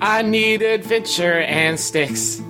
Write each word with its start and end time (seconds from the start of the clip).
I 0.00 0.22
need 0.24 0.62
adventure 0.62 1.40
and 1.40 1.78
sticks. 1.78 2.40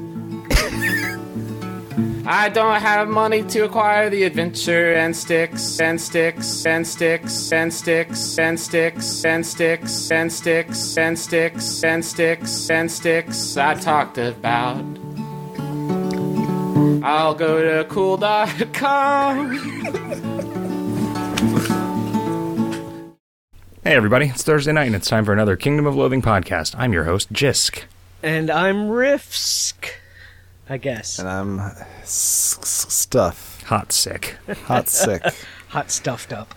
I 2.28 2.48
don't 2.48 2.80
have 2.80 3.08
money 3.08 3.42
to 3.44 3.64
acquire 3.64 4.10
the 4.10 4.22
adventure 4.22 4.94
and 4.94 5.16
sticks 5.16 5.80
and 5.80 6.00
sticks 6.00 6.64
and 6.66 6.86
sticks 6.86 7.52
and 7.52 7.72
sticks 7.74 8.36
and 8.38 8.60
sticks 8.60 9.24
and 9.24 9.44
sticks 9.44 10.10
and 10.12 10.32
sticks 10.32 10.96
and 10.96 11.18
sticks 11.18 11.82
and 11.82 12.04
sticks 12.04 12.70
and 12.70 12.92
sticks 12.92 13.56
I 13.56 13.74
talked 13.74 14.18
about. 14.18 14.84
I'll 17.02 17.34
go 17.34 17.82
to 17.82 17.84
cool.com. 17.88 18.76
Hey, 23.86 23.94
everybody, 23.94 24.26
it's 24.26 24.42
Thursday 24.42 24.72
night, 24.72 24.86
and 24.88 24.96
it's 24.96 25.08
time 25.08 25.24
for 25.24 25.32
another 25.32 25.54
Kingdom 25.54 25.86
of 25.86 25.94
Loathing 25.94 26.20
podcast. 26.20 26.74
I'm 26.76 26.92
your 26.92 27.04
host, 27.04 27.32
Jisk. 27.32 27.84
And 28.20 28.50
I'm 28.50 28.88
Rifsk, 28.88 29.90
I 30.68 30.76
guess. 30.76 31.20
and 31.20 31.28
I'm 31.28 31.60
s- 32.02 32.58
s- 32.60 32.86
stuff, 32.92 33.62
Hot 33.66 33.92
sick. 33.92 34.38
hot 34.64 34.88
sick. 34.88 35.22
Hot 35.68 35.92
stuffed 35.92 36.32
up. 36.32 36.52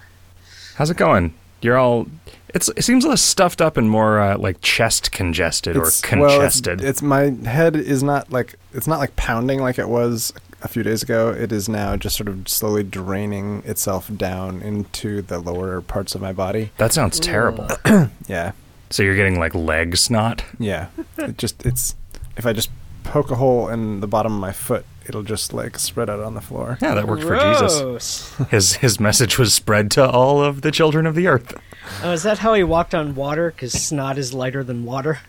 How's 0.73 0.89
it 0.89 0.97
going? 0.97 1.35
You're 1.61 1.77
all. 1.77 2.07
It's, 2.55 2.67
it 2.75 2.81
seems 2.83 3.05
less 3.05 3.21
stuffed 3.21 3.61
up 3.61 3.77
and 3.77 3.91
more 3.91 4.19
uh, 4.19 4.35
like 4.39 4.59
chest 4.61 5.11
congested 5.11 5.75
It's- 5.75 6.01
or 6.11 6.17
well, 6.19 6.29
it's- 6.41 6.55
congested. 6.61 6.81
it's, 6.83 7.03
my 7.03 7.29
head 7.47 7.75
is 7.75 8.01
not 8.01 8.31
like 8.31 8.55
it's 8.73 8.87
not 8.87 8.97
like 8.97 9.15
pounding 9.15 9.59
like 9.59 9.77
it 9.77 9.87
was 9.87 10.33
a 10.35 10.48
few 10.67 10.83
days 10.83 11.01
ago. 11.03 11.29
It 11.29 11.51
is 11.51 11.69
now 11.69 11.95
just 11.95 12.17
sort 12.17 12.27
of 12.27 12.47
slowly 12.49 12.83
draining 12.83 13.63
itself 13.65 14.09
down 14.15 14.61
into 14.61 15.21
the 15.21 15.39
lower 15.39 15.81
parts 15.81 16.15
of 16.15 16.21
my 16.21 16.33
body. 16.33 16.71
that 16.77 16.93
sounds 16.93 17.19
terrible. 17.19 17.67
Yeah, 18.27 18.51
so 18.91 19.01
you're 19.03 19.15
getting 19.15 19.39
like 19.39 19.55
leg 19.55 19.97
snot? 19.97 20.43
yeah. 20.59 20.87
it 21.17 21.37
just 21.37 21.65
it's 21.65 21.95
if 22.37 22.45
I 22.45 22.53
just 22.53 22.69
poke 23.03 23.31
a 23.31 23.35
hole 23.35 23.69
in 23.69 24.01
the 24.01 24.07
bottom 24.07 24.33
of 24.33 24.39
my 24.39 24.51
foot, 24.51 24.85
it'll 25.07 25.23
just 25.23 25.51
like 25.53 25.79
spread 25.79 26.09
out 26.11 26.19
on 26.19 26.35
the 26.35 26.41
floor. 26.41 26.77
Yeah, 26.81 26.93
that 26.93 27.07
worked 27.07 27.23
for 27.23 27.35
Jesus. 27.37 28.35
His, 28.51 28.75
his 28.75 28.99
message 28.99 29.39
was 29.39 29.51
spread 29.53 29.89
to 29.91 30.07
all 30.07 30.43
of 30.43 30.61
the 30.61 30.69
children 30.71 31.07
of 31.07 31.15
the 31.15 31.25
earth. 31.27 31.55
Oh, 32.03 32.11
is 32.11 32.21
that 32.23 32.37
how 32.39 32.53
he 32.53 32.63
walked 32.63 32.93
on 32.93 33.15
water? 33.15 33.49
Because 33.51 33.73
snot 33.73 34.19
is 34.19 34.31
lighter 34.33 34.63
than 34.63 34.85
water. 34.85 35.19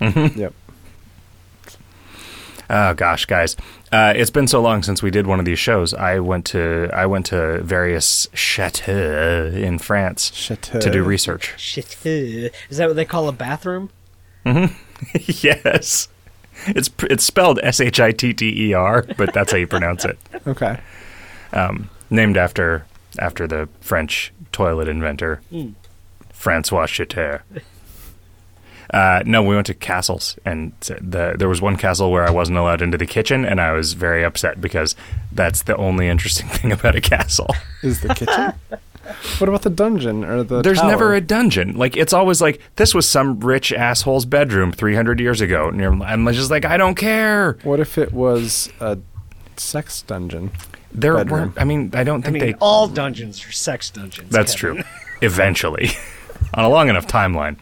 Mm-hmm. 0.00 0.38
Yep. 0.38 0.54
Oh 2.74 2.94
gosh, 2.94 3.26
guys, 3.26 3.54
uh, 3.92 4.14
it's 4.16 4.30
been 4.30 4.48
so 4.48 4.62
long 4.62 4.82
since 4.82 5.02
we 5.02 5.10
did 5.10 5.26
one 5.26 5.38
of 5.38 5.44
these 5.44 5.58
shows. 5.58 5.92
I 5.92 6.20
went 6.20 6.46
to 6.46 6.88
I 6.94 7.04
went 7.04 7.26
to 7.26 7.60
various 7.62 8.26
chateaux 8.32 9.52
in 9.54 9.78
France 9.78 10.32
Chateau. 10.34 10.80
to 10.80 10.90
do 10.90 11.04
research. 11.04 11.52
Shit. 11.58 11.98
Is 12.06 12.78
that 12.78 12.86
what 12.88 12.96
they 12.96 13.04
call 13.04 13.28
a 13.28 13.32
bathroom? 13.32 13.90
yes, 15.14 16.08
it's 16.66 16.90
it's 17.02 17.24
spelled 17.24 17.60
S 17.62 17.78
H 17.78 18.00
I 18.00 18.10
T 18.12 18.32
T 18.32 18.68
E 18.70 18.72
R, 18.72 19.04
but 19.18 19.34
that's 19.34 19.52
how 19.52 19.58
you 19.58 19.66
pronounce 19.66 20.04
it. 20.04 20.18
Okay. 20.46 20.80
Um, 21.52 21.88
named 22.10 22.36
after 22.36 22.84
after 23.18 23.46
the 23.46 23.68
French 23.80 24.32
toilet 24.50 24.88
inventor 24.88 25.40
Francois 26.32 26.86
Chateau. 26.86 27.38
Uh, 28.90 29.22
no, 29.24 29.42
we 29.42 29.54
went 29.54 29.66
to 29.66 29.74
castles, 29.74 30.38
and 30.44 30.72
the, 30.80 31.34
there 31.38 31.48
was 31.48 31.60
one 31.62 31.76
castle 31.76 32.10
where 32.10 32.26
I 32.26 32.30
wasn't 32.30 32.58
allowed 32.58 32.82
into 32.82 32.98
the 32.98 33.06
kitchen, 33.06 33.44
and 33.44 33.60
I 33.60 33.72
was 33.72 33.92
very 33.94 34.24
upset 34.24 34.60
because 34.60 34.94
that's 35.30 35.62
the 35.62 35.76
only 35.76 36.08
interesting 36.08 36.48
thing 36.50 36.72
about 36.72 36.94
a 36.96 37.00
castle. 37.00 37.48
Is 37.82 38.00
the 38.00 38.14
kitchen? 38.14 38.52
what 39.38 39.48
about 39.48 39.62
the 39.62 39.70
dungeon 39.70 40.24
or 40.24 40.42
the? 40.42 40.62
There's 40.62 40.78
tower? 40.78 40.90
never 40.90 41.14
a 41.14 41.20
dungeon. 41.20 41.76
Like 41.76 41.96
it's 41.96 42.12
always 42.12 42.40
like 42.40 42.60
this 42.76 42.94
was 42.94 43.08
some 43.08 43.40
rich 43.40 43.72
asshole's 43.72 44.24
bedroom 44.26 44.72
300 44.72 45.20
years 45.20 45.40
ago, 45.40 45.68
and 45.68 46.02
I'm 46.02 46.26
just 46.32 46.50
like 46.50 46.64
I 46.64 46.76
don't 46.76 46.94
care. 46.94 47.58
What 47.62 47.80
if 47.80 47.98
it 47.98 48.12
was 48.12 48.70
a 48.80 48.98
sex 49.56 50.02
dungeon? 50.02 50.50
There 50.94 51.14
Bedroom. 51.16 51.40
weren't. 51.40 51.60
I 51.60 51.64
mean, 51.64 51.90
I 51.94 52.04
don't 52.04 52.20
I 52.20 52.30
think 52.30 52.34
mean, 52.34 52.52
they. 52.52 52.54
all 52.60 52.86
dungeons 52.86 53.46
are 53.46 53.52
sex 53.52 53.88
dungeons. 53.90 54.28
That's 54.30 54.54
Kevin. 54.54 54.82
true. 54.82 54.84
Eventually, 55.22 55.90
on 56.54 56.64
a 56.64 56.68
long 56.68 56.90
enough 56.90 57.06
timeline, 57.06 57.56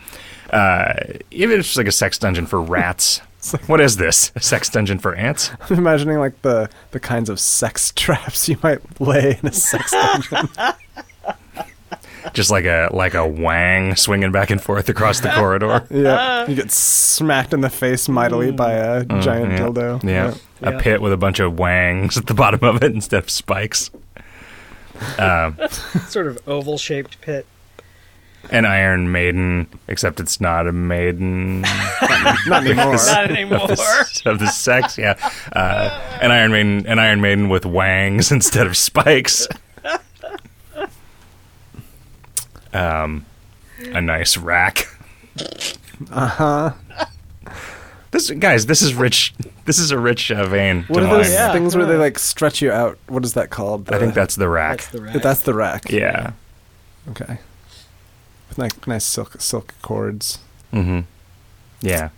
uh, 0.51 0.95
even 1.31 1.59
if 1.61 1.67
it's 1.67 1.77
like 1.77 1.87
a 1.87 1.93
sex 1.93 2.19
dungeon 2.19 2.47
for 2.47 2.61
rats. 2.61 3.21
What 3.69 3.81
is 3.81 3.97
this? 3.97 4.33
A 4.37 4.41
sex 4.41 4.69
dungeon 4.69 4.99
for 4.99 5.15
ants? 5.15 5.51
I'm 5.71 5.79
imagining 5.79 6.19
like 6.19 6.43
the 6.43 6.69
the 6.91 7.01
kinds 7.01 7.31
of 7.31 7.41
sex 7.41 7.91
traps 7.97 8.51
you 8.51 8.59
might 8.63 8.81
lay 9.01 9.39
in 9.43 9.49
a 9.49 9.53
sex 9.53 9.93
dungeon. 9.93 10.47
Just 12.35 12.51
like 12.51 12.67
a 12.67 12.91
like 12.93 13.15
a 13.15 13.27
wang 13.27 13.97
swinging 13.97 14.31
back 14.31 14.51
and 14.51 14.61
forth 14.63 14.91
across 14.91 15.21
the 15.21 15.31
corridor. 15.31 15.87
yeah, 15.91 16.47
you 16.47 16.55
get 16.55 16.71
smacked 16.71 17.55
in 17.55 17.63
the 17.63 17.71
face 17.71 18.11
mightily 18.11 18.53
by 18.53 18.73
a 18.73 19.05
giant 19.07 19.53
Mm, 19.53 19.59
yeah. 19.59 19.59
dildo. 19.59 20.05
Yeah. 20.05 20.35
Yeah. 20.61 20.77
a 20.77 20.81
pit 20.83 21.01
with 21.01 21.15
a 21.15 21.17
bunch 21.17 21.41
of 21.41 21.59
wangs 21.59 22.19
at 22.19 22.27
the 22.27 22.35
bottom 22.35 22.63
of 22.63 22.83
it 22.85 22.93
instead 22.93 23.23
of 23.23 23.31
spikes. 23.31 23.91
Um, 25.19 25.57
Sort 26.09 26.27
of 26.27 26.39
oval 26.47 26.77
shaped 26.77 27.19
pit. 27.23 27.47
An 28.51 28.65
Iron 28.65 29.13
Maiden, 29.13 29.67
except 29.89 30.19
it's 30.21 30.41
not 30.41 30.67
a 30.67 30.73
maiden 30.73 31.61
not 31.61 32.65
anymore. 32.67 32.95
Not 32.97 33.31
anymore. 33.31 33.61
of 33.63 33.69
the, 33.69 34.23
of 34.27 34.39
the 34.39 34.47
sex. 34.49 34.97
Yeah, 34.99 35.15
uh, 35.53 36.19
an 36.23 36.31
Iron 36.31 36.53
Maiden, 36.53 36.87
an 36.87 36.99
Iron 36.99 37.21
Maiden 37.21 37.49
with 37.49 37.67
wangs 37.67 38.33
instead 38.33 38.67
of 38.67 38.77
spikes. 38.77 39.47
Um, 42.73 43.27
a 43.81 44.01
nice 44.01 44.37
rack. 44.37 44.87
Uh 46.11 46.27
huh. 46.27 46.73
This 48.13 48.31
guys, 48.31 48.67
this 48.67 48.83
is 48.83 48.95
rich. 48.95 49.35
This 49.67 49.79
is 49.79 49.91
a 49.91 49.99
rich 49.99 50.31
uh, 50.33 50.47
vein. 50.47 50.85
what 50.89 51.03
are 51.03 51.09
those. 51.19 51.31
Yeah. 51.33 51.53
things 51.53 51.77
where 51.77 51.87
they 51.87 51.97
like 51.97 52.19
stretch 52.19 52.61
you 52.61 52.73
out? 52.73 52.99
What 53.09 53.25
is 53.25 53.35
that 53.35 53.51
called? 53.51 53.93
I 53.93 53.99
think 53.99 54.15
that's 54.15 54.35
the 54.35 54.49
rack. 54.49 54.79
That's 54.79 54.89
the 54.91 54.99
the, 54.99 55.05
rack. 55.05 55.23
that's 55.23 55.41
the 55.43 55.55
rack. 55.55 55.91
yeah. 55.91 56.33
Okay. 57.11 57.39
With 58.51 58.59
nice, 58.59 58.87
nice 58.87 59.05
silk 59.07 59.41
silk 59.41 59.73
cords. 59.81 60.39
Mm-hmm. 60.73 61.01
Yeah. 61.81 62.11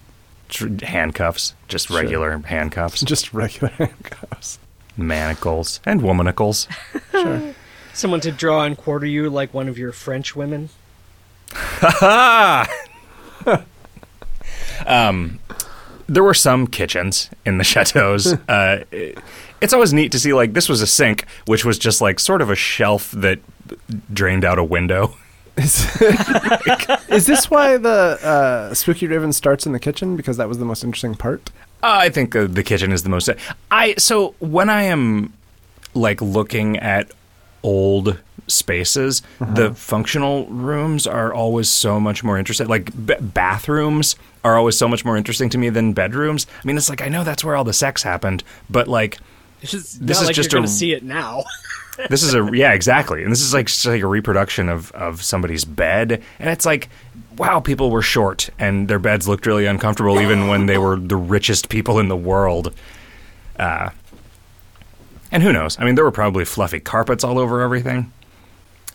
Tr- 0.48 0.68
handcuffs, 0.84 1.54
just 1.68 1.86
Sure. 1.88 2.00
regular 2.00 2.38
handcuffs, 2.38 3.00
Just 3.04 3.32
regular 3.32 3.68
handcuffs. 3.74 4.58
manacles, 4.96 5.80
and 5.86 6.00
womanicles. 6.00 6.66
Sure. 7.12 7.54
Someone 7.94 8.20
to 8.20 8.32
draw 8.32 8.64
and 8.64 8.76
quarter 8.76 9.06
you 9.06 9.28
like 9.30 9.52
one 9.54 9.68
of 9.68 9.76
your 9.78 9.92
French 9.92 10.34
women. 10.34 10.70
Ah! 11.54 12.66
um, 14.86 15.38
there 16.08 16.22
were 16.22 16.34
some 16.34 16.66
kitchens 16.66 17.30
in 17.44 17.58
the 17.58 17.64
chateaus. 17.64 18.32
Uh, 18.48 18.84
it- 18.90 19.18
it's 19.60 19.72
always 19.72 19.92
neat 19.92 20.10
to 20.10 20.18
see, 20.18 20.32
like, 20.32 20.54
this 20.54 20.68
was 20.68 20.80
a 20.82 20.88
sink, 20.88 21.24
which 21.46 21.64
was 21.64 21.78
just 21.78 22.00
like 22.00 22.18
sort 22.18 22.42
of 22.42 22.50
a 22.50 22.56
shelf 22.56 23.12
that 23.12 23.38
drained 24.12 24.44
out 24.44 24.58
a 24.58 24.64
window. 24.64 25.14
Is, 25.56 25.86
is 27.08 27.26
this 27.26 27.50
why 27.50 27.76
the 27.76 28.18
uh, 28.22 28.70
Spookyraven 28.70 29.34
starts 29.34 29.66
in 29.66 29.72
the 29.72 29.78
kitchen? 29.78 30.16
Because 30.16 30.36
that 30.38 30.48
was 30.48 30.58
the 30.58 30.64
most 30.64 30.82
interesting 30.82 31.14
part. 31.14 31.50
Uh, 31.82 31.98
I 32.00 32.08
think 32.10 32.34
uh, 32.34 32.46
the 32.46 32.62
kitchen 32.62 32.92
is 32.92 33.02
the 33.02 33.08
most. 33.10 33.28
I 33.70 33.94
so 33.96 34.34
when 34.38 34.70
I 34.70 34.82
am 34.84 35.32
like 35.94 36.22
looking 36.22 36.78
at 36.78 37.10
old 37.62 38.18
spaces, 38.48 39.22
the 39.40 39.74
functional 39.74 40.46
rooms 40.46 41.06
are 41.06 41.32
always 41.32 41.68
so 41.68 42.00
much 42.00 42.24
more 42.24 42.38
interesting. 42.38 42.66
Like 42.68 42.90
b- 43.06 43.14
bathrooms 43.20 44.16
are 44.44 44.56
always 44.56 44.76
so 44.78 44.88
much 44.88 45.04
more 45.04 45.16
interesting 45.16 45.48
to 45.50 45.58
me 45.58 45.68
than 45.70 45.92
bedrooms. 45.92 46.46
I 46.62 46.66
mean, 46.66 46.76
it's 46.76 46.88
like 46.88 47.02
I 47.02 47.08
know 47.08 47.24
that's 47.24 47.44
where 47.44 47.56
all 47.56 47.64
the 47.64 47.72
sex 47.72 48.02
happened, 48.02 48.42
but 48.70 48.88
like 48.88 49.18
It's 49.60 49.72
just 49.72 50.06
This 50.06 50.16
not 50.16 50.22
is 50.22 50.26
like 50.28 50.36
just 50.36 50.50
you're 50.52 50.58
a- 50.58 50.62
going 50.62 50.68
to 50.68 50.72
see 50.72 50.92
it 50.92 51.02
now. 51.02 51.44
this 52.08 52.22
is 52.22 52.34
a 52.34 52.48
yeah 52.52 52.72
exactly, 52.72 53.22
and 53.22 53.30
this 53.30 53.40
is 53.40 53.52
like 53.54 53.66
just 53.66 53.84
like 53.86 54.02
a 54.02 54.06
reproduction 54.06 54.68
of 54.68 54.90
of 54.92 55.22
somebody's 55.22 55.64
bed, 55.64 56.22
and 56.38 56.50
it's 56.50 56.66
like. 56.66 56.88
Wow, 57.38 57.60
people 57.60 57.90
were 57.90 58.02
short 58.02 58.50
and 58.58 58.88
their 58.88 58.98
beds 58.98 59.26
looked 59.26 59.46
really 59.46 59.64
uncomfortable 59.64 60.20
even 60.20 60.48
when 60.48 60.66
they 60.66 60.76
were 60.76 60.96
the 60.96 61.16
richest 61.16 61.70
people 61.70 61.98
in 61.98 62.08
the 62.08 62.16
world. 62.16 62.74
Uh, 63.58 63.88
and 65.30 65.42
who 65.42 65.50
knows? 65.50 65.78
I 65.80 65.84
mean, 65.84 65.94
there 65.94 66.04
were 66.04 66.10
probably 66.12 66.44
fluffy 66.44 66.78
carpets 66.78 67.24
all 67.24 67.38
over 67.38 67.62
everything. 67.62 68.12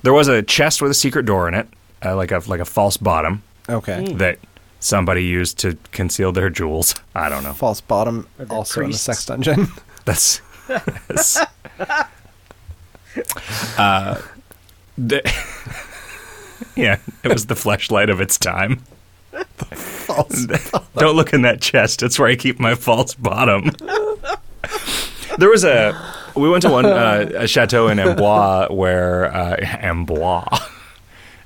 There 0.04 0.14
was 0.14 0.28
a 0.28 0.44
chest 0.44 0.84
with 0.84 0.92
a 0.92 0.94
secret 0.94 1.26
door 1.26 1.48
in 1.48 1.56
it, 1.56 1.68
uh, 2.06 2.16
like 2.16 2.32
a 2.32 2.44
like 2.46 2.60
a 2.60 2.66
false 2.66 2.96
bottom 2.96 3.42
Okay. 3.68 4.14
that 4.14 4.38
somebody 4.80 5.24
used 5.24 5.58
to 5.60 5.76
conceal 5.92 6.32
their 6.32 6.52
jewels. 6.52 6.94
I 7.16 7.30
don't 7.30 7.42
know. 7.44 7.54
False 7.54 7.82
bottom, 7.82 8.28
Are 8.38 8.46
there 8.46 8.56
also 8.56 8.82
in 8.84 8.92
a 8.92 8.94
sex 8.94 9.26
dungeon. 9.26 9.68
That's. 10.06 10.42
that's 11.08 11.40
uh, 13.78 14.22
the, 14.98 15.22
yeah, 16.76 17.00
it 17.24 17.28
was 17.34 17.46
the 17.48 17.56
flashlight 17.56 18.10
of 18.10 18.22
its 18.22 18.38
time. 18.38 18.84
Don't 20.96 21.16
look 21.16 21.34
in 21.34 21.42
that 21.44 21.62
chest. 21.62 22.02
It's 22.04 22.18
where 22.18 22.28
I 22.30 22.36
keep 22.36 22.60
my 22.60 22.76
false 22.76 23.14
bottom. 23.14 23.72
there 25.38 25.50
was 25.50 25.64
a. 25.64 25.94
We 26.36 26.50
went 26.50 26.62
to 26.64 26.70
one 26.70 26.86
uh, 26.86 27.30
a 27.36 27.48
chateau 27.48 27.88
in 27.88 27.98
Amboise 28.00 28.70
where 28.72 29.26
uh, 29.34 29.58
Amboise, 29.60 30.62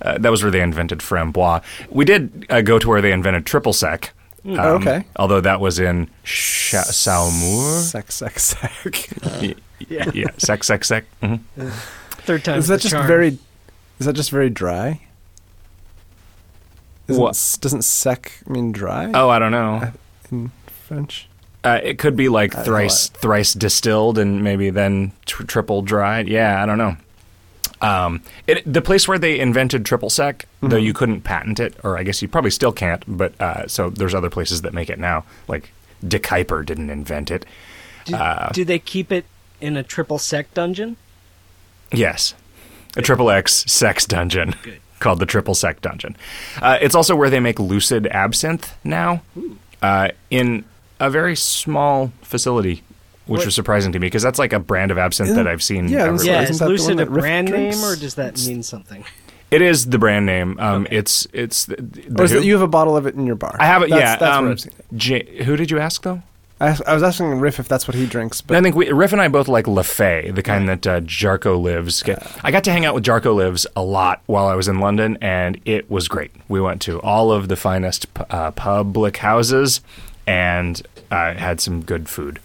Uh, 0.02 0.18
that 0.18 0.30
was 0.32 0.42
where 0.42 0.52
they 0.52 0.62
invented 0.62 1.00
framboise. 1.00 1.64
We 1.90 2.06
did 2.06 2.46
uh, 2.50 2.62
go 2.62 2.80
to 2.80 2.88
where 2.90 3.02
they 3.02 3.12
invented 3.12 3.46
triple 3.46 3.72
sec. 3.74 4.14
um, 4.46 4.60
Oh, 4.60 4.76
okay. 4.76 5.06
Although 5.16 5.42
that 5.42 5.60
was 5.62 5.80
in 5.80 6.08
Cha- 6.24 6.84
Saumur. 6.90 7.80
Sex, 7.82 8.16
sex, 8.16 8.44
sex. 8.44 9.08
Y- 9.90 10.12
yeah. 10.14 10.28
Sec, 10.38 10.64
sec, 10.64 10.84
sec. 10.84 11.06
hmm 11.22 11.36
Third 12.24 12.44
time 12.44 12.60
is 12.60 12.68
that 12.68 12.76
the 12.78 12.82
just 12.84 12.94
charm. 12.94 13.08
very? 13.08 13.38
Is 14.00 14.06
that 14.06 14.14
just 14.14 14.30
very 14.32 14.50
dry? 14.50 15.02
Isn't, 17.08 17.22
What? 17.22 17.58
Doesn't 17.62 17.82
sec 17.84 18.32
mean 18.48 18.72
dry 18.72 19.12
Oh, 19.14 19.30
I 19.30 19.40
don't 19.40 19.52
know. 19.52 19.92
in 20.32 20.52
French? 20.88 21.28
Uh, 21.64 21.80
it 21.84 22.00
could 22.00 22.16
be 22.16 22.30
like 22.30 22.56
I 22.56 22.64
thrice 22.64 23.10
thrice 23.10 23.54
distilled 23.54 24.18
and 24.18 24.44
maybe 24.44 24.70
then 24.72 25.12
tr- 25.26 25.44
triple 25.44 25.82
dried. 25.82 26.28
Yeah, 26.28 26.62
I 26.62 26.66
don't 26.66 26.78
know. 26.78 26.98
Um, 27.82 28.22
it, 28.48 28.62
the 28.72 28.82
place 28.82 29.08
where 29.08 29.18
they 29.20 29.40
invented 29.40 29.86
triple 29.86 30.10
sec, 30.10 30.48
though 30.62 30.68
Mm-hmm. 30.70 30.86
you 30.86 30.94
couldn't 30.94 31.22
patent 31.22 31.60
it, 31.60 31.76
or 31.84 31.98
I 31.98 32.04
guess 32.04 32.22
you 32.22 32.28
probably 32.28 32.52
still 32.52 32.72
can't. 32.72 33.04
But 33.08 33.40
uh, 33.42 33.68
so 33.68 33.90
there's 33.90 34.14
other 34.16 34.30
places 34.30 34.62
that 34.62 34.74
make 34.74 34.90
it 34.90 35.00
now. 35.00 35.24
Like 35.48 35.72
De 36.08 36.20
Kuyper 36.20 36.66
didn't 36.66 36.90
invent 36.92 37.30
it. 37.32 37.46
Do, 38.06 38.16
uh, 38.16 38.50
do 38.52 38.64
they 38.66 38.80
keep 38.80 39.12
it 39.12 39.26
in 39.62 39.78
a 39.78 39.84
triple 39.84 40.18
sec 40.20 40.54
dungeon? 40.54 40.98
Yes, 41.92 42.34
a 42.96 43.02
triple 43.02 43.30
X 43.30 43.66
sex 43.72 44.06
dungeon 44.06 44.56
Good. 44.64 44.80
called 45.00 45.20
the 45.20 45.26
Triple 45.26 45.56
Sec 45.56 45.82
Dungeon. 45.82 46.16
Uh, 46.62 46.78
it's 46.80 46.94
also 46.96 47.16
where 47.16 47.30
they 47.30 47.40
make 47.40 47.60
Lucid 47.60 48.06
Absinthe 48.08 48.74
now, 48.84 49.22
uh, 49.82 50.10
in 50.30 50.64
a 51.00 51.10
very 51.10 51.36
small 51.36 52.12
facility, 52.22 52.84
which 53.26 53.40
What- 53.40 53.46
was 53.46 53.56
surprising 53.56 53.92
to 53.94 54.00
me 54.00 54.08
because 54.08 54.22
that's 54.24 54.38
like 54.40 54.54
a 54.54 54.60
brand 54.60 54.92
of 54.92 54.98
absinthe 54.98 55.32
Isn't- 55.32 55.44
that 55.44 55.52
I've 55.52 55.64
seen. 55.64 55.88
yeah, 55.90 56.02
everywhere. 56.04 56.16
Isn't 56.16 56.28
Yeah, 56.28 56.42
that 56.42 56.50
is 56.52 56.60
the 56.60 56.66
one 56.66 56.72
Lucid 56.72 56.92
a 56.92 56.96
that 56.98 57.10
Riff 57.10 57.22
brand 57.24 57.48
drinks? 57.48 57.78
name, 57.78 57.86
or 57.86 57.96
does 57.96 58.16
that 58.16 58.40
mean 58.46 58.62
something? 58.64 59.04
it 59.50 59.62
is 59.62 59.88
the 59.88 59.98
brand 59.98 60.26
name. 60.26 60.58
Um, 60.60 60.84
Okay. 60.86 60.96
It's 60.98 61.28
it's 61.34 61.66
the, 61.66 61.76
the 61.78 62.22
Or 62.22 62.26
is 62.26 62.32
who? 62.32 62.38
it 62.38 62.46
you 62.46 62.54
have 62.54 62.62
a 62.62 62.68
bottle 62.68 62.96
of 62.96 63.06
it 63.08 63.16
in 63.16 63.26
your 63.26 63.36
bar? 63.36 63.58
I 63.60 63.66
have 63.66 63.82
it. 63.84 63.90
That's, 63.90 64.00
yeah. 64.02 64.16
that's 64.18 64.38
um, 64.38 64.44
where 64.46 64.52
I've 64.54 64.60
seen 64.62 64.72
it. 64.78 64.86
J- 64.96 65.44
who 65.44 65.58
did 65.58 65.70
you 65.72 65.80
ask 65.80 66.04
though? 66.04 66.22
I, 66.62 66.78
I 66.88 66.94
was 66.94 67.04
asking 67.04 67.40
Riff 67.40 67.60
if 67.60 67.68
that's 67.68 67.88
what 67.88 67.96
he 67.96 68.06
drinks, 68.06 68.40
but 68.42 68.56
I 68.56 68.62
think 68.62 68.76
we, 68.76 68.92
Riff 68.92 69.12
and 69.14 69.22
I 69.22 69.28
both 69.28 69.48
like 69.48 69.68
La 69.68 69.82
Fée, 69.82 70.34
the 70.34 70.44
kind 70.44 70.70
that 70.70 70.86
uh, 70.88 71.02
Jarko 71.02 71.62
Lives. 71.62 72.04
I 72.44 72.52
got 72.52 72.64
to 72.66 72.72
hang 72.72 72.86
out 72.86 72.94
with 72.96 73.04
Jarko 73.04 73.36
Lives 73.36 73.66
a 73.76 73.84
lot 73.84 74.22
while 74.28 74.48
I 74.48 74.56
was 74.56 74.68
in 74.68 74.80
London, 74.80 75.18
and 75.22 75.60
it 75.66 75.90
was 75.90 76.08
great. 76.08 76.32
We 76.48 76.62
went 76.62 76.82
to 76.84 77.00
all 77.02 77.32
of 77.32 77.48
the 77.48 77.56
finest 77.56 78.06
uh, 78.30 78.52
public 78.52 79.18
houses 79.18 79.82
and 80.28 80.82
uh, 81.10 81.34
had 81.34 81.60
some 81.60 81.82
good 81.84 82.08
food. 82.08 82.40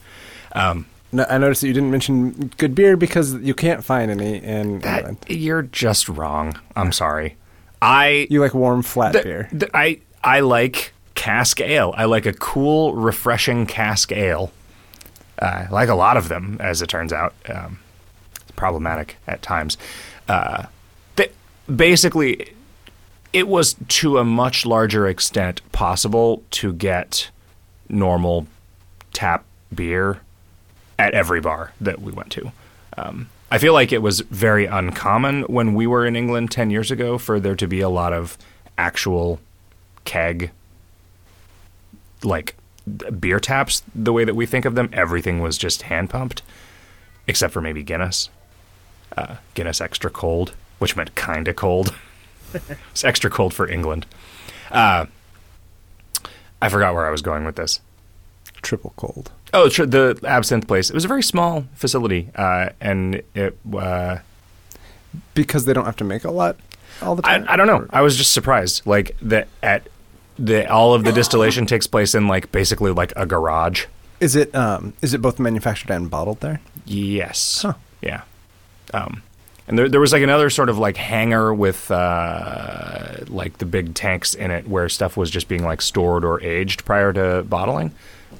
Um, 0.53 0.87
no, 1.13 1.25
I 1.29 1.39
noticed 1.39 1.61
that 1.61 1.69
you 1.69 1.73
didn't 1.75 1.91
mention 1.91 2.51
good 2.57 2.75
beer 2.75 2.97
because 2.97 3.35
you 3.35 3.55
can't 3.55 3.85
find 3.85 4.11
any 4.11 4.43
in 4.43 4.81
that, 4.81 4.99
England. 5.01 5.19
you're 5.29 5.63
just 5.63 6.09
wrong. 6.09 6.59
I'm 6.75 6.91
sorry. 6.93 7.37
I 7.83 8.27
You 8.31 8.41
like 8.41 8.55
warm 8.55 8.83
flat 8.83 9.13
the- 9.13 9.23
beer. 9.23 9.49
the- 9.53 9.71
I 9.77 10.01
I 10.25 10.41
like 10.41 10.93
cask 11.27 11.61
ale. 11.61 11.93
I 11.97 12.05
like 12.05 12.25
a 12.25 12.33
cool, 12.33 12.95
refreshing 12.95 13.67
cask 13.67 14.13
ale. 14.13 14.53
Uh, 15.43 15.67
I 15.67 15.69
like 15.73 15.89
a 15.89 15.97
lot 15.97 16.17
of 16.17 16.29
them, 16.29 16.57
as 16.61 16.83
it 16.83 16.89
turns 16.89 17.13
out. 17.13 17.35
Um, 17.53 17.81
it's 18.37 18.53
problematic 18.53 19.17
at 19.27 19.43
times. 19.43 19.77
Uh, 20.29 20.67
th- 21.17 21.33
basically, 21.75 22.53
it 23.33 23.49
was 23.49 23.75
to 23.89 24.19
a 24.19 24.25
much 24.25 24.65
larger 24.65 25.09
extent 25.09 25.61
possible 25.73 26.45
to 26.53 26.73
get 26.73 27.31
normal 27.89 28.47
tap 29.13 29.45
beer 29.75 30.21
at 30.97 31.13
every 31.13 31.41
bar 31.41 31.73
that 31.81 32.01
we 32.01 32.13
went 32.13 32.31
to. 32.31 32.53
Um, 32.97 33.31
I 33.51 33.59
feel 33.59 33.73
like 33.73 33.91
it 33.91 34.01
was 34.01 34.21
very 34.21 34.67
uncommon 34.67 35.43
when 35.43 35.75
we 35.75 35.89
were 35.89 36.07
in 36.07 36.15
England 36.15 36.53
10 36.53 36.71
years 36.71 36.93
ago 36.93 37.19
for 37.19 37.41
there 37.41 37.57
to 37.57 37.67
be 37.67 37.81
a 37.81 37.89
lot 37.89 38.13
of 38.13 38.39
actual 38.79 39.41
keg, 40.05 40.53
like 42.23 42.57
beer 43.21 43.41
taps, 43.41 43.83
the 43.95 44.13
way 44.13 44.25
that 44.25 44.35
we 44.35 44.47
think 44.47 44.65
of 44.65 44.75
them. 44.75 44.89
Everything 44.93 45.41
was 45.41 45.59
just 45.59 45.83
hand 45.83 46.11
pumped, 46.11 46.43
except 47.27 47.53
for 47.53 47.61
maybe 47.61 47.83
Guinness. 47.83 48.31
Uh, 49.17 49.37
Guinness 49.55 49.81
extra 49.81 50.11
cold, 50.11 50.55
which 50.79 50.97
meant 50.97 51.15
kind 51.15 51.49
of 51.49 51.57
cold. 51.57 51.95
it's 52.91 53.05
extra 53.05 53.31
cold 53.31 53.53
for 53.55 53.69
England. 53.69 54.07
Uh, 54.71 55.07
I 56.61 56.69
forgot 56.69 56.95
where 56.95 57.07
I 57.07 57.11
was 57.11 57.23
going 57.23 57.45
with 57.45 57.57
this. 57.57 57.81
Triple 58.63 58.93
cold. 58.97 59.31
Oh, 59.53 59.69
tr- 59.69 59.85
the 59.85 60.19
absinthe 60.25 60.67
place. 60.67 60.91
It 60.91 60.95
was 60.95 61.05
a 61.05 61.09
very 61.09 61.23
small 61.23 61.67
facility, 61.75 62.31
uh, 62.35 62.71
and 62.81 63.23
it. 63.35 63.57
Uh, 63.75 64.19
Because 65.35 65.65
they 65.67 65.73
don't 65.73 65.85
have 65.87 65.97
to 65.97 66.05
make 66.05 66.25
a 66.25 66.31
lot 66.31 66.57
all 67.01 67.15
the 67.15 67.23
time. 67.23 67.45
I, 67.49 67.55
I 67.55 67.57
don't 67.57 67.67
know. 67.67 67.79
Or- 67.81 67.89
I 67.91 68.01
was 68.03 68.17
just 68.17 68.33
surprised, 68.33 68.87
like 68.87 69.17
that 69.23 69.49
at 69.63 69.89
the 70.39 70.71
all 70.71 70.95
of 70.95 71.05
the 71.05 71.13
distillation 71.13 71.67
takes 71.67 71.87
place 71.87 72.15
in 72.15 72.29
like 72.29 72.53
basically 72.53 72.93
like 72.93 73.13
a 73.17 73.27
garage. 73.27 73.87
Is 74.21 74.37
it 74.37 74.55
um 74.55 74.93
is 75.03 75.15
it 75.15 75.23
both 75.23 75.39
manufactured 75.39 75.91
and 75.91 76.11
bottled 76.11 76.41
there? 76.41 76.61
Yes. 76.85 77.63
Huh. 77.63 77.75
Yeah. 78.01 78.23
Um, 78.95 79.23
and 79.69 79.79
there 79.79 79.89
there 79.89 80.01
was 80.01 80.13
like 80.13 80.23
another 80.23 80.51
sort 80.51 80.69
of 80.69 80.79
like 80.79 80.97
hangar 80.97 81.53
with 81.53 81.91
uh, 81.91 83.25
like 83.29 83.59
the 83.59 83.67
big 83.67 83.95
tanks 83.95 84.35
in 84.35 84.51
it 84.51 84.69
where 84.69 84.89
stuff 84.89 85.17
was 85.17 85.31
just 85.31 85.49
being 85.49 85.65
like 85.65 85.83
stored 85.83 86.25
or 86.25 86.41
aged 86.43 86.85
prior 86.85 87.13
to 87.13 87.43
bottling. 87.49 87.93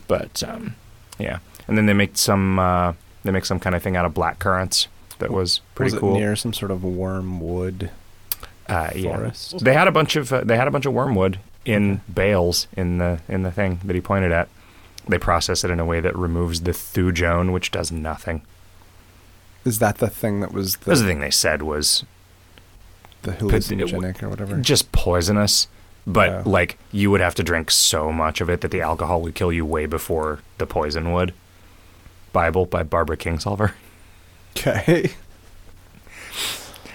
But 0.07 0.43
um, 0.47 0.77
yeah, 1.19 1.39
and 1.67 1.77
then 1.77 1.87
they 1.87 1.95
make 1.95 2.17
some 2.17 2.59
uh, 2.59 2.93
they 3.25 3.33
make 3.33 3.45
some 3.45 3.59
kind 3.59 3.75
of 3.75 3.83
thing 3.83 3.97
out 3.97 4.05
of 4.05 4.15
black 4.15 4.39
currants 4.39 4.89
that 5.19 5.31
was 5.31 5.61
pretty 5.75 5.93
was 5.93 6.01
cool. 6.01 6.15
near 6.15 6.37
some 6.37 6.53
sort 6.53 6.71
of 6.71 6.85
wormwood? 6.85 7.91
uh, 8.69 8.91
yeah. 8.95 9.17
forest? 9.17 9.65
They 9.65 9.73
had 9.73 9.89
a 9.89 9.93
bunch 9.93 10.17
of 10.17 10.33
uh, 10.33 10.43
they 10.45 10.57
had 10.57 10.69
a 10.69 10.71
bunch 10.71 10.87
of 10.87 10.93
wormwood 10.93 11.39
in 11.67 12.01
bales 12.13 12.67
in 12.77 12.99
the 12.99 13.21
in 13.29 13.43
the 13.43 13.51
thing 13.51 13.81
that 13.85 13.95
he 13.95 14.01
pointed 14.01 14.33
at. 14.33 14.49
They 15.09 15.19
process 15.19 15.63
it 15.63 15.71
in 15.71 15.79
a 15.79 15.85
way 15.85 16.01
that 16.01 16.17
removes 16.17 16.63
the 16.63 16.73
thujone, 16.73 17.53
which 17.53 17.71
does 17.71 17.93
nothing. 17.93 18.43
Is 19.65 19.79
that 19.79 19.99
the 19.99 20.09
thing 20.11 20.41
that 20.41 20.53
was 20.53 20.77
That 20.77 20.87
was 20.87 21.01
the 21.01 21.07
the, 21.07 21.11
thing 21.13 21.21
they 21.21 21.31
said 21.31 21.63
was 21.63 22.05
the 23.23 23.33
hallucinogenic 23.33 24.23
or 24.23 24.29
whatever? 24.29 24.59
just 24.61 24.91
poisonous. 24.93 25.69
But 26.09 26.31
Yeah. 26.31 26.43
like 26.47 26.79
you 26.93 27.11
would 27.11 27.21
have 27.21 27.35
to 27.37 27.43
drink 27.43 27.71
so 27.71 28.13
much 28.13 28.41
of 28.41 28.49
it 28.49 28.61
that 28.61 28.71
the 28.71 28.81
alcohol 28.81 29.21
would 29.23 29.35
kill 29.35 29.53
you 29.53 29.65
way 29.67 29.87
before 29.87 30.41
the 30.59 30.67
poison 30.67 31.13
would. 31.13 31.35
Bible 32.33 32.67
by 32.67 32.83
Barbara 32.83 33.17
Kingsolver. 33.17 33.73
Okay. 34.59 35.11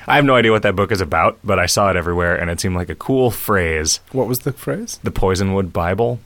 I 0.08 0.16
have 0.16 0.26
no 0.26 0.36
idea 0.36 0.52
what 0.52 0.64
that 0.64 0.76
book 0.76 0.92
is 0.92 1.02
about, 1.02 1.38
but 1.44 1.60
I 1.60 1.66
saw 1.66 1.90
it 1.90 1.96
everywhere 1.96 2.36
and 2.36 2.50
it 2.50 2.60
seemed 2.60 2.76
like 2.76 2.90
a 2.90 2.96
cool 2.96 3.32
phrase. 3.32 4.00
What 4.12 4.28
was 4.28 4.40
the 4.40 4.52
phrase? 4.54 5.00
The 5.04 5.12
Poisonwood 5.12 5.72
Bible. 5.72 6.20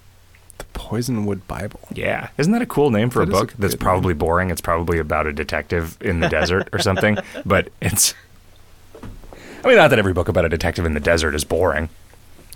The 0.58 0.66
Poisonwood 0.74 1.42
Bible. 1.48 1.82
Yeah, 1.94 2.30
isn't 2.38 2.52
that 2.54 2.62
a 2.62 2.66
cool 2.66 2.90
name 2.92 3.10
for 3.10 3.26
That 3.26 3.32
a 3.32 3.36
is 3.36 3.42
a 3.42 3.46
book? 3.46 3.54
That's 3.60 3.74
good 3.74 3.82
probably 3.82 4.14
boring. 4.14 4.50
It's 4.52 4.62
probably 4.62 4.98
about 5.00 5.28
a 5.28 5.34
detective 5.34 5.98
in 6.02 6.22
the 6.22 6.30
desert 6.30 6.70
or 6.74 6.80
something. 6.80 7.18
But 7.46 7.70
it's. 7.82 8.14
I 9.64 9.68
mean, 9.68 9.78
not 9.78 9.90
that 9.90 10.00
every 10.00 10.14
book 10.14 10.28
about 10.30 10.46
a 10.46 10.50
detective 10.50 10.86
in 10.86 10.94
the 10.94 11.00
desert 11.00 11.34
is 11.36 11.44
boring. 11.44 11.90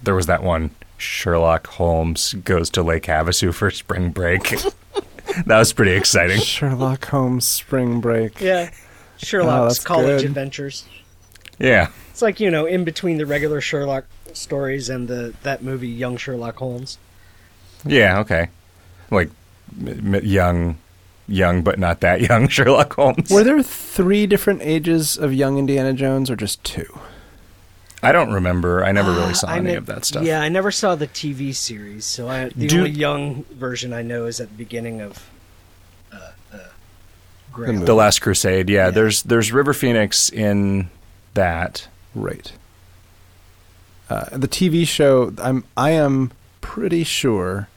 There 0.04 0.16
was 0.16 0.28
that 0.28 0.44
one, 0.44 0.72
Sherlock 0.98 1.68
Holmes 1.68 2.34
goes 2.46 2.70
to 2.72 2.84
Lake 2.84 3.04
Havasu 3.04 3.54
for 3.54 3.70
spring 3.72 4.12
break. 4.12 4.44
that 5.46 5.58
was 5.58 5.74
pretty 5.74 5.92
exciting. 5.94 6.40
Sherlock 6.40 7.06
Holmes 7.06 7.46
Spring 7.46 8.00
Break. 8.00 8.40
Yeah, 8.40 8.70
Oh, 8.72 8.76
Sherlock's 9.18 9.76
that's 9.80 9.86
college 9.86 10.22
good. 10.22 10.26
adventures. 10.28 10.86
Yeah, 11.60 11.90
It's 12.12 12.22
like 12.22 12.40
you 12.40 12.50
know, 12.50 12.66
in 12.66 12.84
between 12.86 13.18
the 13.18 13.26
regular 13.26 13.60
Sherlock 13.62 14.06
stories 14.34 14.90
and 14.90 15.08
the 15.08 15.34
that 15.44 15.62
movie 15.64 15.88
Young 15.90 16.16
Sherlock 16.18 16.58
Holmes. 16.58 16.98
yeah, 17.86 18.20
okay. 18.20 18.50
Like 19.12 19.30
m- 19.86 20.16
m- 20.16 20.26
young, 20.26 20.78
young 21.28 21.62
but 21.64 21.78
not 21.80 22.00
that 22.02 22.22
young 22.30 22.48
Sherlock 22.48 22.94
Holmes. 22.94 23.30
Were 23.30 23.44
there 23.44 23.62
three 23.62 24.26
different 24.28 24.62
ages 24.62 25.18
of 25.18 25.34
young 25.34 25.58
Indiana 25.58 25.94
Jones 25.94 26.30
or 26.32 26.36
just 26.36 26.64
two? 26.64 27.00
I 28.02 28.14
don't 28.14 28.32
remember. 28.32 28.86
I 28.86 28.94
never 28.94 29.12
really 29.12 29.34
saw 29.34 29.48
I 29.50 29.58
any 29.58 29.72
ne- 29.72 29.76
of 29.76 29.86
that 29.88 30.06
stuff. 30.06 30.24
Yeah, 30.24 30.42
I 30.42 30.48
never 30.48 30.72
saw 30.72 30.96
the 30.96 31.08
TV 31.08 31.54
series, 31.54 32.06
so 32.06 32.30
I, 32.30 32.48
the 32.56 32.68
Do- 32.68 32.78
only 32.78 32.92
young 32.92 33.44
version 33.52 33.92
I 33.92 34.02
know 34.04 34.26
is 34.26 34.40
at 34.40 34.48
the 34.48 34.56
beginning 34.56 35.02
of 35.02 35.30
uh, 36.14 36.32
uh, 36.54 36.58
Grail. 37.52 37.74
movie. 37.74 37.86
The 37.86 37.96
Last 37.96 38.20
Crusade. 38.22 38.70
Yeah, 38.70 38.86
Yeah. 38.86 38.92
there's 38.92 39.24
there's 39.24 39.52
River 39.52 39.74
Phoenix 39.74 40.30
in 40.30 40.90
that. 41.34 41.88
Right. 42.16 42.52
Uh, 44.10 44.26
the 44.32 44.48
TV 44.48 44.88
show, 44.88 45.34
I'm 45.38 45.64
I 45.78 45.92
am 45.92 46.32
pretty 46.62 47.04
sure 47.04 47.68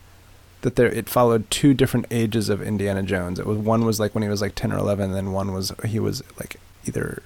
that 0.62 0.76
there 0.76 0.86
it 0.86 1.08
followed 1.08 1.50
two 1.50 1.74
different 1.74 2.06
ages 2.10 2.48
of 2.48 2.62
Indiana 2.62 3.02
Jones. 3.02 3.38
It 3.38 3.46
was 3.46 3.58
one 3.58 3.84
was 3.84 4.00
like 4.00 4.14
when 4.14 4.22
he 4.22 4.28
was 4.28 4.40
like 4.40 4.54
ten 4.54 4.72
or 4.72 4.78
eleven, 4.78 5.06
and 5.06 5.14
then 5.14 5.32
one 5.32 5.52
was 5.52 5.72
he 5.84 5.98
was 5.98 6.22
like 6.38 6.56
either 6.86 7.22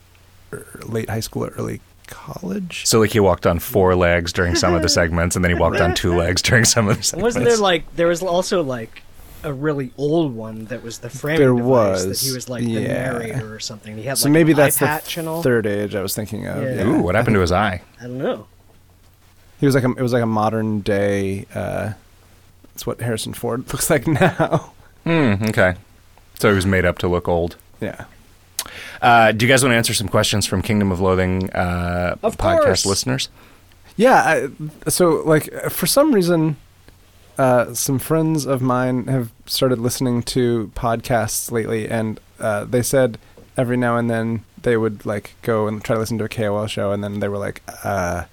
er, 0.53 0.81
late 0.85 1.09
high 1.09 1.21
school 1.21 1.45
or 1.45 1.49
early 1.51 1.81
college. 2.09 2.87
So 2.87 3.01
like 3.01 3.11
he 3.11 3.21
walked 3.21 3.47
on 3.47 3.59
four 3.59 3.95
legs 3.95 4.33
during 4.33 4.55
some 4.55 4.75
of 4.75 4.83
the 4.83 4.89
segments, 5.01 5.37
and 5.37 5.45
then 5.45 5.53
he 5.53 5.59
walked 5.59 5.81
on 5.81 5.95
two 5.95 6.17
legs 6.17 6.43
during 6.43 6.65
some 6.65 6.89
of 6.89 6.97
the 6.97 7.03
segments. 7.03 7.23
Wasn't 7.23 7.45
there 7.45 7.57
like 7.59 7.95
there 7.95 8.09
was 8.09 8.23
also 8.23 8.63
like 8.63 9.03
a 9.43 9.53
really 9.53 9.93
old 9.97 10.35
one 10.35 10.65
that 10.67 10.83
was 10.83 10.99
the 10.99 11.11
framing 11.11 11.41
There 11.41 11.55
device 11.55 11.67
was, 12.05 12.07
that 12.23 12.29
he 12.29 12.35
was 12.35 12.49
like 12.49 12.65
the 12.65 12.71
yeah. 12.71 12.89
narrator 13.11 13.55
or 13.55 13.61
something. 13.61 13.97
He 13.97 14.03
had 14.05 14.19
So 14.19 14.29
like 14.29 14.33
maybe 14.33 14.53
an 14.53 14.57
that's 14.59 14.77
eye 14.81 14.87
the 14.87 14.87
patch 14.87 15.17
and 15.19 15.29
all. 15.29 15.43
third 15.43 15.67
age 15.67 15.95
I 15.95 16.03
was 16.03 16.15
thinking 16.15 16.47
of. 16.47 16.63
Yeah. 16.63 16.75
Yeah. 16.75 16.85
Ooh, 16.87 17.01
what 17.03 17.15
happened 17.15 17.35
to 17.35 17.41
his 17.41 17.53
eye? 17.53 17.83
I 18.01 18.05
don't 18.05 18.19
know. 18.19 18.47
He 19.61 19.67
was 19.67 19.75
like 19.75 19.85
a, 19.85 19.91
it 19.93 20.03
was 20.03 20.13
like 20.13 20.23
a 20.23 20.27
modern 20.27 20.81
day. 20.81 21.47
Uh, 21.55 21.93
it's 22.75 22.87
what 22.87 23.01
Harrison 23.01 23.33
Ford 23.35 23.61
looks 23.73 23.89
like 23.91 24.07
now. 24.07 24.73
Hmm. 25.05 25.35
Okay. 25.45 25.77
So 26.39 26.51
he 26.51 26.55
was 26.55 26.67
made 26.67 26.85
up 26.85 26.99
to 26.99 27.09
look 27.09 27.29
old. 27.29 27.57
yeah. 27.81 28.05
Uh, 29.01 29.31
do 29.33 29.47
you 29.47 29.53
guys 29.53 29.63
want 29.63 29.73
to 29.73 29.77
answer 29.77 29.95
some 29.95 30.09
questions 30.09 30.45
from 30.47 30.61
Kingdom 30.61 30.91
of 30.91 31.01
Loathing 31.01 31.51
uh, 31.53 32.17
Of 32.23 32.37
podcast 32.37 32.65
course. 32.65 32.87
listeners? 32.87 33.29
Yeah. 33.97 34.49
I, 34.85 34.91
so 34.91 35.23
like 35.25 35.51
for 35.71 35.87
some 35.87 36.13
reason, 36.13 36.57
uh, 37.39 37.75
some 37.75 37.99
friends 37.99 38.47
of 38.47 38.63
mine 38.63 39.07
have 39.07 39.31
started 39.47 39.79
listening 39.79 40.23
to 40.25 40.71
podcasts 40.75 41.51
lately, 41.51 41.89
and 41.89 42.21
uh, 42.41 42.65
they 42.65 42.83
said 42.83 43.19
every 43.57 43.77
now 43.77 43.97
and 43.97 44.11
then 44.11 44.45
they 44.63 44.77
would 44.77 45.07
like 45.07 45.35
go 45.43 45.67
and 45.67 45.83
try 45.85 45.95
to 45.95 46.01
listen 46.01 46.19
to 46.19 46.25
a 46.25 46.29
KOL 46.29 46.67
show, 46.67 46.93
and 46.93 47.03
then 47.05 47.21
they 47.21 47.29
were 47.29 47.39
like, 47.39 47.63
uh, 47.85 48.25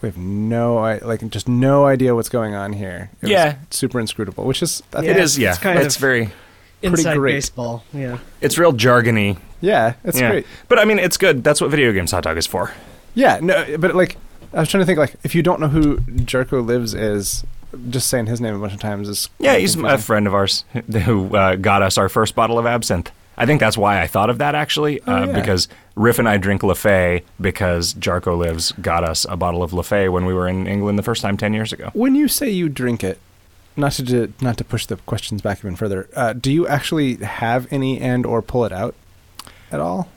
"We 0.00 0.08
have 0.08 0.16
no, 0.16 0.78
I 0.78 0.98
like 0.98 1.28
just 1.30 1.48
no 1.48 1.86
idea 1.86 2.14
what's 2.14 2.28
going 2.28 2.54
on 2.54 2.72
here." 2.74 3.10
It 3.20 3.24
was 3.24 3.30
Yeah. 3.30 3.56
super 3.70 3.98
inscrutable, 4.00 4.44
which 4.44 4.62
is 4.62 4.82
I 4.92 5.00
think 5.00 5.10
it 5.12 5.16
is. 5.18 5.38
Yeah, 5.38 5.50
it's 5.50 5.58
kind 5.58 5.78
it's 5.78 5.96
of- 5.96 6.00
very. 6.00 6.30
Pretty 6.80 7.00
Inside 7.00 7.16
great. 7.16 7.32
baseball. 7.32 7.82
Yeah. 7.92 8.18
It's 8.40 8.56
real 8.56 8.72
jargony. 8.72 9.38
yeah, 9.60 9.94
it's 10.04 10.20
yeah. 10.20 10.30
great. 10.30 10.46
But 10.68 10.78
I 10.78 10.84
mean, 10.84 11.00
it's 11.00 11.16
good. 11.16 11.42
That's 11.42 11.60
what 11.60 11.70
video 11.72 11.90
games 11.92 12.12
hot 12.12 12.22
dog 12.22 12.36
is 12.38 12.46
for. 12.46 12.70
Yeah, 13.16 13.40
no, 13.42 13.76
but 13.78 13.96
like 13.96 14.16
I 14.54 14.60
was 14.60 14.68
trying 14.68 14.82
to 14.82 14.86
think 14.86 14.96
like 14.96 15.16
if 15.24 15.34
you 15.34 15.42
don't 15.42 15.58
know 15.60 15.66
who 15.66 15.96
Jarko 15.96 16.64
Lives 16.64 16.94
is, 16.94 17.42
just 17.90 18.08
saying 18.08 18.26
his 18.26 18.40
name 18.40 18.54
a 18.54 18.58
bunch 18.58 18.72
of 18.72 18.80
times 18.80 19.08
is 19.08 19.28
Yeah, 19.38 19.56
he's 19.56 19.76
a 19.76 19.98
friend 19.98 20.26
of 20.26 20.34
ours 20.34 20.64
who 21.04 21.34
uh, 21.36 21.56
got 21.56 21.82
us 21.82 21.98
our 21.98 22.08
first 22.08 22.34
bottle 22.34 22.58
of 22.58 22.66
absinthe. 22.66 23.10
I 23.36 23.46
think 23.46 23.60
that's 23.60 23.78
why 23.78 24.00
I 24.02 24.08
thought 24.08 24.30
of 24.30 24.38
that 24.38 24.56
actually, 24.56 25.00
uh, 25.02 25.26
yeah. 25.26 25.32
because 25.32 25.68
Riff 25.94 26.18
and 26.18 26.28
I 26.28 26.38
drink 26.38 26.64
La 26.64 26.74
Fée 26.74 27.22
because 27.40 27.94
Jarko 27.94 28.36
Lives 28.36 28.72
got 28.72 29.04
us 29.04 29.26
a 29.28 29.36
bottle 29.36 29.62
of 29.62 29.72
La 29.72 29.82
Fée 29.82 30.10
when 30.10 30.26
we 30.26 30.34
were 30.34 30.48
in 30.48 30.66
England 30.66 30.98
the 30.98 31.04
first 31.04 31.22
time 31.22 31.36
ten 31.36 31.54
years 31.54 31.72
ago. 31.72 31.90
When 31.94 32.16
you 32.16 32.26
say 32.26 32.50
you 32.50 32.68
drink 32.68 33.04
it, 33.04 33.20
not 33.76 33.92
to 33.92 34.02
do- 34.02 34.32
not 34.40 34.56
to 34.56 34.64
push 34.64 34.86
the 34.86 34.96
questions 34.96 35.40
back 35.40 35.58
even 35.58 35.76
further, 35.76 36.08
uh, 36.16 36.32
do 36.32 36.50
you 36.50 36.66
actually 36.66 37.16
have 37.16 37.68
any 37.72 38.00
and 38.00 38.26
or 38.26 38.42
pull 38.42 38.64
it 38.64 38.72
out 38.72 38.96
at 39.70 39.78
all? 39.78 40.08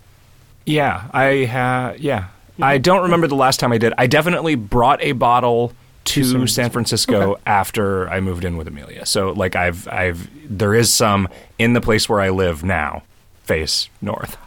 Yeah, 0.65 1.08
I 1.13 1.46
ha- 1.46 1.93
yeah. 1.98 2.29
I 2.60 2.77
don't 2.77 3.03
remember 3.03 3.27
the 3.27 3.36
last 3.36 3.60
time 3.60 3.72
I 3.72 3.77
did. 3.77 3.93
I 3.98 4.08
definitely 4.08 4.55
brought 4.55 5.01
a 5.01 5.12
bottle 5.13 5.74
to 6.05 6.24
San 6.24 6.48
San 6.48 6.70
Francisco 6.72 7.39
after 7.46 8.10
I 8.10 8.20
moved 8.20 8.43
in 8.46 8.58
with 8.58 8.67
Amelia. 8.67 9.05
So 9.05 9.31
like 9.31 9.55
I've 9.55 9.88
I've 9.88 10.29
there 10.50 10.74
is 10.74 10.93
some 10.93 11.27
in 11.60 11.74
the 11.74 11.81
place 11.81 12.10
where 12.10 12.20
I 12.20 12.29
live 12.29 12.63
now, 12.63 13.03
face 13.43 13.89
north. 14.01 14.38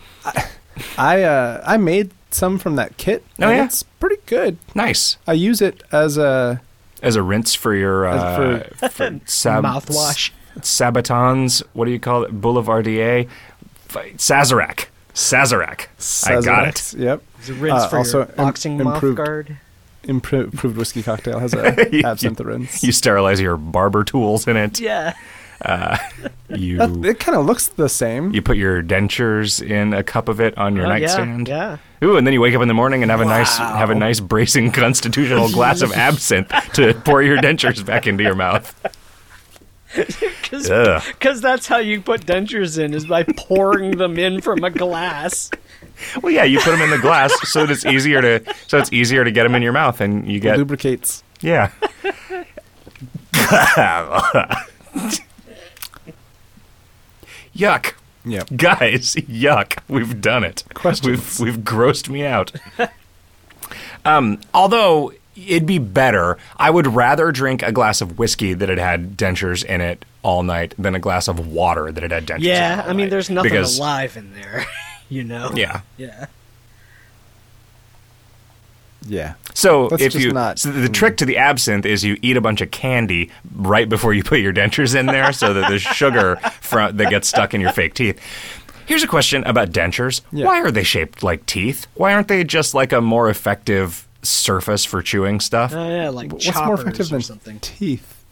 I 0.99 1.23
uh, 1.23 1.63
I 1.67 1.77
made 1.77 2.11
some 2.31 2.59
from 2.59 2.77
that 2.77 2.97
kit. 2.97 3.25
Oh, 3.41 3.49
and 3.49 3.57
yeah? 3.59 3.65
it's 3.65 3.83
pretty 3.85 4.17
good. 4.27 4.59
Nice. 4.75 5.17
I 5.27 5.35
use 5.35 5.61
it 5.63 5.83
as 5.93 6.19
a 6.19 6.61
As 7.03 7.15
a 7.17 7.23
rinse 7.23 7.55
for 7.55 7.75
your 7.75 8.07
uh, 8.07 8.65
As 8.83 8.93
for 8.93 9.21
sab- 9.27 9.65
Mouthwash. 9.65 10.31
Sabatons, 10.63 11.63
what 11.73 11.85
do 11.87 11.91
you 11.91 11.99
call 12.01 12.25
it? 12.25 12.41
Boulevardier, 12.41 13.27
F- 13.91 13.97
Sazerac. 14.17 14.87
Sazerac. 15.15 15.87
I 16.27 16.41
got 16.43 16.69
it. 16.69 16.95
Yep. 16.99 17.23
It's 17.39 17.49
a 17.49 17.55
rinse 17.55 17.83
Uh, 17.85 17.89
for 17.89 17.99
also 17.99 18.19
your 18.19 18.27
boxing 18.27 18.79
im- 18.79 18.85
mouth 18.85 18.95
improved- 18.95 19.17
guard. 19.17 19.57
Impro- 20.07 20.45
improved 20.45 20.77
whiskey 20.77 21.03
cocktail 21.03 21.39
has 21.39 21.55
a 21.55 21.75
absinthe 22.05 22.41
rinse. 22.41 22.83
You 22.83 22.93
sterilize 22.93 23.41
your 23.41 23.57
barber 23.57 24.05
tools 24.05 24.47
in 24.47 24.57
it. 24.57 24.81
Yeah. 24.81 25.15
Uh, 25.63 25.97
you 26.49 26.79
That- 26.79 27.05
it 27.05 27.19
kind 27.21 27.37
of 27.39 27.47
looks 27.47 27.69
the 27.69 27.89
same. 27.89 28.33
you 28.35 28.43
put 28.43 28.57
your 28.57 28.83
dentures 28.83 29.63
in 29.67 29.95
a 29.95 30.03
cup 30.03 30.29
of 30.29 30.41
it 30.41 30.57
on 30.59 30.77
your 30.77 30.87
Oh, 30.87 30.89
nightstand. 30.91 31.49
Yeah. 31.49 31.79
Ooh, 32.03 32.17
and 32.17 32.27
then 32.27 32.35
you 32.35 32.41
wake 32.41 32.55
up 32.55 32.61
in 32.61 32.69
the 32.69 32.75
morning 32.75 33.03
and 33.03 33.11
have 33.11 33.21
a 33.21 33.25
nice 33.25 33.57
have 33.57 33.89
a 33.91 33.95
nice 33.95 34.21
bracing 34.21 34.73
constitutional 34.73 35.49
glass 35.51 35.81
of 35.81 35.93
absinthe 35.97 36.51
to 36.75 36.93
pour 37.05 37.23
your 37.23 37.39
dentures 37.39 37.85
back 37.85 38.07
into 38.07 38.23
your 38.23 38.35
mouth. 38.35 38.75
Ugh. 40.71 41.03
Because 41.09 41.41
that's 41.41 41.67
how 41.67 41.79
you 41.79 42.01
put 42.01 42.27
dentures 42.27 42.79
in, 42.83 42.95
is 42.95 43.07
by 43.07 43.23
pouring 43.25 43.97
them 43.99 44.19
in 44.19 44.41
from 44.41 44.63
a 44.65 44.71
glass. 44.71 45.51
Well, 46.23 46.33
yeah, 46.33 46.45
you 46.45 46.59
put 46.61 46.73
them 46.73 46.81
in 46.83 46.91
the 46.91 46.99
glass 46.99 47.33
so 47.51 47.67
that 47.67 47.73
it's 47.73 47.87
easier 47.87 48.21
to 48.21 48.55
so 48.67 48.79
it's 48.79 48.93
easier 48.93 49.25
to 49.25 49.31
get 49.31 49.45
them 49.45 49.55
in 49.55 49.63
your 49.63 49.73
mouth, 49.73 50.01
and 50.01 50.31
you 50.31 50.41
get 50.41 50.59
Lubricates. 50.59 51.23
yeah. 51.41 51.71
yuck, 57.57 57.93
Yep. 58.25 58.49
guys! 58.57 59.15
Yuck! 59.17 59.79
We've 59.89 60.21
done 60.21 60.45
it. 60.45 60.65
Questions. 60.75 61.07
We've 61.07 61.57
we've 61.57 61.65
grossed 61.65 62.09
me 62.09 62.25
out. 62.25 62.53
um, 64.05 64.41
although 64.53 65.13
it'd 65.37 65.67
be 65.67 65.79
better, 65.79 66.38
I 66.57 66.71
would 66.71 66.87
rather 66.87 67.33
drink 67.33 67.62
a 67.62 67.73
glass 67.73 68.00
of 68.00 68.19
whiskey 68.19 68.55
that 68.55 68.69
had 68.69 68.79
had 68.79 69.17
dentures 69.17 69.64
in 69.64 69.81
it 69.81 70.05
all 70.23 70.43
night 70.43 70.75
than 70.79 70.95
a 70.95 71.00
glass 71.00 71.29
of 71.29 71.47
water 71.49 71.93
that 71.93 72.03
had 72.03 72.12
had 72.12 72.26
dentures. 72.26 72.37
in 72.38 72.43
it 72.45 72.49
Yeah, 72.49 72.83
all 72.85 72.91
I 72.91 72.93
mean, 72.95 73.09
there's 73.11 73.31
nothing 73.31 73.50
because, 73.50 73.79
alive 73.79 74.17
in 74.17 74.33
there, 74.35 74.64
you 75.09 75.25
know? 75.25 75.50
Yeah. 75.55 75.81
Yeah. 75.97 76.26
Yeah. 79.07 79.35
So 79.53 79.88
That's 79.88 80.03
if 80.03 80.12
just 80.12 80.25
you 80.25 80.33
not- 80.33 80.59
so 80.59 80.71
the 80.73 80.88
trick 80.88 81.14
mm. 81.14 81.19
to 81.19 81.25
the 81.26 81.37
absinthe 81.37 81.85
is 81.85 82.05
you 82.05 82.17
eat 82.23 82.37
a 82.37 82.41
bunch 82.41 82.61
of 82.61 82.71
candy 82.71 83.31
right 83.55 83.88
before 83.88 84.14
you 84.14 84.25
put 84.25 84.41
your 84.41 84.53
dentures 84.53 84.99
in 84.99 85.07
there, 85.07 85.33
so 85.33 85.53
that 85.53 85.71
the 85.71 85.79
sugar 85.95 86.37
from, 86.61 86.97
that 86.97 87.11
gets 87.11 87.29
stuck 87.29 87.53
in 87.55 87.61
your 87.61 87.73
fake 87.73 87.95
teeth. 87.95 88.19
Here's 88.87 89.03
a 89.03 89.07
question 89.07 89.45
about 89.45 89.71
dentures. 89.71 90.21
Yeah. 90.33 90.47
Why 90.47 90.61
are 90.61 90.71
they 90.71 90.85
shaped 90.85 91.23
like 91.23 91.45
teeth? 91.47 91.87
Why 91.95 92.12
aren't 92.14 92.29
they 92.29 92.45
just 92.45 92.75
like 92.75 92.93
a 92.93 93.00
more 93.00 93.29
effective 93.31 94.07
surface 94.25 94.85
for 94.85 95.02
chewing 95.02 95.40
stuff? 95.40 95.73
Oh, 95.75 95.88
yeah, 95.88 96.09
like 96.09 96.33
What's 96.33 96.47
more 96.47 96.52
choppers 96.54 96.81
effective 96.81 97.07
or 97.07 97.11
than 97.11 97.23
something. 97.23 97.61
teeth? 97.61 98.25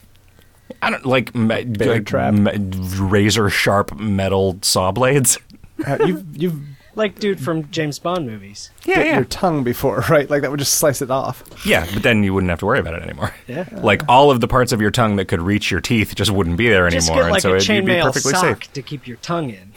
I 0.80 0.90
don't 0.90 1.04
like, 1.04 1.34
me, 1.34 1.64
like 1.64 2.06
trap. 2.06 2.34
razor 2.36 3.50
sharp 3.50 3.98
metal 3.98 4.58
saw 4.62 4.90
blades. 4.92 5.38
Uh, 5.86 5.96
you've 6.06 6.36
you've 6.36 6.60
Like 6.94 7.18
dude 7.18 7.40
from 7.40 7.68
James 7.70 7.98
Bond 7.98 8.24
movies. 8.26 8.70
Yeah, 8.84 8.96
bit 8.98 9.06
yeah, 9.06 9.14
your 9.16 9.24
tongue 9.24 9.64
before, 9.64 10.04
right? 10.10 10.28
Like 10.30 10.42
that 10.42 10.50
would 10.50 10.60
just 10.60 10.74
slice 10.74 11.02
it 11.02 11.10
off. 11.10 11.42
yeah. 11.66 11.86
But 11.92 12.04
then 12.04 12.22
you 12.22 12.32
wouldn't 12.34 12.50
have 12.50 12.60
to 12.60 12.66
worry 12.66 12.78
about 12.78 12.94
it 12.94 13.02
anymore. 13.02 13.34
Yeah. 13.48 13.66
Like 13.72 14.02
all 14.08 14.30
of 14.30 14.40
the 14.40 14.46
parts 14.46 14.70
of 14.70 14.80
your 14.80 14.92
tongue 14.92 15.16
that 15.16 15.24
could 15.24 15.40
reach 15.40 15.70
your 15.72 15.80
teeth 15.80 16.14
just 16.14 16.30
wouldn't 16.30 16.56
be 16.56 16.68
there 16.68 16.88
Just 16.90 17.08
anymore, 17.08 17.24
get 17.24 17.30
like 17.32 17.44
and 17.44 17.62
so 17.64 17.72
a 17.72 17.74
it'd 17.74 17.86
be 17.86 18.00
perfectly 18.00 18.32
sock 18.32 18.62
safe. 18.64 18.72
to 18.74 18.82
keep 18.82 19.08
your 19.08 19.16
tongue 19.16 19.50
in. 19.50 19.72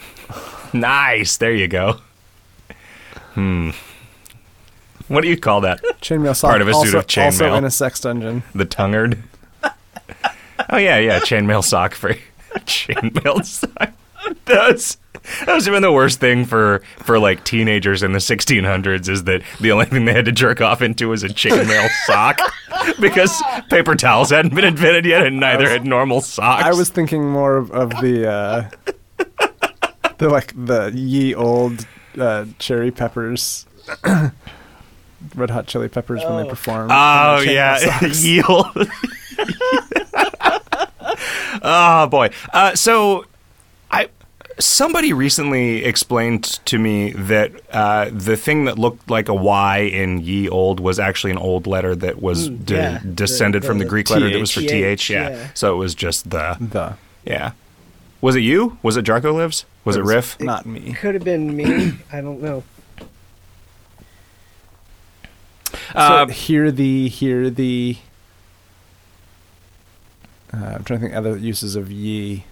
Nice. 0.72 1.38
There 1.38 1.52
you 1.54 1.66
go. 1.66 2.00
Hmm. 3.34 3.70
What 5.08 5.22
do 5.22 5.28
you 5.28 5.36
call 5.36 5.60
that? 5.62 5.82
Chainmail 6.00 6.34
sock. 6.34 6.50
Part 6.50 6.62
of 6.62 6.68
a 6.68 6.74
suit 6.74 6.94
also, 6.94 6.98
of 6.98 7.06
chainmail. 7.06 7.24
Also 7.26 7.54
in 7.54 7.64
a 7.64 7.70
sex 7.70 8.00
dungeon. 8.00 8.42
The 8.54 8.64
tonguard? 8.64 9.22
Oh 10.70 10.78
yeah, 10.78 10.98
yeah. 10.98 11.20
Chainmail 11.20 11.62
sock 11.62 11.94
for 11.94 12.14
chainmail 12.54 13.44
sock. 13.44 13.92
That's 14.44 14.98
that 15.44 15.54
was 15.54 15.66
even 15.68 15.82
the 15.82 15.92
worst 15.92 16.20
thing 16.20 16.44
for 16.44 16.82
for 16.98 17.18
like 17.18 17.44
teenagers 17.44 18.02
in 18.02 18.12
the 18.12 18.18
1600s 18.18 19.08
is 19.08 19.24
that 19.24 19.42
the 19.60 19.72
only 19.72 19.86
thing 19.86 20.04
they 20.04 20.12
had 20.12 20.24
to 20.24 20.32
jerk 20.32 20.60
off 20.60 20.82
into 20.82 21.08
was 21.08 21.22
a 21.22 21.28
chainmail 21.28 21.88
sock 22.06 22.38
because 23.00 23.42
paper 23.70 23.94
towels 23.94 24.30
hadn't 24.30 24.54
been 24.54 24.64
invented 24.64 25.04
yet 25.04 25.26
and 25.26 25.38
neither 25.38 25.68
had 25.68 25.84
normal 25.84 26.20
socks. 26.20 26.64
I 26.64 26.72
was 26.72 26.88
thinking 26.88 27.28
more 27.30 27.56
of, 27.56 27.70
of 27.70 27.90
the 28.00 28.28
uh, 28.28 28.70
the 30.18 30.28
like 30.28 30.52
the 30.56 30.92
ye 30.94 31.34
old 31.34 31.86
uh, 32.18 32.46
cherry 32.58 32.90
peppers, 32.90 33.66
red 35.34 35.50
hot 35.50 35.66
chili 35.66 35.88
peppers 35.88 36.22
when 36.24 36.42
they 36.42 36.48
perform. 36.48 36.90
Oh 36.90 36.94
Chainmail 36.94 37.54
yeah, 37.54 37.76
socks. 38.00 38.24
Yield. 38.24 38.66
oh 41.62 42.06
boy. 42.10 42.30
Uh, 42.52 42.74
so, 42.74 43.24
I 43.90 44.08
somebody 44.58 45.12
recently 45.12 45.84
explained 45.84 46.44
to 46.66 46.78
me 46.78 47.12
that 47.12 47.52
uh, 47.70 48.10
the 48.12 48.36
thing 48.36 48.64
that 48.64 48.78
looked 48.78 49.10
like 49.10 49.28
a 49.28 49.34
Y 49.34 49.78
in 49.78 50.18
ye 50.20 50.48
old 50.48 50.80
was 50.80 50.98
actually 50.98 51.30
an 51.32 51.38
old 51.38 51.66
letter 51.66 51.94
that 51.94 52.22
was 52.22 52.48
de- 52.48 52.74
yeah. 52.74 53.00
descended 53.14 53.62
The- 53.62 53.66
from 53.66 53.78
the 53.78 53.84
the 53.84 53.90
Greek 53.90 54.10
letter 54.10 54.30
that 54.30 54.38
was 54.38 54.50
for 54.50 54.60
TH, 54.60 54.68
th. 54.68 55.10
Yeah. 55.10 55.28
yeah. 55.30 55.48
So 55.54 55.74
it 55.74 55.78
was 55.78 55.94
just 55.94 56.30
the 56.30 56.56
the 56.60 56.94
yeah. 57.24 57.52
Was 58.20 58.34
it 58.34 58.40
you? 58.40 58.78
Was 58.82 58.96
it 58.96 59.04
Jarko 59.04 59.34
lives? 59.34 59.66
Was 59.84 59.96
it 59.96 60.00
was 60.02 60.08
Riff? 60.14 60.40
Not 60.40 60.64
me. 60.66 60.94
Could 60.94 61.14
have 61.14 61.22
been 61.22 61.54
me. 61.54 61.92
I 62.10 62.20
don't 62.20 62.40
know. 62.42 62.64
Uh, 65.94 66.26
so 66.26 66.32
hear 66.32 66.70
the 66.70 67.08
hear 67.08 67.50
the. 67.50 67.96
Uh, 70.52 70.56
I'm 70.76 70.84
trying 70.84 71.00
to 71.00 71.06
think 71.06 71.14
other 71.14 71.36
uses 71.36 71.76
of 71.76 71.90
ye. 71.90 72.44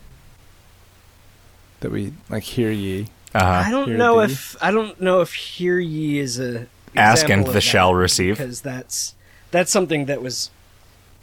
That 1.80 1.90
we 1.90 2.12
like 2.30 2.42
hear 2.44 2.70
ye. 2.70 3.08
I 3.34 3.68
uh, 3.68 3.70
don't 3.70 3.88
Hear 3.88 3.96
know 3.96 4.24
thee. 4.26 4.32
if 4.32 4.56
I 4.62 4.70
don't 4.70 5.00
know 5.00 5.20
if 5.20 5.34
hear 5.34 5.78
ye 5.78 6.18
is 6.18 6.38
a 6.38 6.66
Ask 6.96 7.28
and 7.28 7.44
the 7.46 7.60
shall 7.60 7.94
receive. 7.94 8.36
because 8.38 8.60
that's 8.60 9.14
that's 9.50 9.70
something 9.72 10.06
that 10.06 10.22
was 10.22 10.50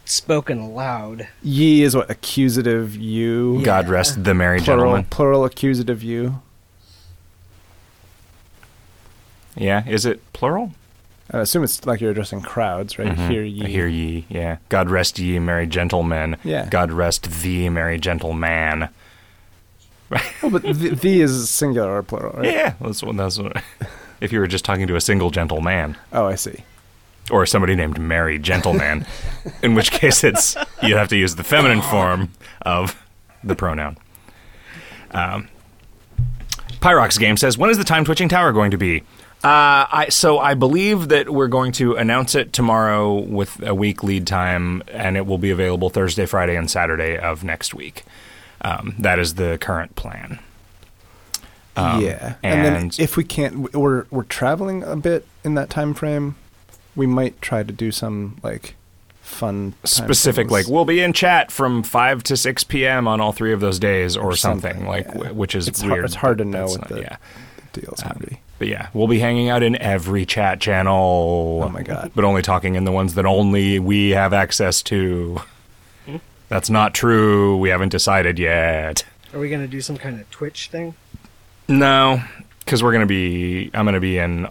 spoken 0.05 0.59
aloud. 0.59 1.27
Ye 1.41 1.83
is 1.83 1.95
what 1.95 2.09
accusative 2.11 2.95
you. 2.97 3.59
Yeah. 3.59 3.65
God 3.65 3.87
rest 3.89 4.23
the 4.25 4.33
merry 4.33 4.59
Plural, 4.59 4.83
gentleman. 4.83 5.05
plural 5.05 5.45
accusative 5.45 6.03
you. 6.03 6.41
Yeah, 9.55 9.87
is 9.87 10.05
it 10.05 10.21
plural? 10.33 10.73
I 11.33 11.39
assume 11.39 11.63
it's 11.63 11.85
like 11.85 12.01
you're 12.01 12.11
addressing 12.11 12.41
crowds, 12.41 12.99
right? 12.99 13.07
Mhm. 13.15 13.29
Hear 13.29 13.43
ye. 13.43 13.65
Hear 13.69 13.87
ye. 13.87 14.25
Yeah. 14.29 14.57
God 14.69 14.89
rest 14.89 15.17
ye, 15.17 15.39
merry 15.39 15.65
gentlemen. 15.65 16.35
Yeah. 16.43 16.67
God 16.69 16.91
rest 16.91 17.41
thee, 17.41 17.69
merry 17.69 17.97
gentleman. 17.99 18.89
Oh, 20.43 20.49
but 20.49 20.61
the, 20.63 20.73
the 20.73 21.21
is 21.21 21.49
singular 21.49 21.95
or 21.97 22.03
plural, 22.03 22.33
right? 22.37 22.45
Yeah, 22.51 22.73
that's 22.81 23.01
what. 23.01 23.15
That's 23.15 23.37
what. 23.39 23.63
if 24.21 24.31
you 24.33 24.39
were 24.39 24.47
just 24.47 24.65
talking 24.65 24.87
to 24.87 24.95
a 24.97 25.01
single 25.01 25.29
gentleman 25.31 25.95
Oh, 26.11 26.25
I 26.25 26.35
see. 26.35 26.63
or 27.31 27.45
somebody 27.45 27.75
named 27.75 27.97
Merry 27.99 28.37
Gentleman, 28.37 29.05
in 29.63 29.73
which 29.73 29.91
case 29.91 30.23
it's 30.25 30.57
you 30.83 30.97
have 30.97 31.07
to 31.09 31.15
use 31.15 31.35
the 31.35 31.43
feminine 31.45 31.81
form 31.81 32.29
of 32.63 33.01
the 33.41 33.55
pronoun. 33.55 33.97
Um, 35.11 35.47
Pyrox 36.81 37.17
game 37.19 37.37
says, 37.37 37.57
"When 37.57 37.69
is 37.69 37.77
the 37.77 37.83
time 37.83 38.03
twitching 38.03 38.27
tower 38.27 38.51
going 38.51 38.71
to 38.71 38.77
be?" 38.77 39.03
Uh, 39.43 39.89
I 39.91 40.07
so 40.09 40.37
I 40.37 40.53
believe 40.53 41.09
that 41.09 41.29
we're 41.31 41.47
going 41.47 41.71
to 41.73 41.95
announce 41.95 42.35
it 42.35 42.53
tomorrow 42.53 43.13
with 43.15 43.61
a 43.63 43.73
week 43.73 44.03
lead 44.03 44.27
time, 44.27 44.83
and 44.87 45.17
it 45.17 45.25
will 45.25 45.39
be 45.39 45.49
available 45.49 45.89
Thursday, 45.89 46.27
Friday, 46.27 46.55
and 46.55 46.69
Saturday 46.69 47.17
of 47.17 47.43
next 47.43 47.73
week. 47.73 48.03
Um, 48.61 48.93
that 48.99 49.17
is 49.17 49.35
the 49.35 49.57
current 49.59 49.95
plan. 49.95 50.37
Um, 51.75 52.01
yeah, 52.01 52.35
and, 52.43 52.63
then 52.65 52.91
if 52.99 53.17
we 53.17 53.23
can't, 53.23 53.73
we're 53.73 54.05
we're 54.11 54.23
traveling 54.25 54.83
a 54.83 54.95
bit 54.95 55.25
in 55.43 55.55
that 55.55 55.71
time 55.71 55.95
frame. 55.95 56.35
We 56.95 57.07
might 57.07 57.41
try 57.41 57.63
to 57.63 57.71
do 57.73 57.91
some 57.91 58.37
like 58.43 58.75
fun 59.21 59.73
specific 59.85 60.51
like 60.51 60.67
we'll 60.67 60.83
be 60.85 60.99
in 60.99 61.13
chat 61.13 61.51
from 61.51 61.83
5 61.83 62.21
to 62.23 62.35
6 62.35 62.63
p.m 62.65 63.07
on 63.07 63.21
all 63.21 63.31
three 63.31 63.53
of 63.53 63.61
those 63.61 63.79
days 63.79 64.17
or, 64.17 64.31
Or 64.31 64.35
something, 64.35 64.71
something, 64.73 64.87
like 64.89 65.05
yeah. 65.05 65.13
w- 65.13 65.33
which 65.33 65.55
is 65.55 65.69
It's 65.69 65.79
hard- 65.79 65.93
weird 65.93 66.05
it's 66.05 66.15
hard 66.15 66.37
to 66.39 66.43
know 66.45 66.65
what 66.65 66.81
not- 66.81 66.89
the- 66.89 66.99
yeah 67.01 67.15
the 67.71 67.79
deal's 67.81 68.03
Um, 68.03 68.17
be. 68.19 68.39
But 68.61 68.67
yeah 68.67 68.89
we'll 68.93 69.07
be 69.07 69.17
hanging 69.17 69.49
out 69.49 69.63
in 69.63 69.75
every 69.81 70.23
chat 70.23 70.61
channel 70.61 71.61
Oh 71.65 71.69
my 71.69 71.81
God. 71.81 72.11
but 72.13 72.23
only 72.23 72.43
talking 72.43 72.75
in 72.75 72.83
the 72.83 72.91
ones 72.91 73.15
that 73.15 73.25
only 73.25 73.79
we 73.79 74.11
have 74.11 74.33
access 74.33 74.83
to 74.83 75.41
that's 76.47 76.69
not 76.69 76.93
true 76.93 77.57
we 77.57 77.69
haven't 77.69 77.89
decided 77.89 78.37
yet 78.37 79.03
Are 79.33 79.39
we 79.39 79.49
gonna 79.49 79.65
do 79.67 79.81
some 79.81 79.97
kind 79.97 80.19
of 80.21 80.29
Twitch 80.29 80.67
thing? 80.69 80.93
no 81.67 82.21
because 82.59 82.83
we're 82.83 82.91
gonna 82.93 83.07
be 83.07 83.71
i'm 83.73 83.85
gonna 83.85 83.99
be 83.99 84.19
in 84.19 84.47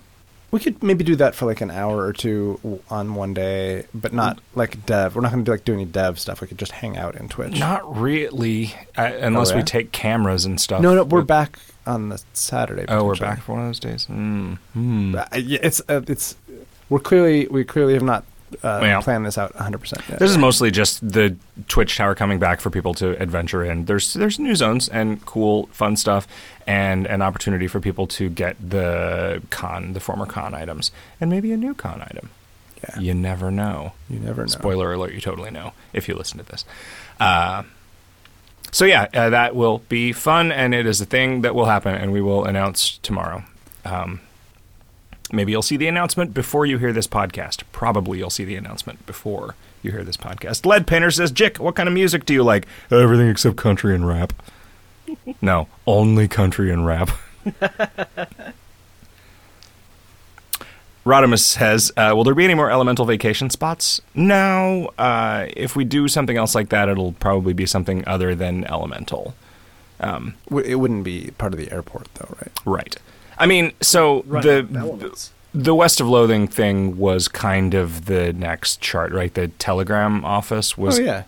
We 0.50 0.58
could 0.58 0.82
maybe 0.82 1.04
do 1.04 1.14
that 1.14 1.36
for 1.36 1.46
like 1.46 1.60
an 1.60 1.70
hour 1.70 1.98
or 2.04 2.12
two 2.12 2.80
on 2.90 3.14
one 3.14 3.32
day, 3.34 3.84
but 3.94 4.12
not 4.12 4.40
like 4.56 4.84
dev. 4.84 5.14
We're 5.14 5.22
not 5.22 5.30
going 5.30 5.44
to 5.44 5.48
do 5.48 5.52
like 5.52 5.64
do 5.64 5.72
any 5.74 5.84
dev 5.84 6.18
stuff. 6.18 6.40
We 6.40 6.48
could 6.48 6.58
just 6.58 6.72
hang 6.72 6.96
out 6.98 7.14
in 7.14 7.28
Twitch. 7.28 7.60
not 7.60 7.82
really 7.96 8.74
uh, 8.98 9.12
unless 9.20 9.52
Oh, 9.52 9.56
we 9.58 9.62
take 9.62 9.92
cameras 9.92 10.44
and 10.46 10.60
stuff 10.60 10.82
no, 10.82 10.92
no, 10.96 11.04
we're 11.04 11.20
with- 11.20 11.28
back 11.28 11.60
on 11.90 12.08
the 12.08 12.22
Saturday. 12.32 12.84
oh 12.88 13.04
we're 13.04 13.16
back 13.16 13.40
for 13.42 13.52
one 13.52 13.62
of 13.62 13.68
those 13.68 13.80
days 13.80 14.06
mm. 14.06 14.56
Hmm. 14.72 15.14
Uh, 15.16 15.24
yeah, 15.36 15.58
it's 15.62 15.80
uh, 15.88 16.02
it's 16.06 16.36
we're 16.88 17.00
clearly 17.00 17.46
we 17.48 17.64
clearly 17.64 17.94
have 17.94 18.02
not 18.02 18.24
uh, 18.64 18.80
Yeah. 18.82 19.00
planned 19.00 19.24
this 19.26 19.38
out 19.38 19.54
100. 19.54 19.78
percent 19.78 20.02
This 20.18 20.30
is 20.30 20.38
mostly 20.38 20.70
just 20.72 21.06
the 21.08 21.36
Twitch 21.68 21.96
tower 21.96 22.14
coming 22.16 22.38
back 22.40 22.60
for 22.60 22.68
people 22.70 22.94
to 22.94 23.20
adventure 23.22 23.62
in. 23.64 23.84
There's 23.84 24.14
there's 24.14 24.38
new 24.40 24.56
zones 24.56 24.88
and 24.88 25.24
cool 25.24 25.68
fun 25.72 25.94
stuff 25.96 26.26
and 26.66 27.06
an 27.06 27.22
opportunity 27.22 27.68
for 27.68 27.78
people 27.80 28.06
to 28.18 28.28
get 28.28 28.56
the 28.70 29.40
con 29.50 29.92
the 29.92 30.00
former 30.00 30.26
con 30.26 30.52
items 30.54 30.90
and 31.20 31.30
maybe 31.30 31.52
a 31.52 31.56
new 31.56 31.74
con 31.74 32.00
item. 32.02 32.30
Yeah. 32.82 32.98
You 33.00 33.14
never 33.14 33.50
know. 33.52 33.92
You 34.08 34.18
never 34.18 34.42
know. 34.42 34.46
Spoiler 34.48 34.92
alert, 34.94 35.12
you 35.12 35.20
totally 35.20 35.50
know 35.50 35.72
if 35.92 36.08
you 36.08 36.14
listen 36.16 36.38
to 36.38 36.44
this. 36.50 36.64
Uh, 37.20 37.62
so 38.70 38.84
yeah, 38.84 39.08
uh, 39.14 39.30
that 39.30 39.54
will 39.54 39.78
be 39.88 40.12
fun 40.12 40.52
and 40.52 40.74
it 40.74 40.86
is 40.86 41.00
a 41.00 41.06
thing 41.06 41.42
that 41.42 41.54
will 41.54 41.66
happen 41.66 41.94
and 41.94 42.12
we 42.12 42.20
will 42.20 42.44
announce 42.44 42.98
tomorrow. 42.98 43.44
Um, 43.84 44.20
maybe 45.32 45.52
you'll 45.52 45.62
see 45.62 45.76
the 45.76 45.88
announcement 45.88 46.34
before 46.34 46.66
you 46.66 46.78
hear 46.78 46.92
this 46.92 47.06
podcast. 47.06 47.62
Probably 47.72 48.18
you'll 48.18 48.30
see 48.30 48.44
the 48.44 48.56
announcement 48.56 49.04
before 49.06 49.54
you 49.82 49.90
hear 49.92 50.04
this 50.04 50.16
podcast. 50.16 50.66
Lead 50.66 50.86
Painter 50.86 51.10
says, 51.10 51.30
Jick, 51.30 51.58
what 51.58 51.74
kind 51.74 51.88
of 51.88 51.94
music 51.94 52.24
do 52.24 52.34
you 52.34 52.42
like? 52.42 52.66
Everything 52.90 53.28
except 53.28 53.56
country 53.56 53.94
and 53.94 54.06
rap. 54.06 54.32
no, 55.40 55.68
only 55.86 56.28
country 56.28 56.70
and 56.70 56.86
rap. 56.86 57.10
Rodimus 61.06 61.40
says, 61.40 61.90
uh, 61.96 62.12
"Will 62.14 62.24
there 62.24 62.34
be 62.34 62.44
any 62.44 62.54
more 62.54 62.70
elemental 62.70 63.04
vacation 63.06 63.48
spots?" 63.50 64.00
No. 64.14 64.90
Uh, 64.98 65.46
if 65.56 65.74
we 65.74 65.84
do 65.84 66.08
something 66.08 66.36
else 66.36 66.54
like 66.54 66.68
that, 66.70 66.88
it'll 66.88 67.12
probably 67.12 67.52
be 67.54 67.66
something 67.66 68.04
other 68.06 68.34
than 68.34 68.64
elemental. 68.66 69.34
Um, 69.98 70.34
It 70.64 70.76
wouldn't 70.76 71.04
be 71.04 71.30
part 71.38 71.52
of 71.54 71.58
the 71.58 71.70
airport 71.72 72.08
though, 72.14 72.34
right? 72.40 72.52
right. 72.64 72.96
I 73.38 73.46
mean, 73.46 73.72
so 73.80 74.24
Run 74.26 74.42
the 74.42 74.66
elements. 74.78 75.32
the 75.54 75.74
West 75.74 76.00
of 76.00 76.06
Loathing 76.08 76.46
thing 76.46 76.98
was 76.98 77.28
kind 77.28 77.72
of 77.74 78.04
the 78.06 78.32
next 78.34 78.80
chart, 78.80 79.12
right? 79.12 79.32
The 79.32 79.48
Telegram 79.48 80.24
office 80.24 80.76
was. 80.76 80.98
oh 80.98 81.02
yeah, 81.02 81.22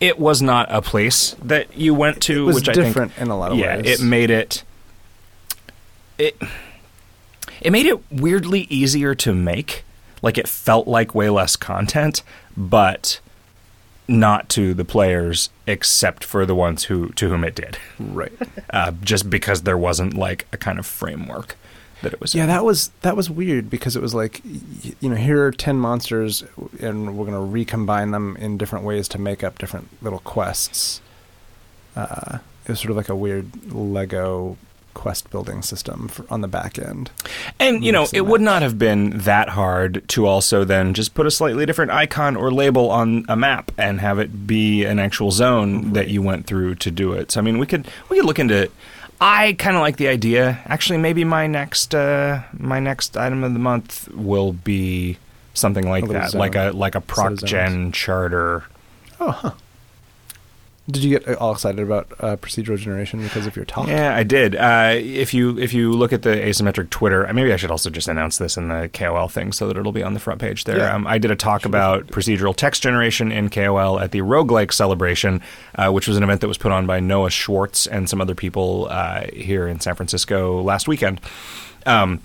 It 0.00 0.18
was 0.18 0.42
not 0.42 0.66
a 0.70 0.82
place 0.82 1.36
that 1.42 1.76
you 1.76 1.94
went 1.94 2.20
to, 2.22 2.42
it 2.42 2.46
was 2.46 2.56
which 2.56 2.64
different 2.74 3.12
I 3.12 3.14
think 3.14 3.26
in 3.26 3.28
a 3.30 3.38
lot 3.38 3.52
of 3.52 3.58
yeah, 3.58 3.76
ways. 3.76 4.00
it 4.00 4.04
made 4.04 4.30
it 4.30 4.64
it 6.18 6.36
it 7.62 7.70
made 7.70 7.86
it 7.86 8.00
weirdly 8.10 8.66
easier 8.68 9.14
to 9.16 9.34
make. 9.34 9.84
Like 10.20 10.38
it 10.38 10.48
felt 10.48 10.86
like 10.86 11.14
way 11.14 11.30
less 11.30 11.56
content, 11.56 12.22
but 12.56 13.20
not 14.08 14.48
to 14.50 14.74
the 14.74 14.84
players 14.84 15.50
except 15.66 16.24
for 16.24 16.44
the 16.44 16.54
ones 16.54 16.84
who 16.84 17.08
to 17.10 17.28
whom 17.28 17.44
it 17.44 17.54
did. 17.54 17.78
right. 17.98 18.32
Uh, 18.70 18.90
just 19.02 19.28
because 19.28 19.62
there 19.62 19.76
wasn't 19.76 20.14
like 20.14 20.46
a 20.50 20.56
kind 20.56 20.78
of 20.78 20.86
framework 20.86 21.56
that 22.00 22.14
it 22.14 22.20
was. 22.22 22.34
Yeah, 22.34 22.44
in. 22.44 22.48
that 22.48 22.64
was 22.64 22.90
that 23.02 23.16
was 23.16 23.28
weird 23.28 23.68
because 23.68 23.96
it 23.96 24.00
was 24.00 24.14
like, 24.14 24.40
you 24.44 25.10
know, 25.10 25.16
here 25.16 25.44
are 25.46 25.52
ten 25.52 25.76
monsters, 25.76 26.42
and 26.80 27.16
we're 27.16 27.26
gonna 27.26 27.42
recombine 27.42 28.12
them 28.12 28.34
in 28.38 28.56
different 28.56 28.86
ways 28.86 29.08
to 29.08 29.18
make 29.18 29.44
up 29.44 29.58
different 29.58 29.88
little 30.00 30.20
quests. 30.20 31.02
Uh, 31.94 32.38
it 32.64 32.70
was 32.70 32.80
sort 32.80 32.90
of 32.90 32.96
like 32.96 33.10
a 33.10 33.14
weird 33.16 33.70
Lego 33.72 34.56
quest 34.94 35.30
building 35.30 35.62
system 35.62 36.08
for, 36.08 36.24
on 36.30 36.40
the 36.40 36.48
back 36.48 36.78
end. 36.78 37.10
And 37.58 37.84
you 37.84 37.92
know, 37.92 38.06
it 38.12 38.22
would 38.22 38.40
not 38.40 38.62
have 38.62 38.78
been 38.78 39.18
that 39.18 39.50
hard 39.50 40.06
to 40.08 40.26
also 40.26 40.64
then 40.64 40.94
just 40.94 41.14
put 41.14 41.26
a 41.26 41.30
slightly 41.30 41.66
different 41.66 41.90
icon 41.90 42.36
or 42.36 42.50
label 42.50 42.90
on 42.90 43.24
a 43.28 43.36
map 43.36 43.72
and 43.78 44.00
have 44.00 44.18
it 44.18 44.46
be 44.46 44.84
an 44.84 44.98
actual 44.98 45.30
zone 45.30 45.92
that 45.92 46.08
you 46.08 46.22
went 46.22 46.46
through 46.46 46.76
to 46.76 46.90
do 46.90 47.12
it. 47.12 47.32
So 47.32 47.40
I 47.40 47.42
mean, 47.42 47.58
we 47.58 47.66
could 47.66 47.86
we 48.08 48.16
could 48.16 48.26
look 48.26 48.38
into. 48.38 48.54
It. 48.54 48.72
I 49.20 49.52
kind 49.52 49.76
of 49.76 49.82
like 49.82 49.98
the 49.98 50.08
idea. 50.08 50.60
Actually, 50.66 50.98
maybe 50.98 51.22
my 51.22 51.46
next 51.46 51.94
uh, 51.94 52.42
my 52.52 52.80
next 52.80 53.16
item 53.16 53.44
of 53.44 53.52
the 53.52 53.60
month 53.60 54.08
will 54.08 54.52
be 54.52 55.18
something 55.54 55.88
like 55.88 56.08
that, 56.08 56.30
zone. 56.30 56.38
like 56.40 56.56
a 56.56 56.72
like 56.74 56.94
a 56.94 57.00
proc 57.00 57.36
gen 57.36 57.92
charter. 57.92 58.64
Oh, 59.20 59.30
huh. 59.30 59.52
Did 60.90 61.04
you 61.04 61.16
get 61.16 61.36
all 61.36 61.52
excited 61.52 61.78
about 61.80 62.10
uh, 62.18 62.36
procedural 62.36 62.76
generation 62.76 63.22
because 63.22 63.46
of 63.46 63.54
your 63.54 63.64
talk? 63.64 63.86
Yeah, 63.86 64.16
I 64.16 64.24
did. 64.24 64.56
Uh, 64.56 64.94
if 64.96 65.32
you 65.32 65.56
if 65.56 65.72
you 65.72 65.92
look 65.92 66.12
at 66.12 66.22
the 66.22 66.30
asymmetric 66.30 66.90
Twitter, 66.90 67.30
maybe 67.32 67.52
I 67.52 67.56
should 67.56 67.70
also 67.70 67.88
just 67.88 68.08
announce 68.08 68.38
this 68.38 68.56
in 68.56 68.66
the 68.66 68.90
KOL 68.92 69.28
thing 69.28 69.52
so 69.52 69.68
that 69.68 69.76
it'll 69.76 69.92
be 69.92 70.02
on 70.02 70.14
the 70.14 70.18
front 70.18 70.40
page 70.40 70.64
there. 70.64 70.78
Yeah. 70.78 70.92
Um, 70.92 71.06
I 71.06 71.18
did 71.18 71.30
a 71.30 71.36
talk 71.36 71.64
about 71.64 72.08
procedural 72.08 72.54
text 72.54 72.82
generation 72.82 73.30
in 73.30 73.48
KOL 73.48 74.00
at 74.00 74.10
the 74.10 74.22
Roguelike 74.22 74.72
Celebration, 74.72 75.40
uh, 75.76 75.92
which 75.92 76.08
was 76.08 76.16
an 76.16 76.24
event 76.24 76.40
that 76.40 76.48
was 76.48 76.58
put 76.58 76.72
on 76.72 76.84
by 76.84 76.98
Noah 76.98 77.30
Swartz 77.30 77.86
and 77.86 78.10
some 78.10 78.20
other 78.20 78.34
people 78.34 78.88
uh, 78.90 79.26
here 79.32 79.68
in 79.68 79.78
San 79.78 79.94
Francisco 79.94 80.60
last 80.62 80.88
weekend. 80.88 81.20
Um, 81.86 82.20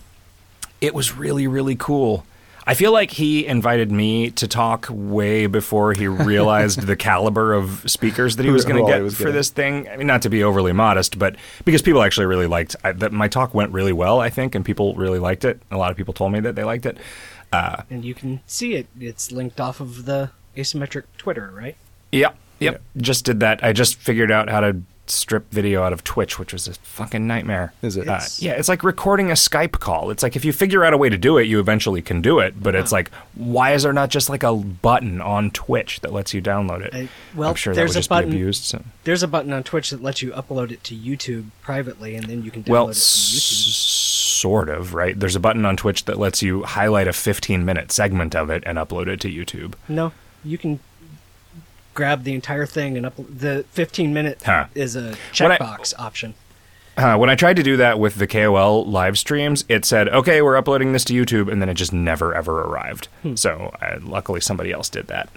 it 0.82 0.96
was 0.96 1.16
really 1.16 1.46
really 1.46 1.76
cool. 1.76 2.26
I 2.68 2.74
feel 2.74 2.92
like 2.92 3.12
he 3.12 3.48
invited 3.48 3.92
me 3.94 4.30
to 4.32 4.48
talk 4.48 4.88
way 4.90 5.48
before 5.48 5.94
he 5.94 6.08
realized 6.08 6.82
the 6.82 6.98
caliber 6.98 7.54
of 7.54 7.90
speakers 7.90 8.36
that 8.36 8.44
he 8.44 8.52
was 8.52 8.66
going 8.66 8.76
to 8.76 8.82
all 8.82 8.90
get 8.90 8.98
he 8.98 9.04
was 9.04 9.16
for 9.16 9.24
getting. 9.24 9.36
this 9.36 9.50
thing. 9.50 9.88
I 9.88 9.96
mean, 9.96 10.06
not 10.06 10.22
to 10.24 10.30
be 10.30 10.44
overly 10.44 10.74
modest, 10.74 11.18
but 11.18 11.38
because 11.64 11.82
people 11.82 12.04
actually 12.04 12.26
really 12.26 12.46
liked 12.46 12.76
I, 12.84 12.92
that. 12.92 13.14
My 13.14 13.30
talk 13.30 13.54
went 13.54 13.72
really 13.72 13.94
well, 13.94 14.20
I 14.20 14.30
think, 14.30 14.54
and 14.54 14.66
people 14.66 14.94
really 14.96 15.18
liked 15.18 15.46
it. 15.46 15.62
A 15.72 15.78
lot 15.78 15.92
of 15.92 15.98
people 15.98 16.14
told 16.14 16.34
me 16.34 16.42
that 16.42 16.56
they 16.56 16.66
liked 16.66 16.86
it. 16.86 16.98
Uh, 17.54 17.84
And 17.90 18.04
you 18.04 18.14
can 18.14 18.42
see 18.46 18.76
it. 18.76 18.88
It's 19.00 19.32
linked 19.32 19.62
off 19.62 19.80
of 19.80 20.04
the 20.04 20.32
asymmetric 20.58 21.04
Twitter, 21.18 21.50
right? 21.56 21.78
Yep. 22.12 22.36
Yep. 22.60 22.82
Just 22.98 23.24
did 23.24 23.40
that. 23.40 23.64
I 23.64 23.72
just 23.72 23.96
figured 23.96 24.32
out 24.32 24.50
how 24.50 24.60
to 24.60 24.82
strip 25.10 25.52
video 25.52 25.84
out 25.84 25.94
of 25.94 26.04
Twitch, 26.04 26.38
which 26.40 26.54
was 26.54 26.68
a 26.68 26.74
fucking 26.74 27.26
nightmare. 27.28 27.74
Is 27.82 27.98
it? 27.98 28.08
Uh, 28.08 28.14
It's- 28.16 28.42
yeah, 28.42 28.54
it's 28.54 28.70
like 28.70 28.84
recording 28.84 29.30
a 29.32 29.34
Skype 29.36 29.74
call. 29.80 30.10
It's 30.12 30.24
like 30.24 30.36
if 30.36 30.44
you 30.46 30.54
figure 30.54 30.84
out 30.84 30.94
a 30.94 30.98
way 30.98 31.10
to 31.10 31.18
do 31.18 31.38
it, 31.38 31.44
you 31.48 31.60
eventually 31.60 32.02
can 32.02 32.22
do 32.22 32.40
it. 32.40 32.62
But 32.62 32.76
it's 32.76 32.92
like, 32.92 33.12
why 33.36 33.74
is 33.74 33.84
there 33.84 33.94
not 33.94 34.10
just 34.10 34.30
like 34.30 34.44
a 34.44 34.54
button 34.56 35.22
on 35.22 35.52
Twitch 35.52 36.02
that 36.02 36.12
lets 36.14 36.34
you 36.34 36.42
download 36.42 36.82
it? 36.82 36.94
I- 36.94 37.08
well, 37.36 37.50
I'm 37.50 37.56
sure 37.56 37.74
that 37.74 37.80
there's 37.80 37.90
would 37.92 37.96
a 37.98 38.00
just 38.00 38.10
button- 38.10 38.30
be 38.32 38.38
abused. 38.38 38.64
So. 38.64 38.84
There's 39.04 39.24
a 39.24 39.28
button 39.28 39.54
on 39.54 39.64
Twitch 39.64 39.90
that 39.92 40.02
lets 40.04 40.22
you 40.22 40.32
upload 40.32 40.72
it 40.72 40.84
to 40.86 40.96
YouTube 40.96 41.46
privately, 41.62 42.16
and 42.16 42.26
then 42.28 42.44
you 42.44 42.52
can 42.52 42.64
download 42.64 42.70
Well, 42.70 42.84
it 42.90 42.94
to 42.94 43.00
s- 43.00 43.34
YouTube. 43.36 44.42
sort 44.42 44.70
of, 44.70 44.94
right? 44.94 45.20
There's 45.20 45.36
a 45.36 45.40
button 45.40 45.66
on 45.66 45.76
Twitch 45.78 46.06
that 46.06 46.20
lets 46.20 46.42
you 46.42 46.64
highlight 46.64 47.08
a 47.08 47.14
15 47.14 47.66
minute 47.66 47.92
segment 47.92 48.36
of 48.36 48.50
it 48.50 48.64
and 48.66 48.78
upload 48.78 49.08
it 49.08 49.20
to 49.22 49.30
YouTube. 49.30 49.74
No, 49.88 50.12
you 50.44 50.58
can 50.58 50.80
grab 51.98 52.24
the 52.24 52.34
entire 52.36 52.68
thing 52.68 52.96
and 52.96 53.06
up 53.08 53.16
the 53.18 53.66
15 53.72 54.14
minute 54.14 54.42
Huh. 54.46 54.68
is 54.76 54.96
a 54.96 55.16
checkbox 55.34 55.94
option. 55.98 56.36
Uh, 56.96 57.18
when 57.18 57.30
I 57.30 57.36
tried 57.36 57.56
to 57.58 57.64
do 57.64 57.76
that 57.78 58.00
with 58.00 58.16
the 58.16 58.28
KOL 58.28 58.86
live 58.86 59.18
streams, 59.18 59.66
it 59.68 59.84
said, 59.84 60.08
"Okay, 60.10 60.42
we're 60.42 60.56
uploading 60.58 60.94
this 60.94 61.04
to 61.06 61.14
YouTube," 61.14 61.52
and 61.52 61.60
then 61.62 61.70
it 61.70 61.74
just 61.76 61.92
never 61.94 62.34
ever 62.36 62.62
arrived. 62.62 63.08
So 63.36 63.76
uh, 63.82 63.98
luckily, 64.02 64.42
somebody 64.42 64.72
else 64.72 64.90
did 64.90 65.08
that. 65.08 65.30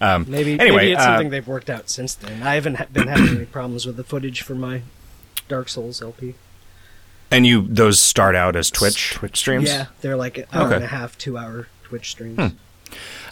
Um, 0.00 0.26
Maybe 0.28 0.58
anyway, 0.60 0.76
maybe 0.76 0.92
it's 0.92 1.00
uh, 1.02 1.04
something 1.04 1.30
they've 1.30 1.46
worked 1.46 1.70
out 1.70 1.88
since 1.88 2.14
then. 2.14 2.42
I 2.42 2.54
haven't 2.54 2.74
ha- 2.74 2.86
been 2.92 3.08
having 3.08 3.36
any 3.36 3.46
problems 3.46 3.86
with 3.86 3.96
the 3.96 4.04
footage 4.04 4.42
for 4.42 4.54
my 4.54 4.82
Dark 5.48 5.68
Souls 5.70 6.02
LP. 6.02 6.34
and 7.30 7.46
you 7.46 7.66
those 7.66 7.98
start 8.00 8.34
out 8.36 8.54
as 8.56 8.70
Twitch 8.70 9.12
Twitch 9.14 9.36
streams. 9.38 9.68
Yeah, 9.70 9.86
they're 10.02 10.16
like 10.16 10.36
an 10.38 10.44
hour 10.52 10.66
Okay. 10.66 10.74
and 10.76 10.84
a 10.84 10.88
half, 10.88 11.16
two 11.16 11.38
hour 11.38 11.68
Twitch 11.84 12.10
streams. 12.10 12.38
Hmm. 12.38 12.48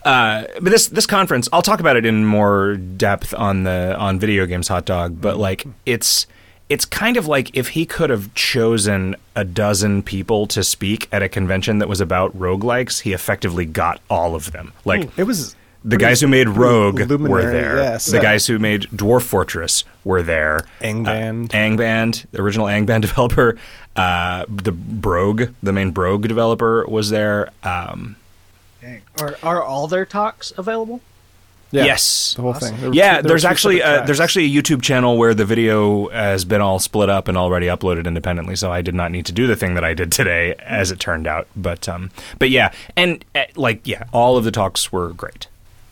Uh, 0.04 0.44
but 0.60 0.70
this 0.70 0.86
this 0.88 1.06
conference, 1.06 1.48
I'll 1.52 1.62
talk 1.62 1.80
about 1.80 1.96
it 1.96 2.04
in 2.04 2.24
more 2.24 2.74
depth 2.76 3.32
on 3.34 3.62
the 3.64 3.96
on 3.98 4.18
video 4.18 4.46
games 4.46 4.68
hot 4.68 4.84
dog. 4.84 5.20
But 5.20 5.38
like, 5.38 5.66
it's 5.86 6.26
it's 6.68 6.84
kind 6.84 7.16
of 7.16 7.26
like 7.26 7.56
if 7.56 7.68
he 7.68 7.86
could 7.86 8.10
have 8.10 8.32
chosen 8.34 9.16
a 9.36 9.44
dozen 9.44 10.02
people 10.02 10.46
to 10.48 10.62
speak 10.64 11.08
at 11.12 11.22
a 11.22 11.28
convention 11.28 11.78
that 11.78 11.88
was 11.88 12.00
about 12.00 12.36
roguelikes, 12.38 13.02
he 13.02 13.12
effectively 13.12 13.64
got 13.66 14.00
all 14.10 14.34
of 14.34 14.52
them. 14.52 14.72
Like 14.84 15.10
It 15.18 15.24
was 15.24 15.54
the 15.84 15.98
guys 15.98 16.20
who 16.22 16.28
made 16.28 16.48
Rogue 16.48 16.98
were 17.10 17.42
there. 17.50 17.76
yes. 17.76 18.06
The 18.06 18.18
guys 18.20 18.46
who 18.46 18.58
made 18.58 18.82
Dwarf 18.84 19.22
Fortress 19.22 19.84
were 20.04 20.22
there. 20.22 20.64
Angband. 20.80 21.52
Uh, 21.52 21.58
Angband, 21.58 22.24
the 22.30 22.40
original 22.40 22.66
Angband 22.66 23.00
developer. 23.08 23.58
Uh, 23.94 24.46
the 24.48 24.72
Brogue, 24.72 25.50
the 25.62 25.72
main 25.72 25.90
Brogue 25.90 26.26
developer, 26.26 26.86
was 26.88 27.10
there. 27.10 27.50
Um, 27.62 28.16
Dang. 28.84 29.00
Are 29.18 29.36
are 29.42 29.62
all 29.62 29.88
their 29.88 30.04
talks 30.04 30.52
available? 30.58 31.00
yeah, 31.70 31.86
Yes. 31.86 32.34
the 32.34 32.42
whole 32.42 32.52
thing. 32.52 32.76
There 32.80 32.92
yeah, 32.92 33.16
two- 33.16 33.22
there 33.22 33.28
there's 33.30 33.44
actually 33.46 33.78
separate 33.78 34.02
uh, 34.02 34.04
there's 34.06 34.20
actually 34.20 34.44
a 34.44 34.62
YouTube 34.62 34.82
channel 34.82 35.16
where 35.16 35.32
the 35.32 35.46
video 35.46 36.08
has 36.10 36.44
been 36.44 36.60
all 36.60 36.78
split 36.78 37.08
up 37.08 37.26
and 37.26 37.36
already 37.38 37.66
uploaded 37.66 38.06
independently. 38.06 38.56
So 38.56 38.70
I 38.70 38.82
did 38.82 38.94
not 38.94 39.10
need 39.10 39.24
to 39.26 39.32
do 39.32 39.46
the 39.46 39.56
thing 39.56 39.72
that 39.74 39.84
I 39.84 39.94
did 39.94 40.12
today, 40.12 40.54
as 40.60 40.90
it 40.90 41.00
turned 41.00 41.26
out. 41.26 41.48
But 41.56 41.88
um, 41.88 42.10
but 42.38 42.50
yeah, 42.50 42.72
and 42.94 43.24
uh, 43.34 43.44
like 43.56 43.86
yeah, 43.86 44.04
all 44.12 44.36
of 44.36 44.44
the 44.44 44.50
talks 44.52 44.92
were 44.92 45.08
great. 45.14 45.48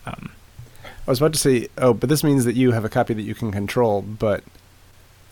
I 0.06 1.10
was 1.10 1.18
about 1.18 1.32
to 1.32 1.38
say, 1.38 1.68
oh, 1.78 1.94
but 1.94 2.08
this 2.08 2.22
means 2.22 2.44
that 2.44 2.54
you 2.54 2.72
have 2.72 2.84
a 2.84 2.88
copy 2.88 3.12
that 3.14 3.22
you 3.22 3.34
can 3.34 3.50
control, 3.50 4.02
but 4.02 4.44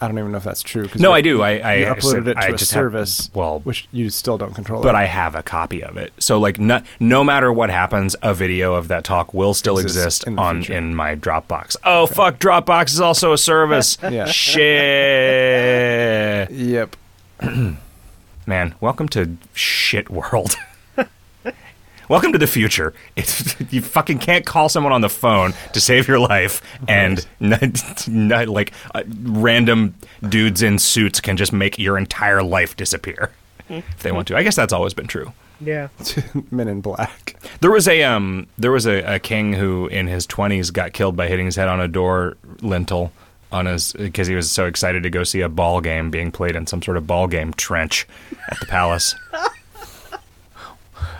I 0.02 0.08
don't 0.08 0.18
even 0.18 0.32
know 0.32 0.38
if 0.38 0.44
that's 0.44 0.62
true. 0.62 0.88
No, 0.98 1.12
I 1.12 1.20
do. 1.20 1.42
I, 1.42 1.58
I 1.58 1.74
you 1.74 1.84
uploaded 1.86 2.28
it 2.28 2.34
to 2.34 2.40
I 2.40 2.46
a 2.46 2.50
just 2.52 2.72
have- 2.72 2.80
service, 2.80 3.30
well, 3.34 3.58
which 3.60 3.86
you 3.92 4.08
still 4.08 4.38
don't 4.38 4.54
control. 4.54 4.82
but 4.82 4.94
it. 4.94 4.98
I 4.98 5.04
have 5.04 5.34
a 5.34 5.42
copy 5.42 5.84
of 5.84 5.98
it. 5.98 6.14
So 6.18 6.40
like 6.40 6.58
no, 6.58 6.80
no 6.98 7.22
matter 7.22 7.52
what 7.52 7.68
happens, 7.68 8.16
a 8.22 8.32
video 8.32 8.72
of 8.74 8.88
that 8.88 9.04
talk 9.04 9.34
will 9.34 9.52
still 9.52 9.76
exist 9.78 10.26
in 10.26 10.38
on 10.38 10.62
future. 10.62 10.72
in 10.78 10.94
my 10.94 11.16
Dropbox. 11.16 11.76
Oh 11.84 12.06
fuck, 12.06 12.38
Dropbox 12.38 12.92
is 12.94 13.00
also 13.00 13.32
a 13.34 13.38
service. 13.38 13.98
Yeah. 14.10 14.24
Shit. 14.26 14.70
Yep. 16.50 16.96
Man, 18.46 18.74
welcome 18.80 19.08
to 19.10 19.36
shit 19.54 20.10
world. 20.10 20.56
welcome 22.10 22.32
to 22.32 22.38
the 22.38 22.46
future. 22.46 22.92
It's, 23.14 23.54
you 23.72 23.80
fucking 23.80 24.18
can't 24.18 24.44
call 24.44 24.68
someone 24.68 24.92
on 24.92 25.00
the 25.00 25.08
phone 25.08 25.54
to 25.72 25.80
save 25.80 26.08
your 26.08 26.18
life, 26.18 26.60
and 26.86 27.26
not, 27.40 28.06
not 28.08 28.48
like 28.48 28.72
uh, 28.94 29.04
random 29.22 29.94
dudes 30.28 30.60
in 30.60 30.78
suits 30.78 31.20
can 31.20 31.38
just 31.38 31.54
make 31.54 31.78
your 31.78 31.96
entire 31.96 32.42
life 32.42 32.76
disappear 32.76 33.30
if 33.70 34.02
they 34.02 34.10
want 34.10 34.26
to. 34.28 34.36
I 34.36 34.42
guess 34.42 34.56
that's 34.56 34.72
always 34.72 34.92
been 34.92 35.06
true. 35.06 35.32
Yeah. 35.60 35.88
Men 36.50 36.66
in 36.68 36.80
Black. 36.80 37.36
There 37.60 37.70
was 37.70 37.86
a 37.86 38.02
um, 38.02 38.48
there 38.58 38.72
was 38.72 38.86
a, 38.86 39.14
a 39.14 39.18
king 39.18 39.52
who 39.52 39.86
in 39.86 40.08
his 40.08 40.26
twenties 40.26 40.70
got 40.70 40.92
killed 40.92 41.16
by 41.16 41.28
hitting 41.28 41.46
his 41.46 41.54
head 41.54 41.68
on 41.68 41.80
a 41.80 41.86
door 41.86 42.36
lintel 42.62 43.12
on 43.52 43.66
his 43.66 43.92
because 43.92 44.26
he 44.26 44.34
was 44.34 44.50
so 44.50 44.66
excited 44.66 45.02
to 45.04 45.10
go 45.10 45.22
see 45.22 45.42
a 45.42 45.48
ball 45.48 45.80
game 45.80 46.10
being 46.10 46.32
played 46.32 46.56
in 46.56 46.66
some 46.66 46.82
sort 46.82 46.96
of 46.96 47.06
ball 47.06 47.28
game 47.28 47.52
trench 47.52 48.08
at 48.50 48.58
the 48.58 48.66
palace. 48.66 49.14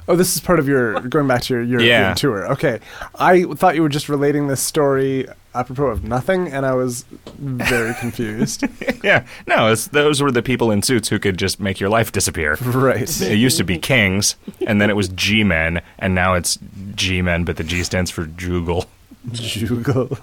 Oh, 0.08 0.16
this 0.16 0.34
is 0.34 0.40
part 0.40 0.58
of 0.58 0.66
your 0.68 1.00
going 1.00 1.28
back 1.28 1.42
to 1.42 1.54
your 1.54 1.62
European 1.62 1.90
Yeah. 1.90 2.14
tour. 2.14 2.50
Okay, 2.52 2.80
I 3.18 3.44
thought 3.44 3.74
you 3.76 3.82
were 3.82 3.88
just 3.88 4.08
relating 4.08 4.48
this 4.48 4.60
story 4.60 5.26
apropos 5.54 5.86
of 5.86 6.04
nothing, 6.04 6.48
and 6.48 6.64
I 6.64 6.74
was 6.74 7.04
very 7.38 7.94
confused. 7.94 8.64
yeah, 9.04 9.24
no, 9.46 9.72
it's, 9.72 9.88
those 9.88 10.22
were 10.22 10.30
the 10.30 10.42
people 10.42 10.70
in 10.70 10.82
suits 10.82 11.08
who 11.08 11.18
could 11.18 11.36
just 11.38 11.60
make 11.60 11.80
your 11.80 11.88
life 11.90 12.12
disappear. 12.12 12.54
right. 12.62 13.20
It 13.22 13.36
used 13.36 13.56
to 13.58 13.64
be 13.64 13.78
kings, 13.78 14.36
and 14.66 14.80
then 14.80 14.90
it 14.90 14.96
was 14.96 15.08
G 15.08 15.44
men, 15.44 15.80
and 15.98 16.14
now 16.14 16.34
it's 16.34 16.58
G 16.94 17.20
men, 17.22 17.44
but 17.44 17.56
the 17.56 17.64
G 17.64 17.82
stands 17.84 18.10
for 18.10 18.26
Jugal. 18.26 18.86
Jugal. 19.32 20.18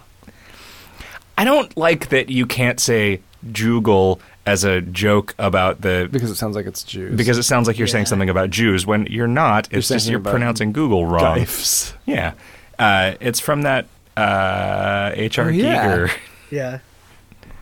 I 1.37 1.43
don't 1.45 1.75
like 1.77 2.09
that 2.09 2.29
you 2.29 2.45
can't 2.45 2.79
say 2.79 3.21
Jugal 3.51 4.19
as 4.47 4.63
a 4.63 4.81
joke 4.81 5.35
about 5.37 5.81
the 5.81 6.07
Because 6.11 6.31
it 6.31 6.35
sounds 6.35 6.55
like 6.55 6.65
it's 6.65 6.83
Jews. 6.83 7.15
because 7.15 7.37
it 7.37 7.43
sounds 7.43 7.67
like 7.67 7.77
you're 7.77 7.87
saying 7.87 8.05
something 8.07 8.29
about 8.29 8.49
Jews 8.49 8.85
when 8.85 9.05
you're 9.07 9.27
not. 9.27 9.67
It's 9.71 9.87
saying 9.87 9.97
just 9.99 10.09
you're 10.09 10.19
pronouncing 10.19 10.71
Google 10.71 11.05
wrong. 11.05 11.37
Geifs. 11.39 11.93
Yeah, 12.05 12.33
uh, 12.79 13.15
it's 13.19 13.39
from 13.41 13.63
that 13.63 13.85
uh, 14.15 15.11
H.R. 15.13 15.45
Oh, 15.45 15.49
yeah. 15.49 15.85
Giger. 15.87 16.11
Yeah. 16.49 16.79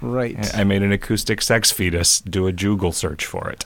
Right. 0.02 0.56
I 0.56 0.64
made 0.64 0.84
an 0.84 0.92
acoustic 0.92 1.42
sex 1.42 1.72
fetus. 1.72 2.22
Do 2.22 2.46
a 2.46 2.52
Google 2.52 2.92
search 2.92 3.26
for 3.26 3.50
it. 3.50 3.66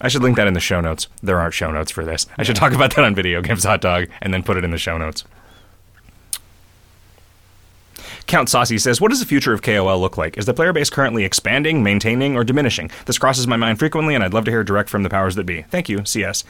I 0.00 0.08
should 0.08 0.22
link 0.22 0.36
that 0.36 0.46
in 0.46 0.52
the 0.54 0.60
show 0.60 0.80
notes. 0.82 1.08
There 1.22 1.38
aren't 1.40 1.54
show 1.54 1.70
notes 1.70 1.90
for 1.90 2.04
this. 2.04 2.26
I 2.36 2.42
should 2.42 2.56
talk 2.56 2.72
about 2.74 2.94
that 2.96 3.04
on 3.04 3.14
Video 3.14 3.40
Games 3.40 3.64
Hot 3.64 3.80
Dog 3.80 4.08
and 4.20 4.34
then 4.34 4.42
put 4.42 4.58
it 4.58 4.64
in 4.64 4.70
the 4.70 4.78
show 4.78 4.98
notes. 4.98 5.24
Count 8.26 8.48
Saucy 8.48 8.78
says, 8.78 9.00
What 9.00 9.10
does 9.10 9.20
the 9.20 9.26
future 9.26 9.52
of 9.52 9.62
KOL 9.62 10.00
look 10.00 10.16
like? 10.16 10.38
Is 10.38 10.46
the 10.46 10.54
player 10.54 10.72
base 10.72 10.90
currently 10.90 11.24
expanding, 11.24 11.82
maintaining, 11.82 12.36
or 12.36 12.44
diminishing? 12.44 12.90
This 13.06 13.18
crosses 13.18 13.46
my 13.46 13.56
mind 13.56 13.78
frequently, 13.78 14.14
and 14.14 14.24
I'd 14.24 14.32
love 14.34 14.44
to 14.46 14.50
hear 14.50 14.64
direct 14.64 14.88
from 14.88 15.02
the 15.02 15.10
powers 15.10 15.34
that 15.34 15.44
be. 15.44 15.62
Thank 15.62 15.88
you, 15.88 16.04
CS. 16.04 16.44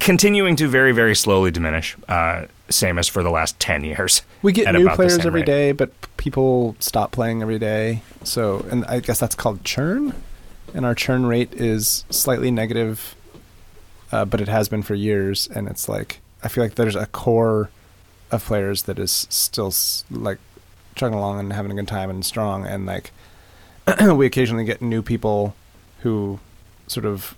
Continuing 0.00 0.56
to 0.56 0.68
very, 0.68 0.92
very 0.92 1.14
slowly 1.14 1.50
diminish, 1.50 1.96
uh, 2.08 2.46
same 2.70 2.98
as 2.98 3.08
for 3.08 3.22
the 3.22 3.30
last 3.30 3.58
10 3.60 3.84
years. 3.84 4.22
We 4.42 4.52
get 4.52 4.72
new 4.72 4.88
players 4.90 5.18
every 5.18 5.40
rate. 5.40 5.46
day, 5.46 5.72
but 5.72 5.90
people 6.16 6.76
stop 6.78 7.10
playing 7.12 7.42
every 7.42 7.58
day. 7.58 8.02
So, 8.22 8.64
and 8.70 8.84
I 8.86 9.00
guess 9.00 9.18
that's 9.20 9.34
called 9.34 9.64
churn. 9.64 10.14
And 10.74 10.86
our 10.86 10.94
churn 10.94 11.26
rate 11.26 11.52
is 11.52 12.04
slightly 12.08 12.50
negative, 12.50 13.14
uh, 14.10 14.24
but 14.24 14.40
it 14.40 14.48
has 14.48 14.68
been 14.70 14.82
for 14.82 14.94
years. 14.94 15.46
And 15.54 15.68
it's 15.68 15.88
like 15.88 16.20
I 16.42 16.48
feel 16.48 16.64
like 16.64 16.76
there's 16.76 16.96
a 16.96 17.06
core 17.06 17.68
of 18.30 18.42
players 18.44 18.84
that 18.84 18.98
is 18.98 19.26
still 19.28 19.66
s- 19.66 20.04
like 20.10 20.38
chugging 20.94 21.18
along 21.18 21.40
and 21.40 21.52
having 21.52 21.72
a 21.72 21.74
good 21.74 21.88
time 21.88 22.10
and 22.10 22.24
strong. 22.24 22.66
And 22.66 22.86
like 22.86 23.12
we 24.00 24.26
occasionally 24.26 24.64
get 24.64 24.82
new 24.82 25.02
people 25.02 25.54
who 26.00 26.38
sort 26.86 27.06
of 27.06 27.34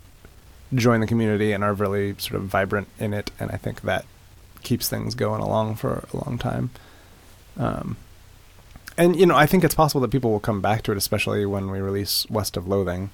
join 0.74 1.00
the 1.00 1.06
community 1.06 1.52
and 1.52 1.62
are 1.62 1.74
really 1.74 2.14
sort 2.18 2.40
of 2.40 2.48
vibrant 2.48 2.88
in 2.98 3.14
it. 3.14 3.30
And 3.38 3.50
I 3.50 3.56
think 3.56 3.82
that 3.82 4.04
keeps 4.62 4.88
things 4.88 5.14
going 5.14 5.40
along 5.40 5.76
for 5.76 6.06
a 6.12 6.16
long 6.16 6.38
time. 6.38 6.70
Um, 7.56 7.96
and 8.96 9.16
you 9.16 9.26
know, 9.26 9.36
I 9.36 9.46
think 9.46 9.64
it's 9.64 9.74
possible 9.74 10.00
that 10.02 10.10
people 10.10 10.30
will 10.30 10.40
come 10.40 10.60
back 10.60 10.82
to 10.82 10.92
it, 10.92 10.98
especially 10.98 11.44
when 11.46 11.70
we 11.70 11.80
release 11.80 12.28
West 12.30 12.56
of 12.56 12.68
Loathing, 12.68 13.10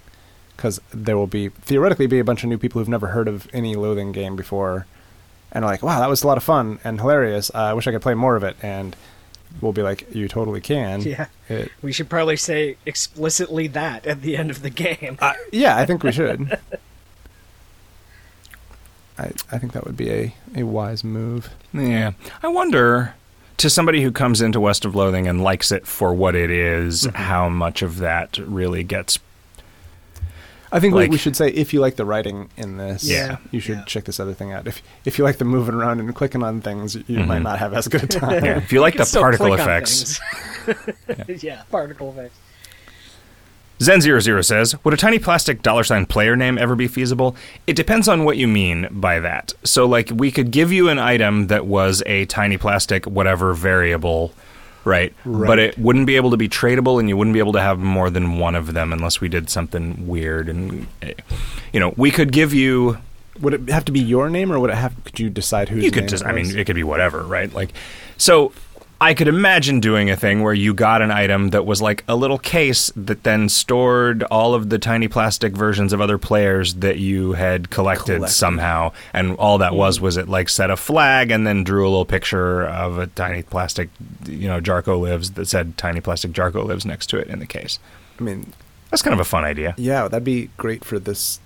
because 0.57 0.81
there 0.93 1.17
will 1.17 1.27
be 1.27 1.49
theoretically 1.49 2.07
be 2.07 2.19
a 2.19 2.25
bunch 2.25 2.43
of 2.43 2.49
new 2.49 2.59
people 2.59 2.81
who've 2.81 2.89
never 2.89 3.09
heard 3.09 3.29
of 3.29 3.49
any 3.53 3.77
Loathing 3.77 4.13
game 4.13 4.37
before, 4.37 4.87
and 5.53 5.65
are 5.65 5.71
like, 5.71 5.83
"Wow, 5.83 6.01
that 6.01 6.09
was 6.09 6.23
a 6.23 6.27
lot 6.27 6.37
of 6.37 6.45
fun 6.45 6.79
and 6.85 7.01
hilarious. 7.01 7.51
Uh, 7.55 7.59
I 7.59 7.75
wish 7.75 7.87
I 7.87 7.93
could 7.93 8.03
play 8.03 8.15
more 8.15 8.37
of 8.37 8.45
it." 8.45 8.57
And 8.63 8.95
we'll 9.61 9.73
be 9.73 9.83
like, 9.83 10.07
"You 10.15 10.29
totally 10.29 10.61
can." 10.61 11.01
Yeah. 11.07 11.27
It, 11.49 11.71
We 11.83 11.93
should 11.93 12.09
probably 12.09 12.37
say 12.37 12.77
explicitly 12.87 13.67
that 13.69 14.07
at 14.07 14.23
the 14.23 14.37
end 14.37 14.51
of 14.51 14.63
the 14.63 14.71
game. 14.71 15.19
uh, 15.21 15.33
yeah, 15.53 15.77
I 15.77 15.85
think 15.87 16.03
we 16.03 16.13
should. 16.13 16.59
I 19.19 19.33
I 19.53 19.59
think 19.59 19.73
that 19.73 19.85
would 19.85 19.97
be 19.97 20.11
a, 20.11 20.35
a 20.57 20.63
wise 20.65 21.05
move. 21.05 21.51
Yeah. 21.73 22.13
I 22.43 22.49
wonder 22.49 23.15
to 23.59 23.69
somebody 23.69 24.03
who 24.03 24.11
comes 24.11 24.41
into 24.41 24.59
West 24.61 24.85
of 24.87 24.95
Loathing 24.95 25.27
and 25.27 25.43
likes 25.43 25.71
it 25.71 25.87
for 25.87 26.15
what 26.15 26.35
it 26.35 26.51
is, 26.51 27.03
Mm-hmm. 27.05 27.17
how 27.17 27.49
much 27.49 27.83
of 27.83 27.99
that 27.99 28.39
really 28.39 28.83
gets 28.83 29.19
I 30.73 30.79
think 30.81 30.95
Like- 30.95 31.09
we, 31.11 31.15
we 31.15 31.19
should 31.19 31.35
say 31.37 31.49
if 31.49 31.73
you 31.75 31.81
like 31.81 31.97
the 31.97 32.05
writing 32.05 32.49
in 32.57 32.77
this, 32.77 33.03
Yeah. 33.05 33.39
you 33.51 33.59
should 33.61 33.79
Yeah. 33.79 33.85
check 33.87 34.05
this 34.05 34.21
other 34.21 34.35
thing 34.35 34.53
out. 34.53 34.67
If 34.69 34.83
if 35.05 35.19
you 35.19 35.25
like 35.25 35.39
the 35.39 35.45
moving 35.45 35.75
around 35.75 35.99
and 36.01 36.15
clicking 36.15 36.43
on 36.45 36.61
things, 36.61 36.95
you 36.95 37.03
Mhm. 37.19 37.27
might 37.27 37.43
not 37.43 37.59
have 37.59 37.75
as 37.75 37.89
good 37.89 38.05
a 38.05 38.07
time. 38.07 38.45
yeah. 38.45 38.59
If 38.59 38.73
you 38.73 38.81
like 38.81 38.95
You 38.95 39.05
the 39.05 39.19
particle 39.19 39.53
effects. 39.55 40.21
things. 41.27 41.43
yeah. 41.43 41.63
particle 41.71 42.11
effects. 42.13 42.37
Zen00 43.81 44.45
says, 44.45 44.75
Would 44.85 44.93
a 44.93 44.97
tiny 44.99 45.19
plastic 45.19 45.63
dollar 45.63 45.85
sign 45.85 46.05
player 46.05 46.37
name 46.37 46.59
ever 46.59 46.77
be 46.77 46.87
feasible? 46.87 47.35
It 47.67 47.77
depends 47.77 48.09
on 48.09 48.25
what 48.25 48.37
you 48.37 48.47
mean 48.47 48.87
by 48.91 49.21
that. 49.21 49.55
So, 49.65 49.87
like, 49.87 50.11
we 50.15 50.31
could 50.31 50.51
give 50.51 50.71
you 50.71 50.91
an 50.91 50.99
item 50.99 51.47
that 51.47 51.65
was 51.65 52.03
a 52.05 52.27
tiny 52.27 52.59
plastic 52.59 53.07
whatever 53.07 53.55
variable, 53.55 54.35
right? 54.85 55.13
Right. 55.25 55.47
But 55.47 55.59
it 55.59 55.79
wouldn't 55.79 56.07
be 56.07 56.17
able 56.17 56.31
to 56.31 56.37
be 56.37 56.49
tradable, 56.49 56.99
and 56.99 57.09
you 57.09 57.17
wouldn't 57.17 57.35
be 57.35 57.41
able 57.41 57.53
to 57.53 57.61
have 57.61 57.79
more 57.79 58.11
than 58.11 58.39
one 58.39 58.55
of 58.55 58.73
them 58.73 58.93
unless 58.93 59.21
we 59.21 59.29
did 59.29 59.51
something 59.51 60.07
weird. 60.07 60.49
And, 60.49 60.87
eh, 61.03 61.15
you 61.73 61.81
know, 61.81 61.95
we 61.97 62.11
could 62.11 62.33
give 62.33 62.55
you. 62.55 62.99
Would 63.41 63.55
it 63.55 63.69
have 63.71 63.85
to 63.87 63.93
be 63.93 64.01
your 64.01 64.29
name, 64.29 64.53
or 64.53 64.59
would 64.59 64.71
it 64.71 64.77
have? 64.77 64.95
Could 65.05 65.19
you 65.19 65.31
decide 65.31 65.69
whose 65.69 65.83
you 65.83 65.91
could 65.91 66.09
just 66.09 66.25
i 66.25 66.33
mean 66.33 66.59
it 66.59 66.67
could 66.67 66.77
be 66.77 66.83
whatever 66.83 67.23
right 67.23 67.51
like 67.55 67.71
so 68.19 68.53
I 69.03 69.15
could 69.15 69.29
imagine 69.29 69.81
doing 69.81 70.11
a 70.11 70.17
thing 70.17 70.43
where 70.43 70.53
you 70.53 70.75
got 70.75 71.01
an 71.01 71.11
item 71.11 71.51
that 71.51 71.65
was 71.65 71.81
like 71.81 72.05
a 72.07 72.15
little 72.15 72.39
case 72.39 72.93
that 72.95 73.23
then 73.23 73.49
stored 73.49 74.23
all 74.25 74.53
of 74.53 74.69
the 74.69 74.79
tiny 74.79 75.09
plastic 75.09 75.55
versions 75.55 75.95
of 75.95 76.03
other 76.03 76.19
players 76.19 76.75
that 76.75 76.99
you 76.99 77.33
had 77.33 77.71
collected, 77.71 78.17
Collected. 78.17 78.35
somehow, 78.35 78.93
and 79.15 79.37
all 79.37 79.57
that 79.57 79.75
was 79.75 79.97
mm-hmm. 79.97 80.05
was 80.05 80.17
it 80.19 80.29
like 80.29 80.51
set 80.51 80.71
a 80.71 80.77
flag 80.77 81.31
and 81.31 81.47
then 81.47 81.65
drew 81.65 81.85
a 81.85 81.89
little 81.89 82.05
picture 82.05 82.67
of 82.67 82.99
a 82.99 83.07
tiny 83.07 83.43
plastic, 83.43 83.89
you 84.27 84.49
know, 84.49 84.61
Jarko 84.61 85.01
lives 85.01 85.31
that 85.31 85.47
said 85.47 85.79
tiny 85.79 86.03
plastic 86.03 86.33
Jarko 86.33 86.67
lives 86.67 86.85
next 86.85 87.07
to 87.07 87.17
it 87.19 87.29
in 87.29 87.39
the 87.39 87.47
case. 87.47 87.79
I 88.19 88.23
mean, 88.23 88.53
That's 88.91 89.01
kind 89.03 89.15
of 89.15 89.21
a 89.21 89.25
fun 89.25 89.45
idea. 89.45 89.75
yeah, 89.79 90.09
that'd 90.09 90.25
be 90.25 90.51
great 90.59 90.85
for 90.85 90.99
this 90.99 91.41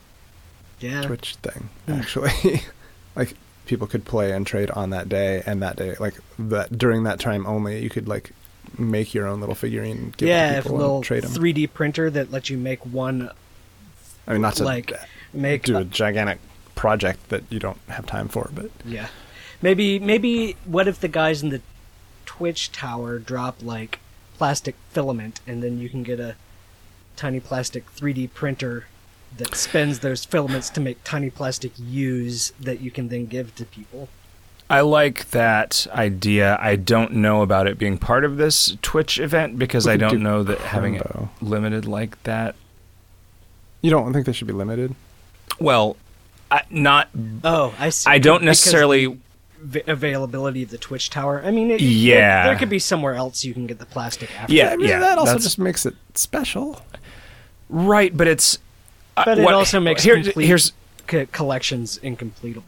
Yeah. 0.81 1.03
Twitch 1.03 1.37
thing, 1.37 1.69
actually. 1.87 2.63
like 3.15 3.35
people 3.67 3.87
could 3.87 4.05
play 4.05 4.33
and 4.33 4.47
trade 4.47 4.71
on 4.71 4.91
that 4.91 5.09
day 5.09 5.43
and 5.47 5.63
that 5.63 5.77
day, 5.77 5.95
like 6.01 6.15
that 6.39 6.77
during 6.77 7.05
that 7.05 7.19
time 7.21 7.47
only. 7.47 7.83
You 7.83 7.91
could 7.91 8.07
like 8.09 8.31
make 8.79 9.15
your 9.15 9.27
own 9.27 9.41
little 9.41 9.55
figurine, 9.55 10.13
give 10.17 10.29
yeah, 10.29 10.59
if 10.59 10.67
a 10.67 10.73
little 10.73 10.97
and 10.97 11.05
trade 11.05 11.23
them. 11.25 11.31
3D 11.33 11.73
printer 11.73 12.11
that 12.11 12.31
lets 12.33 12.51
you 12.51 12.59
make 12.59 12.85
one, 12.85 13.31
I 14.27 14.33
mean, 14.33 14.43
not 14.43 14.55
to 14.57 14.65
like, 14.65 14.93
make 15.33 15.63
do 15.65 15.77
a- 15.77 15.81
a 15.81 15.85
gigantic 15.85 16.39
project 16.75 17.29
that 17.29 17.45
you 17.51 17.59
don't 17.61 17.79
have 17.89 18.05
time 18.07 18.29
for, 18.29 18.51
but 18.55 18.71
Yeah. 18.85 19.09
Maybe 19.63 19.99
maybe 19.99 20.57
what 20.67 20.89
if 20.89 21.01
the 21.01 21.09
guys 21.09 21.43
in 21.43 21.49
the 21.51 21.63
Twitch 22.27 22.71
tower 22.73 23.19
drop 23.19 23.57
like 23.63 23.99
plastic 24.37 24.75
filament 24.91 25.41
and 25.47 25.63
then 25.63 25.79
you 25.79 25.89
can 25.89 26.03
get 26.03 26.19
a 26.21 26.35
tiny 27.17 27.39
plastic 27.41 27.87
3D 27.95 28.27
printer 28.35 28.87
that 29.39 29.55
spins 29.55 29.99
those 30.01 30.25
filaments 30.25 30.71
to 30.71 30.81
make 30.81 31.03
tiny 31.05 31.31
plastic 31.31 31.73
U's 31.79 32.53
that 32.61 32.81
you 32.81 32.91
can 32.91 33.09
then 33.09 33.27
give 33.27 33.55
to 33.57 33.65
people. 33.65 34.09
I 34.71 34.81
like 34.81 35.31
that 35.31 35.87
idea. 35.93 36.57
I 36.61 36.77
don't 36.77 37.13
know 37.13 37.43
about 37.43 37.67
it 37.67 37.77
being 37.79 37.99
part 37.99 38.25
of 38.25 38.37
this 38.39 38.77
Twitch 38.81 39.19
event 39.19 39.59
because 39.59 39.87
We 39.87 39.93
I 39.93 39.97
don't 39.97 40.11
do 40.13 40.19
know 40.19 40.43
that 40.45 40.59
having 40.59 40.95
it 40.95 41.07
limited 41.43 41.85
like 41.87 42.21
that. 42.23 42.55
you 43.83 43.91
don't 43.91 44.13
think 44.13 44.25
they 44.27 44.33
should 44.33 44.47
be 44.47 44.55
limited. 44.55 44.95
Well, 45.61 45.97
I, 46.51 46.63
not. 46.71 47.09
Oh, 47.45 47.75
I 47.79 47.91
see. 47.91 48.09
I 48.11 48.19
don't 48.19 48.37
Because 48.41 48.47
necessarily. 48.65 49.19
v- 49.61 49.83
availability 49.87 50.63
of 50.63 50.71
the 50.71 50.79
Twitch 50.79 51.11
tower. 51.11 51.43
I 51.45 51.51
mean, 51.51 51.71
it, 51.71 51.81
Yeah. 51.81 52.45
there, 52.45 52.53
there 52.53 52.59
could 52.59 52.69
be 52.71 52.79
somewhere 52.79 53.15
else 53.15 53.45
you 53.45 53.53
can 53.53 53.67
get 53.67 53.79
the 53.79 53.87
plastic 53.87 54.31
after. 54.41 54.53
Yeah, 54.55 54.71
I 54.71 54.77
mean, 54.77 54.89
yeah. 54.89 54.99
that 55.01 55.19
also 55.19 55.33
that's- 55.33 55.45
just 55.45 55.59
makes 55.59 55.85
it 55.85 55.95
special. 56.15 56.81
right, 57.69 58.17
but 58.17 58.27
it's. 58.29 58.59
Uh, 59.17 59.25
But 59.25 59.39
it 59.39 59.45
what- 59.45 59.55
also 59.55 59.81
makes 59.81 60.03
here- 60.03 60.23
complete 60.23 60.47
here's 60.47 60.73
co- 61.07 61.27
collections 61.33 61.99
incompletable. 62.03 62.63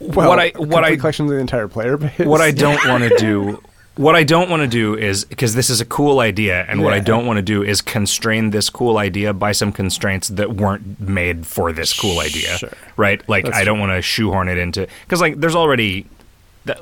Well, 0.00 0.28
what 0.28 0.38
I 0.38 0.48
what 0.56 0.84
I 0.84 0.88
complete 0.88 1.00
collections 1.00 1.30
of 1.30 1.36
the 1.36 1.40
entire 1.40 1.68
player 1.68 1.96
base. 1.96 2.18
what 2.18 2.40
I 2.40 2.50
don't 2.50 2.84
want 2.88 3.04
to 3.04 3.16
do. 3.18 3.62
What 3.96 4.16
I 4.16 4.24
don't 4.24 4.50
want 4.50 4.60
to 4.60 4.66
do 4.66 4.96
is 4.96 5.24
because 5.24 5.54
this 5.54 5.70
is 5.70 5.80
a 5.80 5.84
cool 5.84 6.18
idea, 6.18 6.64
and 6.68 6.82
what 6.82 6.92
I 6.92 6.98
don't 6.98 7.26
want 7.26 7.36
to 7.36 7.42
do 7.42 7.62
is 7.62 7.80
constrain 7.80 8.50
this 8.50 8.68
cool 8.68 8.98
idea 8.98 9.32
by 9.32 9.52
some 9.52 9.70
constraints 9.70 10.26
that 10.30 10.56
weren't 10.56 10.98
made 10.98 11.46
for 11.46 11.72
this 11.72 11.92
cool 11.92 12.18
idea. 12.18 12.56
Sure. 12.58 12.70
Right? 12.96 13.26
Like 13.28 13.44
That's 13.44 13.56
I 13.56 13.62
don't 13.62 13.78
want 13.78 13.92
to 13.92 14.02
shoehorn 14.02 14.48
it 14.48 14.58
into 14.58 14.88
because 15.04 15.20
like 15.20 15.38
there's 15.38 15.54
already 15.54 16.06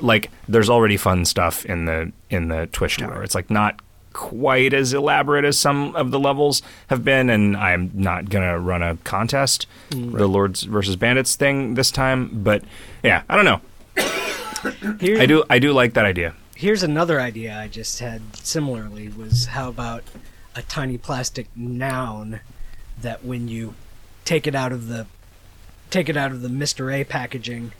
like 0.01 0.31
there's 0.49 0.71
already 0.71 0.97
fun 0.97 1.23
stuff 1.25 1.65
in 1.67 1.85
the 1.85 2.11
in 2.31 2.47
the 2.47 2.67
Twitch 2.71 2.97
tower. 2.97 3.21
It's 3.23 3.35
like 3.35 3.51
not 3.51 3.79
quite 4.13 4.73
as 4.73 4.93
elaborate 4.93 5.43
as 5.43 5.57
some 5.57 5.95
of 5.95 6.11
the 6.11 6.19
levels 6.19 6.61
have 6.87 7.03
been, 7.03 7.29
and 7.29 7.57
I'm 7.57 7.91
not 7.93 8.29
gonna 8.29 8.59
run 8.59 8.81
a 8.81 8.97
contest, 8.97 9.67
mm. 9.89 10.17
the 10.17 10.27
Lords 10.27 10.63
versus 10.63 10.95
Bandits 10.95 11.35
thing 11.35 11.73
this 11.73 11.91
time. 11.91 12.43
But 12.43 12.63
yeah, 13.03 13.23
I 13.27 13.35
don't 13.35 13.45
know. 13.45 13.61
Here, 14.99 15.19
I 15.19 15.25
do 15.25 15.43
I 15.49 15.59
do 15.59 15.73
like 15.73 15.93
that 15.93 16.05
idea. 16.05 16.35
Here's 16.55 16.83
another 16.83 17.19
idea 17.19 17.57
I 17.57 17.67
just 17.67 17.99
had 17.99 18.35
similarly 18.37 19.09
was 19.09 19.47
how 19.47 19.69
about 19.69 20.03
a 20.55 20.61
tiny 20.61 20.97
plastic 20.97 21.47
noun 21.55 22.39
that 23.01 23.25
when 23.25 23.47
you 23.47 23.73
take 24.23 24.47
it 24.47 24.55
out 24.55 24.71
of 24.71 24.87
the 24.87 25.07
take 25.89 26.09
it 26.09 26.15
out 26.15 26.31
of 26.31 26.41
the 26.41 26.47
Mr. 26.47 26.93
A 26.93 27.03
packaging, 27.03 27.73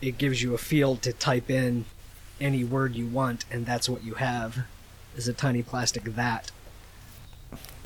it 0.00 0.18
gives 0.18 0.42
you 0.42 0.54
a 0.54 0.58
field 0.58 1.02
to 1.02 1.12
type 1.12 1.50
in 1.50 1.84
any 2.40 2.64
word 2.64 2.96
you 2.96 3.06
want 3.06 3.44
and 3.50 3.66
that's 3.66 3.88
what 3.88 4.02
you 4.02 4.14
have 4.14 4.66
is 5.16 5.28
a 5.28 5.32
tiny 5.32 5.62
plastic 5.62 6.04
that. 6.04 6.50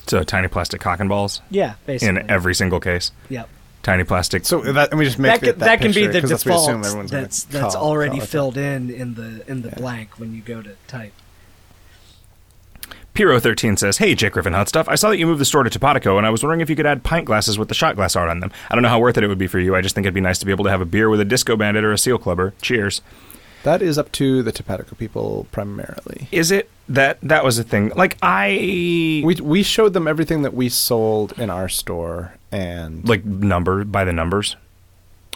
So 0.07 0.23
tiny 0.23 0.47
plastic 0.47 0.79
cock 0.81 0.99
and 0.99 1.09
balls 1.09 1.41
Yeah, 1.49 1.73
basically. 1.85 2.21
in 2.21 2.31
every 2.31 2.55
single 2.55 2.79
case. 2.79 3.11
Yep. 3.29 3.49
Tiny 3.83 4.03
plastic. 4.05 4.45
So 4.45 4.61
that 4.61 4.89
and 4.91 4.99
we 4.99 5.05
just 5.05 5.19
make 5.19 5.39
That, 5.41 5.47
it 5.47 5.51
can, 5.53 5.59
that, 5.59 5.79
can 5.81 5.87
be 5.91 6.01
picture, 6.07 6.11
the 6.13 6.21
'cause 6.21 6.29
that's 6.29 6.45
what 6.45 6.51
we 6.55 6.61
assume 6.61 6.81
default 6.81 6.85
everyone's 6.85 7.11
that's 7.11 7.43
that's 7.45 7.75
call- 7.75 7.83
already 7.83 8.17
call 8.17 8.25
filled 8.27 8.57
in 8.57 8.89
in 8.89 9.13
the 9.15 9.43
in 9.49 9.61
the 9.61 9.69
Yeah. 9.69 9.75
blank 9.75 10.09
when 10.19 10.33
you 10.33 10.41
go 10.41 10.61
to 10.61 10.71
type. 10.87 11.13
Piro13 13.15 13.79
says, 13.79 13.97
Hey, 13.97 14.13
Jake 14.13 14.33
Griffin 14.33 14.53
Hot 14.53 14.69
Stuff. 14.69 14.87
I 14.87 14.93
saw 14.95 15.09
that 15.09 15.17
you 15.17 15.25
moved 15.25 15.41
the 15.41 15.45
store 15.45 15.63
to 15.63 15.69
TopatoCo, 15.79 16.17
and 16.19 16.27
I 16.27 16.29
was 16.29 16.43
wondering 16.43 16.61
if 16.61 16.69
you 16.69 16.75
could 16.75 16.85
add 16.85 17.03
pint 17.03 17.25
glasses 17.25 17.57
with 17.57 17.67
the 17.67 17.73
shot 17.73 17.95
glass 17.95 18.15
art 18.15 18.29
on 18.29 18.41
them. 18.41 18.51
I 18.69 18.75
don't 18.75 18.83
know 18.83 18.89
how 18.89 18.99
worth 18.99 19.17
it 19.17 19.23
it 19.23 19.27
would 19.27 19.39
be 19.39 19.47
for 19.47 19.57
you. 19.59 19.75
I 19.75 19.81
just 19.81 19.95
think 19.95 20.05
it'd 20.05 20.13
be 20.13 20.21
nice 20.21 20.37
to 20.39 20.45
be 20.45 20.51
able 20.51 20.65
to 20.65 20.69
have 20.69 20.81
a 20.81 20.85
beer 20.85 21.09
with 21.09 21.19
a 21.19 21.25
disco 21.25 21.55
bandit 21.55 21.83
or 21.83 21.91
a 21.91 21.97
seal 21.97 22.19
clubber. 22.19 22.53
Cheers. 22.61 23.01
That 23.63 23.81
is 23.81 23.97
up 23.97 24.11
to 24.13 24.43
the 24.43 24.51
TopatoCo 24.51 24.97
people 24.99 25.47
primarily. 25.51 26.27
Is 26.31 26.51
it 26.51 26.69
that 26.89 27.19
that 27.21 27.43
was 27.43 27.57
a 27.59 27.63
thing? 27.63 27.91
Like, 27.95 28.17
I. 28.21 29.21
We 29.25 29.35
we 29.41 29.63
showed 29.63 29.93
them 29.93 30.07
everything 30.07 30.41
that 30.43 30.53
we 30.53 30.69
sold 30.69 31.33
in 31.39 31.49
our 31.49 31.69
store 31.69 32.33
and 32.51 33.07
like, 33.07 33.25
number 33.25 33.83
by 33.83 34.03
the 34.05 34.13
numbers? 34.13 34.55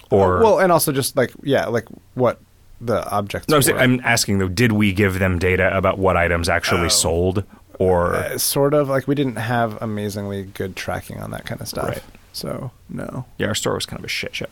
Or. 0.09 0.39
well, 0.39 0.59
and 0.59 0.71
also 0.71 0.91
just 0.91 1.15
like 1.15 1.31
yeah, 1.43 1.65
like 1.67 1.85
what 2.15 2.39
the 2.81 3.07
objects. 3.09 3.47
no, 3.47 3.57
I'm, 3.57 3.61
saying- 3.61 3.77
I'm 3.77 3.99
asking, 4.03 4.39
though, 4.39 4.47
did 4.49 4.71
we 4.73 4.91
give 4.91 5.19
them 5.19 5.39
data 5.39 5.75
about 5.77 5.97
what 5.99 6.17
items 6.17 6.49
actually 6.49 6.85
Oh. 6.85 6.89
sold? 6.89 7.43
Or. 7.79 8.15
Uh, 8.15 8.37
sort 8.37 8.73
of 8.73 8.89
like 8.89 9.07
we 9.07 9.15
didn't 9.15 9.37
have 9.37 9.81
amazingly 9.81 10.43
good 10.43 10.75
tracking 10.75 11.19
on 11.19 11.31
that 11.31 11.45
kind 11.45 11.61
of 11.61 11.67
stuff. 11.67 11.87
Right. 11.89 12.03
So 12.33 12.71
no, 12.89 13.25
yeah, 13.37 13.47
our 13.47 13.55
store 13.55 13.73
was 13.75 13.85
kind 13.85 13.99
of 13.99 14.05
a 14.05 14.09
shit 14.09 14.35
show. 14.35 14.45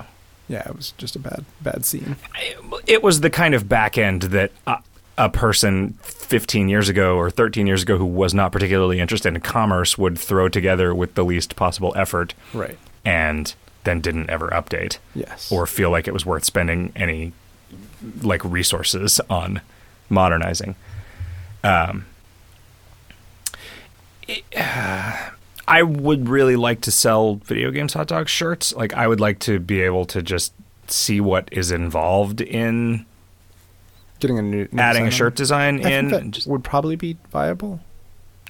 yeah, 0.48 0.68
it 0.68 0.76
was 0.76 0.92
just 0.98 1.16
a 1.16 1.20
bad 1.20 1.46
bad 1.62 1.86
scene. 1.86 2.16
it 2.88 3.04
was 3.04 3.22
the 3.22 3.30
kind 3.30 3.54
of 3.54 3.70
back 3.70 3.98
end 3.98 4.24
that 4.24 4.52
a, 4.66 4.78
a 5.20 5.30
person 5.30 5.94
15 6.02 6.70
years 6.70 6.90
ago 6.90 7.16
or 7.18 7.30
13 7.30 7.68
years 7.68 7.84
ago 7.84 7.98
who 7.98 8.06
was 8.06 8.34
not 8.34 8.52
particularly 8.52 9.00
interested 9.00 9.34
in 9.36 9.40
commerce 9.42 9.98
would 9.98 10.18
throw 10.18 10.48
together 10.50 10.96
with 10.96 11.14
the 11.16 11.24
least 11.26 11.56
possible 11.56 11.94
effort 11.96 12.34
Right. 12.54 12.78
and 13.06 13.54
then 13.84 14.00
didn't 14.02 14.30
ever 14.30 14.48
update 14.50 14.98
Yes. 15.14 15.52
or 15.52 15.68
feel 15.68 15.92
like 15.92 16.08
it 16.08 16.14
was 16.14 16.26
worth 16.26 16.46
spending 16.46 16.92
any 16.96 17.34
like 18.22 18.44
resources 18.46 19.20
on 19.30 19.62
modernizing 20.10 20.76
um 21.64 22.06
it- 24.28 24.44
I 25.68 25.84
would 25.84 26.30
really 26.30 26.56
like 26.56 26.82
to 26.82 26.92
sell 26.92 27.36
video 27.36 27.70
games 27.70 27.94
hot 27.94 28.08
dog 28.08 28.28
shirts. 28.28 28.74
Like 28.74 28.94
I 28.96 29.08
would 29.08 29.20
like 29.20 29.38
to 29.42 29.60
be 29.60 29.82
able 29.82 30.04
to 30.06 30.24
just 30.24 30.52
see 30.88 31.22
what 31.22 31.48
is 31.52 31.70
involved 31.72 32.42
in 32.42 33.06
getting 34.20 34.38
a 34.40 34.42
new, 34.42 34.68
new 34.72 34.82
adding 34.82 35.08
a 35.08 35.12
shirt 35.12 35.36
design. 35.36 35.86
I 35.86 35.92
in 35.92 36.10
that 36.10 36.46
would 36.48 36.64
probably 36.64 36.96
be 36.96 37.18
viable. 37.32 37.80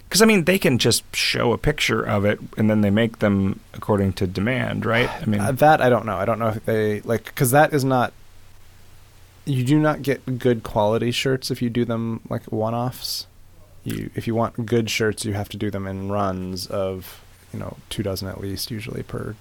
because 0.06 0.22
I 0.22 0.26
mean 0.26 0.46
they 0.46 0.58
can 0.60 0.78
just 0.78 1.04
show 1.16 1.54
a 1.54 1.58
picture 1.58 2.02
of 2.02 2.26
it 2.26 2.40
and 2.58 2.70
then 2.70 2.82
they 2.82 2.90
make 2.90 3.20
them 3.20 3.60
according 3.74 4.14
to 4.14 4.28
demand, 4.28 4.86
right? 4.86 5.10
I 5.22 5.26
mean, 5.26 5.42
Uh, 5.42 5.52
that 5.54 5.82
I 5.82 5.90
don't 5.90 6.06
know. 6.06 6.18
I 6.18 6.26
don't 6.26 6.40
know 6.40 6.48
if 6.50 6.66
they 6.66 7.02
like 7.02 7.26
because 7.26 7.52
that 7.52 7.74
is 7.74 7.84
not. 7.84 8.14
You 9.46 9.64
do 9.64 9.80
not 9.80 10.02
get 10.04 10.38
good 10.38 10.62
quality 10.64 11.12
shirts 11.12 11.50
if 11.50 11.62
you 11.62 11.70
do 11.72 11.84
them 11.86 12.22
like 12.30 12.44
one-offs. 12.52 13.26
You 13.84 14.10
if 14.14 14.28
you 14.28 14.36
want 14.36 14.66
good 14.66 14.90
shirts, 14.90 15.26
you 15.26 15.34
have 15.34 15.50
to 15.50 15.58
do 15.58 15.72
them 15.72 15.88
in 15.88 16.10
runs 16.12 16.68
of 16.68 17.22
you 17.54 17.60
know 17.60 17.78
two 17.90 18.04
dozen 18.04 18.28
at 18.28 18.40
least, 18.42 18.70
usually 18.70 19.02
per 19.04 19.36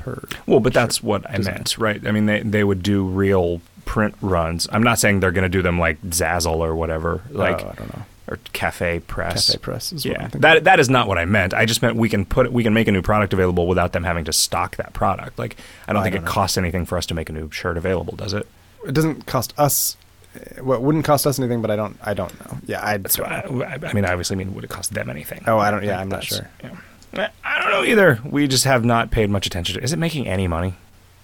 per. 0.00 0.20
well, 0.46 0.60
but 0.60 0.72
that's 0.74 1.02
what 1.02 1.28
I 1.30 1.36
design. 1.36 1.54
meant, 1.54 1.78
right? 1.78 2.04
I 2.06 2.10
mean 2.10 2.26
they 2.26 2.40
they 2.42 2.64
would 2.64 2.82
do 2.82 3.04
real 3.04 3.60
print 3.84 4.14
runs. 4.20 4.68
I'm 4.72 4.82
not 4.82 4.98
saying 4.98 5.20
they're 5.20 5.30
going 5.32 5.42
to 5.42 5.48
do 5.48 5.62
them 5.62 5.78
like 5.78 6.00
Zazzle 6.02 6.56
or 6.58 6.74
whatever, 6.74 7.22
like 7.30 7.60
oh, 7.62 7.70
I 7.70 7.74
don't 7.74 7.96
know. 7.96 8.02
or 8.28 8.38
Cafe 8.52 9.00
Press. 9.00 9.46
Cafe 9.48 9.58
press 9.58 9.92
is 9.92 10.04
what 10.06 10.14
Yeah, 10.20 10.28
that 10.34 10.64
that 10.64 10.78
is 10.80 10.88
not 10.88 11.08
what 11.08 11.18
I 11.18 11.24
meant. 11.24 11.54
I 11.54 11.64
just 11.66 11.82
meant 11.82 11.96
we 11.96 12.08
can 12.08 12.24
put 12.24 12.52
we 12.52 12.62
can 12.62 12.72
make 12.74 12.86
a 12.88 12.92
new 12.92 13.02
product 13.02 13.32
available 13.32 13.66
without 13.66 13.92
them 13.92 14.04
having 14.04 14.24
to 14.26 14.32
stock 14.32 14.76
that 14.76 14.92
product. 14.92 15.38
Like 15.38 15.56
I 15.88 15.92
don't 15.92 16.00
I 16.00 16.04
think 16.04 16.14
don't 16.14 16.22
it 16.22 16.26
know. 16.26 16.30
costs 16.32 16.56
anything 16.58 16.84
for 16.86 16.98
us 16.98 17.06
to 17.06 17.14
make 17.14 17.28
a 17.30 17.32
new 17.32 17.50
shirt 17.50 17.76
available, 17.76 18.14
does 18.16 18.32
it? 18.32 18.46
it 18.86 18.92
doesn't 18.94 19.26
cost 19.26 19.52
us. 19.58 19.96
uh, 20.36 20.62
Well, 20.62 20.78
it 20.78 20.82
wouldn't 20.82 21.04
cost 21.04 21.26
us 21.26 21.38
anything, 21.40 21.60
but 21.60 21.70
I 21.72 21.76
don't. 21.76 21.98
I 22.02 22.14
don't 22.14 22.32
know. 22.46 22.58
Yeah, 22.66 22.86
I. 22.86 22.96
That's 22.98 23.16
don't 23.16 23.28
what 23.28 23.50
know. 23.50 23.62
I, 23.64 23.78
I 23.90 23.92
mean. 23.92 24.04
I 24.04 24.12
obviously 24.12 24.36
mean 24.36 24.54
would 24.54 24.62
it 24.64 24.70
cost 24.70 24.94
them 24.94 25.10
anything? 25.10 25.42
Oh, 25.48 25.58
I 25.58 25.70
don't- 25.72 25.82
yeah, 25.84 25.98
I'm 26.00 26.08
not 26.08 26.22
sure. 26.24 26.48
Yeah. 26.62 26.76
I 27.12 27.60
don't 27.60 27.70
know 27.70 27.84
either. 27.84 28.20
We 28.24 28.46
just 28.46 28.64
have 28.64 28.84
not 28.84 29.10
paid 29.10 29.30
much 29.30 29.46
attention 29.46 29.76
to. 29.76 29.82
Is 29.82 29.92
it 29.92 29.98
making 29.98 30.26
any 30.26 30.46
money? 30.46 30.74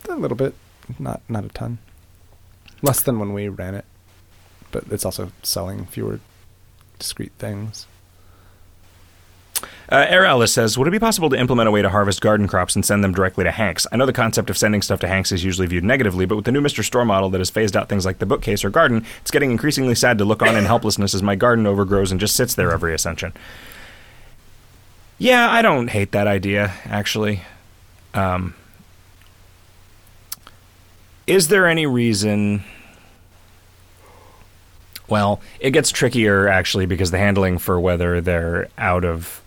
A 0.08 0.14
little 0.14 0.36
bit, 0.36 0.54
not 0.98 1.20
not 1.28 1.44
a 1.44 1.48
ton. 1.48 1.78
Less 2.82 3.00
than 3.00 3.18
when 3.18 3.32
we 3.32 3.48
ran 3.48 3.74
it, 3.74 3.84
but 4.70 4.84
it's 4.90 5.04
also 5.04 5.32
selling 5.42 5.86
fewer 5.86 6.20
discrete 6.98 7.32
things. 7.38 7.86
Uh, 9.90 10.04
Air 10.08 10.26
Ellis 10.26 10.52
says, 10.52 10.76
Would 10.76 10.88
it 10.88 10.90
be 10.90 10.98
possible 10.98 11.30
to 11.30 11.38
implement 11.38 11.68
a 11.68 11.70
way 11.70 11.80
to 11.80 11.88
harvest 11.88 12.20
garden 12.20 12.48
crops 12.48 12.74
and 12.74 12.84
send 12.84 13.04
them 13.04 13.12
directly 13.12 13.44
to 13.44 13.50
Hagnk's? 13.50 13.86
I 13.92 13.96
know 13.96 14.04
the 14.06 14.12
concept 14.12 14.50
of 14.50 14.58
sending 14.58 14.82
stuff 14.82 15.00
to 15.00 15.06
Hagnk's 15.06 15.32
is 15.32 15.44
usually 15.44 15.66
viewed 15.68 15.84
negatively, 15.84 16.26
but 16.26 16.36
with 16.36 16.44
the 16.44 16.52
new 16.52 16.60
Mr. 16.60 16.84
Store 16.84 17.04
model 17.04 17.30
that 17.30 17.38
has 17.38 17.50
phased 17.50 17.76
out 17.76 17.88
things 17.88 18.04
like 18.04 18.18
the 18.18 18.26
bookcase 18.26 18.64
or 18.64 18.70
garden, 18.70 19.06
it's 19.20 19.30
getting 19.30 19.52
increasingly 19.52 19.94
sad 19.94 20.18
to 20.18 20.24
look 20.24 20.42
on 20.42 20.56
in 20.56 20.64
helplessness 20.64 21.14
as 21.14 21.22
my 21.22 21.36
garden 21.36 21.66
overgrows 21.66 22.10
and 22.10 22.20
just 22.20 22.36
sits 22.36 22.54
there 22.54 22.72
every 22.72 22.94
ascension. 22.94 23.32
Yeah, 25.18 25.50
I 25.50 25.62
don't 25.62 25.88
hate 25.88 26.12
that 26.12 26.26
idea, 26.26 26.74
actually. 26.84 27.42
Um, 28.12 28.54
is 31.26 31.48
there 31.48 31.66
any 31.66 31.86
reason. 31.86 32.62
Well, 35.08 35.40
it 35.60 35.70
gets 35.70 35.90
trickier 35.90 36.48
actually 36.48 36.86
because 36.86 37.10
the 37.10 37.18
handling 37.18 37.58
for 37.58 37.78
whether 37.78 38.20
they're 38.20 38.68
out 38.76 39.04
of 39.04 39.42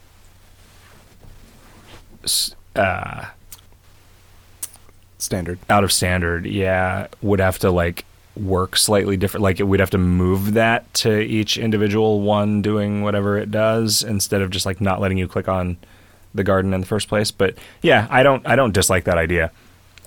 uh, 2.76 3.26
Standard. 5.18 5.60
out 5.70 5.84
of 5.84 5.92
standard, 5.92 6.46
yeah, 6.46 7.08
would 7.22 7.40
have 7.40 7.60
to 7.60 7.72
like 7.72 8.06
work 8.40 8.76
slightly 8.78 9.18
different. 9.18 9.44
Like 9.44 9.60
would 9.60 9.80
have 9.80 9.90
to 9.92 9.98
move 9.98 10.54
that 10.54 10.92
to 10.96 11.20
each 11.20 11.58
individual 11.58 12.22
one 12.22 12.62
doing 12.62 13.04
whatever 13.04 13.38
it 13.38 13.52
does 13.52 14.04
instead 14.04 14.42
of 14.42 14.50
just 14.50 14.66
like 14.66 14.82
not 14.82 15.00
letting 15.02 15.18
you 15.18 15.28
click 15.28 15.48
on 15.48 15.78
the 16.34 16.44
garden 16.44 16.74
in 16.74 16.82
the 16.82 16.88
first 16.88 17.08
place. 17.08 17.32
But 17.32 17.58
yeah, 17.82 18.08
I 18.10 18.24
don't 18.24 18.46
I 18.48 18.56
don't 18.56 18.74
dislike 18.74 19.06
that 19.06 19.18
idea. 19.18 19.52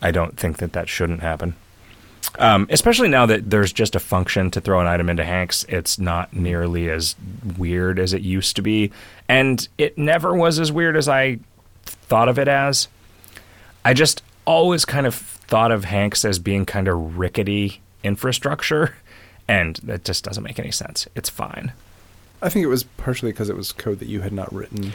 I 0.01 0.11
don't 0.11 0.37
think 0.37 0.59
that 0.59 0.73
that 0.73 0.89
shouldn't 0.89 1.21
happen. 1.21 1.55
Um, 2.39 2.67
especially 2.71 3.09
now 3.09 3.27
that 3.27 3.51
there's 3.51 3.73
just 3.73 3.95
a 3.95 4.01
function 4.01 4.51
to 4.53 4.61
throw 4.61 4.81
an 4.81 4.87
item 4.87 5.11
into 5.11 5.23
Hagnk's, 5.23 5.65
it's 5.69 5.99
not 5.99 6.33
nearly 6.33 6.89
as 6.89 7.15
weird 7.59 7.99
as 7.99 8.15
it 8.15 8.23
used 8.23 8.57
to 8.57 8.63
be, 8.63 8.91
and 9.29 9.69
it 9.77 9.99
never 9.99 10.35
was 10.35 10.59
as 10.59 10.73
weird 10.73 10.97
as 10.97 11.09
I 11.09 11.41
thought 11.85 12.29
of 12.29 12.39
it 12.39 12.49
as. 12.49 12.89
I 13.85 13.93
just 13.93 14.23
always 14.47 14.85
kind 14.85 15.07
of 15.07 15.15
thought 15.15 15.73
of 15.73 15.85
Hagnk's 15.85 16.25
as 16.25 16.39
being 16.39 16.65
kind 16.65 16.89
of 16.89 17.19
rickety 17.19 17.83
infrastructure, 18.03 18.95
and 19.49 19.77
that 19.83 20.05
just 20.05 20.25
doesn't 20.25 20.43
make 20.43 20.59
any 20.59 20.71
sense. 20.71 21.07
It's 21.15 21.29
fine. 21.29 21.73
I 22.41 22.49
think 22.49 22.65
it 22.65 22.69
was 22.69 22.83
partially 22.85 23.31
because 23.33 23.49
it 23.49 23.57
was 23.57 23.73
code 23.73 23.99
that 24.01 24.09
you 24.09 24.21
had 24.23 24.33
not 24.33 24.53
written. 24.53 24.93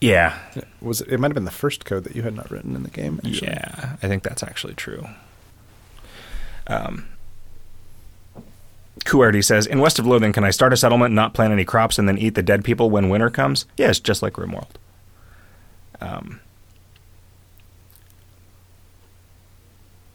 Yeah, 0.00 0.38
Was 0.80 1.02
it? 1.02 1.08
It 1.08 1.20
might 1.20 1.28
have 1.28 1.34
been 1.34 1.44
the 1.44 1.50
first 1.50 1.84
code 1.84 2.04
that 2.04 2.16
you 2.16 2.22
had 2.22 2.34
not 2.34 2.50
written 2.50 2.74
in 2.74 2.82
the 2.82 2.90
game. 2.90 3.20
Actually. 3.24 3.48
yeah, 3.48 3.96
I 4.02 4.08
think 4.08 4.22
that's 4.22 4.42
actually 4.42 4.74
true. 4.74 5.06
Um, 6.66 7.06
Kuardi 9.04 9.44
says, 9.44 9.66
In 9.66 9.80
West 9.80 9.98
of 9.98 10.06
Loathing, 10.06 10.32
can 10.32 10.44
I 10.44 10.50
start 10.50 10.72
a 10.72 10.76
settlement, 10.76 11.14
not 11.14 11.34
plant 11.34 11.52
any 11.52 11.64
crops, 11.64 11.98
and 11.98 12.08
then 12.08 12.16
eat 12.18 12.34
the 12.34 12.42
dead 12.42 12.64
people 12.64 12.90
when 12.90 13.08
winter 13.08 13.30
comes? 13.30 13.66
Yes, 13.76 14.00
just 14.00 14.22
like 14.22 14.34
Rimworld. 14.34 14.68
Um, 16.00 16.40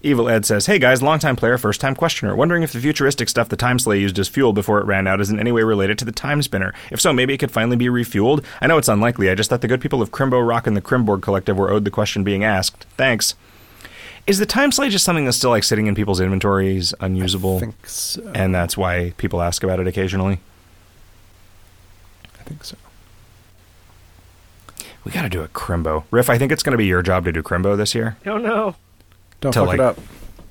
Evil 0.06 0.30
Ed 0.30 0.46
says, 0.46 0.68
Hey 0.68 0.78
guys, 0.78 1.02
longtime 1.02 1.36
player, 1.36 1.58
first 1.58 1.82
time 1.82 1.96
questioner. 1.96 2.36
Wondering 2.36 2.62
if 2.62 2.72
the 2.72 2.80
futuristic 2.80 3.28
stuff 3.28 3.50
the 3.50 3.56
Time 3.56 3.80
Sleigh 3.80 4.00
used 4.00 4.20
as 4.20 4.28
fuel 4.28 4.54
before 4.54 4.80
it 4.80 4.86
ran 4.86 5.08
out 5.08 5.20
is 5.20 5.32
in 5.32 5.40
any 5.40 5.52
way 5.52 5.64
related 5.64 5.98
to 5.98 6.06
the 6.06 6.12
Time 6.12 6.44
Spinner. 6.44 6.76
If 6.92 7.02
so, 7.02 7.12
maybe 7.12 7.34
it 7.34 7.40
could 7.40 7.50
finally 7.52 7.76
be 7.76 7.88
refueled. 7.88 8.46
I 8.62 8.68
know 8.68 8.78
it's 8.78 8.88
unlikely. 8.88 9.32
I 9.32 9.36
just 9.36 9.50
thought 9.50 9.62
the 9.62 9.68
good 9.68 9.82
people 9.82 10.04
of 10.04 10.12
Crimbo 10.12 10.48
Rock 10.48 10.68
and 10.68 10.78
the 10.78 10.82
Crimborg 10.82 11.24
Collective 11.24 11.58
were 11.58 11.72
owed 11.72 11.86
the 11.86 11.92
question 11.92 12.24
being 12.24 12.44
asked. 12.44 12.84
Thanks. 12.98 13.34
Is 14.28 14.38
the 14.38 14.46
Time 14.46 14.72
Sleigh 14.72 14.90
just 14.90 15.06
something 15.06 15.26
that's 15.26 15.38
still 15.38 15.50
like 15.50 15.64
sitting 15.64 15.88
in 15.88 15.96
people's 15.96 16.20
inventories, 16.20 16.94
unusable? 17.00 17.58
I 17.58 17.62
think 17.62 17.88
so. 17.88 18.32
and 18.36 18.54
that's 18.54 18.78
why 18.78 19.14
people 19.18 19.42
ask 19.42 19.64
about 19.64 19.80
it 19.80 19.88
occasionally. 19.88 20.40
I 22.40 22.44
think 22.44 22.64
so. 22.64 22.78
We 25.04 25.12
got 25.12 25.24
to 25.24 25.30
do 25.30 25.42
a 25.42 25.48
Crimbo. 25.48 26.04
Riff, 26.12 26.30
I 26.30 26.38
think 26.38 26.52
it's 26.52 26.62
going 26.62 26.74
to 26.74 26.78
be 26.78 26.86
your 26.86 27.02
job 27.02 27.26
to 27.26 27.32
do 27.32 27.42
Crimbo 27.42 27.76
this 27.76 27.96
year. 27.96 28.18
Oh 28.28 28.38
no. 28.38 28.76
Don't 29.46 29.54
To, 29.54 29.60
fuck 29.60 29.68
like, 29.68 29.76
it 29.76 29.82
up. 29.82 30.00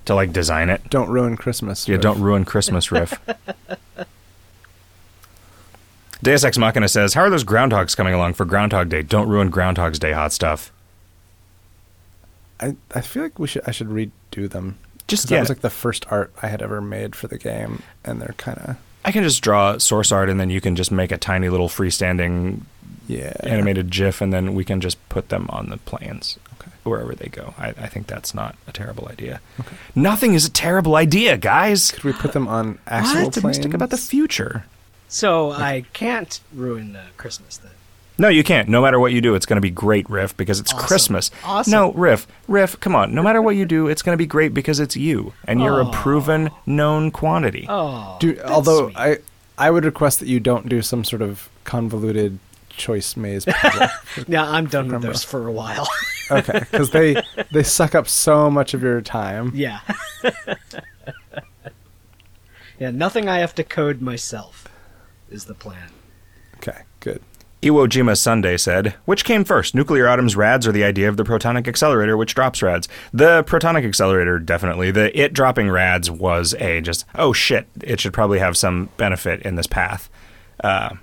To 0.06 0.14
like 0.14 0.32
design 0.32 0.70
it. 0.70 0.88
Don't 0.90 1.08
ruin 1.08 1.36
Christmas. 1.36 1.88
Yeah, 1.88 1.94
Riff. 1.94 2.02
don't 2.02 2.20
ruin 2.20 2.44
Christmas, 2.44 2.92
Riff. 2.92 3.18
Deus 6.22 6.44
Ex 6.44 6.56
Machina 6.56 6.88
says, 6.88 7.14
How 7.14 7.22
are 7.22 7.30
those 7.30 7.44
groundhogs 7.44 7.96
coming 7.96 8.14
along 8.14 8.34
for 8.34 8.44
Groundhog 8.44 8.88
Day? 8.88 9.02
Don't 9.02 9.28
ruin 9.28 9.50
Groundhog's 9.50 9.98
Day, 9.98 10.12
hot 10.12 10.32
stuff. 10.32 10.70
I 12.60 12.76
I 12.94 13.00
feel 13.00 13.22
like 13.24 13.38
we 13.38 13.48
should. 13.48 13.62
I 13.66 13.72
should 13.72 13.88
redo 13.88 14.48
them. 14.48 14.78
Just 15.08 15.28
that 15.28 15.34
yeah, 15.34 15.40
was 15.40 15.48
like 15.48 15.60
the 15.60 15.70
first 15.70 16.06
art 16.10 16.32
I 16.40 16.46
had 16.46 16.62
ever 16.62 16.80
made 16.80 17.14
for 17.16 17.26
the 17.26 17.36
game, 17.36 17.82
and 18.04 18.22
they're 18.22 18.34
kind 18.38 18.58
of 18.58 18.76
I 19.04 19.12
can 19.12 19.22
just 19.24 19.42
draw 19.42 19.76
source 19.78 20.12
art 20.12 20.30
and 20.30 20.38
then 20.40 20.48
you 20.50 20.60
can 20.60 20.76
just 20.76 20.90
make 20.92 21.10
a 21.12 21.18
tiny 21.18 21.48
little 21.50 21.68
freestanding 21.68 22.60
yeah 23.06 23.34
animated 23.40 23.90
GIF 23.90 24.22
and 24.22 24.32
then 24.32 24.54
we 24.54 24.64
can 24.64 24.80
just 24.80 24.96
put 25.10 25.28
them 25.28 25.46
on 25.50 25.68
the 25.68 25.76
planes 25.78 26.38
Okay. 26.53 26.53
Wherever 26.84 27.14
they 27.14 27.28
go. 27.28 27.54
I, 27.58 27.68
I 27.70 27.88
think 27.88 28.06
that's 28.06 28.34
not 28.34 28.56
a 28.66 28.72
terrible 28.72 29.08
idea. 29.08 29.40
Okay. 29.60 29.76
Nothing 29.94 30.34
is 30.34 30.44
a 30.46 30.50
terrible 30.50 30.96
idea, 30.96 31.36
guys. 31.36 31.90
Could 31.90 32.04
we 32.04 32.12
put 32.12 32.32
them 32.32 32.46
on 32.48 32.78
actual 32.86 33.26
optimistic 33.26 33.74
about 33.74 33.90
the 33.90 33.96
future. 33.96 34.64
So 35.08 35.52
I 35.52 35.84
can't 35.92 36.40
ruin 36.52 36.96
uh, 36.96 37.04
Christmas 37.16 37.56
then. 37.56 37.70
No, 38.16 38.28
you 38.28 38.44
can't. 38.44 38.68
No 38.68 38.80
matter 38.80 39.00
what 39.00 39.12
you 39.12 39.20
do, 39.20 39.34
it's 39.34 39.44
going 39.46 39.56
to 39.56 39.60
be 39.60 39.70
great, 39.70 40.08
Riff, 40.08 40.36
because 40.36 40.60
it's 40.60 40.72
Awesome. 40.72 40.86
Christmas. 40.86 41.30
Awesome. 41.44 41.70
No, 41.72 41.92
Riff, 41.92 42.28
Riff, 42.46 42.78
come 42.78 42.94
on. 42.94 43.12
No 43.12 43.22
matter 43.24 43.42
what 43.42 43.56
you 43.56 43.64
do, 43.64 43.88
it's 43.88 44.02
going 44.02 44.14
to 44.14 44.22
be 44.22 44.26
great 44.26 44.54
because 44.54 44.78
it's 44.78 44.96
you, 44.96 45.32
and 45.48 45.60
you're 45.60 45.80
a 45.80 45.90
proven, 45.90 46.50
known 46.64 47.10
quantity. 47.10 47.66
Oh, 47.68 48.16
Do, 48.20 48.34
that's 48.34 48.48
although 48.50 48.86
sweet. 48.90 48.96
I 48.96 49.18
I 49.58 49.70
would 49.70 49.84
request 49.84 50.18
that 50.20 50.28
you 50.28 50.38
don't 50.40 50.68
do 50.68 50.80
some 50.82 51.04
sort 51.04 51.22
of 51.22 51.48
convoluted 51.64 52.38
choice 52.76 53.16
maze 53.16 53.46
yeah, 54.26 54.50
I'm 54.50 54.66
done 54.66 54.88
with 54.88 54.96
Crimbo. 54.96 55.02
those 55.02 55.24
for 55.24 55.46
a 55.46 55.52
while. 55.52 55.88
okay, 56.30 56.60
because 56.60 56.90
they 56.90 57.22
they 57.52 57.62
suck 57.62 57.94
up 57.94 58.08
so 58.08 58.50
much 58.50 58.74
of 58.74 58.82
your 58.82 59.00
time. 59.00 59.52
yeah. 59.54 59.80
yeah, 62.78 62.90
nothing 62.90 63.28
I 63.28 63.38
have 63.38 63.54
to 63.56 63.64
code 63.64 64.00
myself 64.00 64.68
is 65.30 65.44
the 65.44 65.54
plan. 65.54 65.90
Okay, 66.56 66.82
good. 67.00 67.20
Iwo 67.64 67.88
Jima 67.88 68.14
Sunday 68.14 68.58
said, 68.58 68.94
Which 69.06 69.24
came 69.24 69.42
first, 69.42 69.74
Nuclear 69.74 70.06
Autumn 70.06 70.28
rads 70.28 70.66
or 70.66 70.72
the 70.72 70.84
idea 70.84 71.08
of 71.08 71.16
the 71.16 71.24
protonic 71.24 71.66
accelerator 71.66 72.14
which 72.14 72.34
drops 72.34 72.60
rads? 72.62 72.88
The 73.10 73.42
protonic 73.44 73.86
accelerator, 73.86 74.38
definitely. 74.38 74.90
The 74.90 75.18
it 75.18 75.32
dropping 75.32 75.70
rads 75.70 76.10
was 76.10 76.52
a 76.60 76.82
just, 76.82 77.06
oh 77.14 77.32
shit, 77.32 77.66
it 77.82 78.00
should 78.00 78.12
probably 78.12 78.38
have 78.38 78.58
some 78.58 78.90
benefit 78.98 79.40
in 79.42 79.54
this 79.54 79.66
path. 79.66 80.10
Uh, 80.62 80.96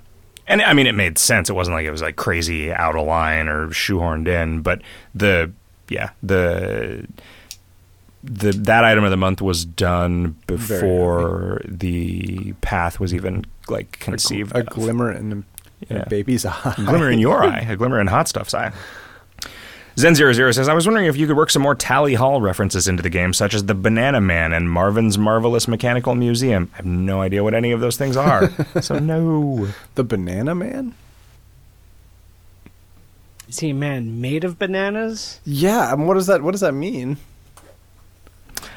and 0.46 0.60
I 0.62 0.72
mean, 0.74 0.86
it 0.86 0.94
made 0.94 1.18
sense. 1.18 1.48
It 1.50 1.54
wasn't 1.54 1.74
like 1.76 1.86
it 1.86 1.90
was 1.90 2.02
like 2.02 2.16
crazy 2.16 2.72
out 2.72 2.96
of 2.96 3.06
line 3.06 3.48
or 3.48 3.68
shoehorned 3.68 4.28
in, 4.28 4.62
but 4.62 4.82
the, 5.14 5.52
yeah, 5.88 6.10
the. 6.22 7.06
The, 8.24 8.52
that 8.52 8.84
item 8.84 9.02
of 9.02 9.10
the 9.10 9.16
month 9.16 9.42
was 9.42 9.64
done 9.64 10.36
before 10.46 11.60
the 11.64 12.52
path 12.60 13.00
was 13.00 13.12
even 13.12 13.44
like 13.68 13.96
A, 13.96 13.98
gl- 13.98 14.00
conceived. 14.00 14.52
a 14.54 14.62
glimmer 14.62 15.10
in 15.10 15.44
Yeah. 15.90 16.02
a 16.02 16.08
baby's 16.08 16.44
eye. 16.46 16.74
A 16.78 16.84
glimmer 16.84 17.10
in 17.10 17.18
your 17.18 17.42
eye, 17.42 17.66
a 17.68 17.74
glimmer 17.76 18.00
in 18.00 18.06
hot 18.06 18.28
stuff's 18.28 18.54
eye. 18.54 18.70
Zen00 19.96 20.54
says, 20.54 20.68
I 20.68 20.74
was 20.74 20.86
wondering 20.86 21.06
if 21.06 21.16
you 21.16 21.26
could 21.26 21.36
work 21.36 21.50
some 21.50 21.62
more 21.62 21.74
Tally 21.74 22.14
Hall 22.14 22.40
references 22.40 22.88
into 22.88 23.02
the 23.02 23.10
game, 23.10 23.32
such 23.34 23.52
as 23.54 23.66
the 23.66 23.74
Banana 23.74 24.20
Man 24.20 24.52
and 24.52 24.70
Marvin's 24.70 25.18
Marvelous 25.18 25.68
Mechanical 25.68 26.14
Museum. 26.14 26.70
I 26.72 26.76
have 26.78 26.86
no 26.86 27.20
idea 27.20 27.44
what 27.44 27.52
any 27.54 27.72
of 27.72 27.80
those 27.80 27.96
things 27.96 28.16
are. 28.16 28.50
so, 28.80 28.98
no. 28.98 29.68
The 29.94 30.04
Banana 30.04 30.54
Man. 30.54 30.94
Is 33.48 33.58
he 33.58 33.70
a 33.70 33.74
man 33.74 34.18
made 34.20 34.44
of 34.44 34.58
bananas? 34.58 35.40
Yeah. 35.44 35.92
um, 35.92 36.06
What 36.06 36.14
does 36.14 36.26
that 36.26 36.42
What 36.42 36.52
does 36.52 36.62
that 36.62 36.72
mean? 36.72 37.18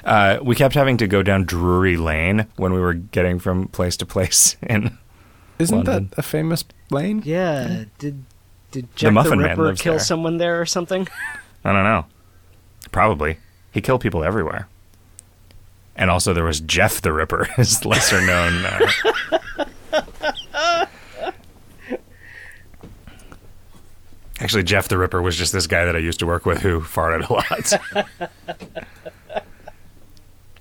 Uh, 0.03 0.37
we 0.43 0.53
kept 0.53 0.75
having 0.75 0.97
to 0.97 1.07
go 1.07 1.23
down 1.23 1.45
Drury 1.45 1.95
Lane 1.95 2.45
when 2.57 2.73
we 2.73 2.79
were 2.81 2.93
getting 2.93 3.39
from 3.39 3.69
place 3.69 3.95
to 3.97 4.05
place. 4.05 4.57
And 4.63 4.97
Isn't 5.59 5.77
London. 5.85 6.09
that 6.09 6.19
a 6.19 6.21
famous 6.21 6.65
lane? 6.91 7.21
Yeah. 7.25 7.85
Did 7.99 8.25
did 8.75 8.95
Jack 8.97 9.07
the, 9.07 9.11
Muffin 9.11 9.39
Man 9.39 9.57
Ripper 9.57 9.75
kill 9.77 9.93
there. 9.93 9.99
someone 9.99 10.37
there 10.37 10.59
or 10.59 10.65
something? 10.65 11.07
I 11.63 11.71
don't 11.71 11.85
know. 11.85 12.05
Probably. 12.91 13.37
He 13.71 13.79
killed 13.79 14.01
people 14.01 14.21
everywhere. 14.23 14.67
And 15.95 16.11
also, 16.11 16.33
there 16.33 16.43
was 16.43 16.59
Jeff 16.59 17.01
the 17.01 17.13
Ripper, 17.13 17.45
his 17.55 17.85
lesser 17.85 18.19
known. 18.25 18.65
Uh... 18.65 18.85
Actually, 24.41 24.63
Jeff 24.63 24.89
the 24.89 24.97
Ripper 24.97 25.21
was 25.21 25.37
just 25.37 25.53
this 25.53 25.67
guy 25.67 25.85
that 25.85 25.95
I 25.95 25.99
used 25.99 26.19
to 26.19 26.25
work 26.25 26.45
with 26.45 26.59
who 26.59 26.81
farted 26.81 27.29
a 27.29 27.33
lot. 27.33 27.71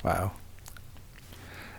Wow. 0.05 0.33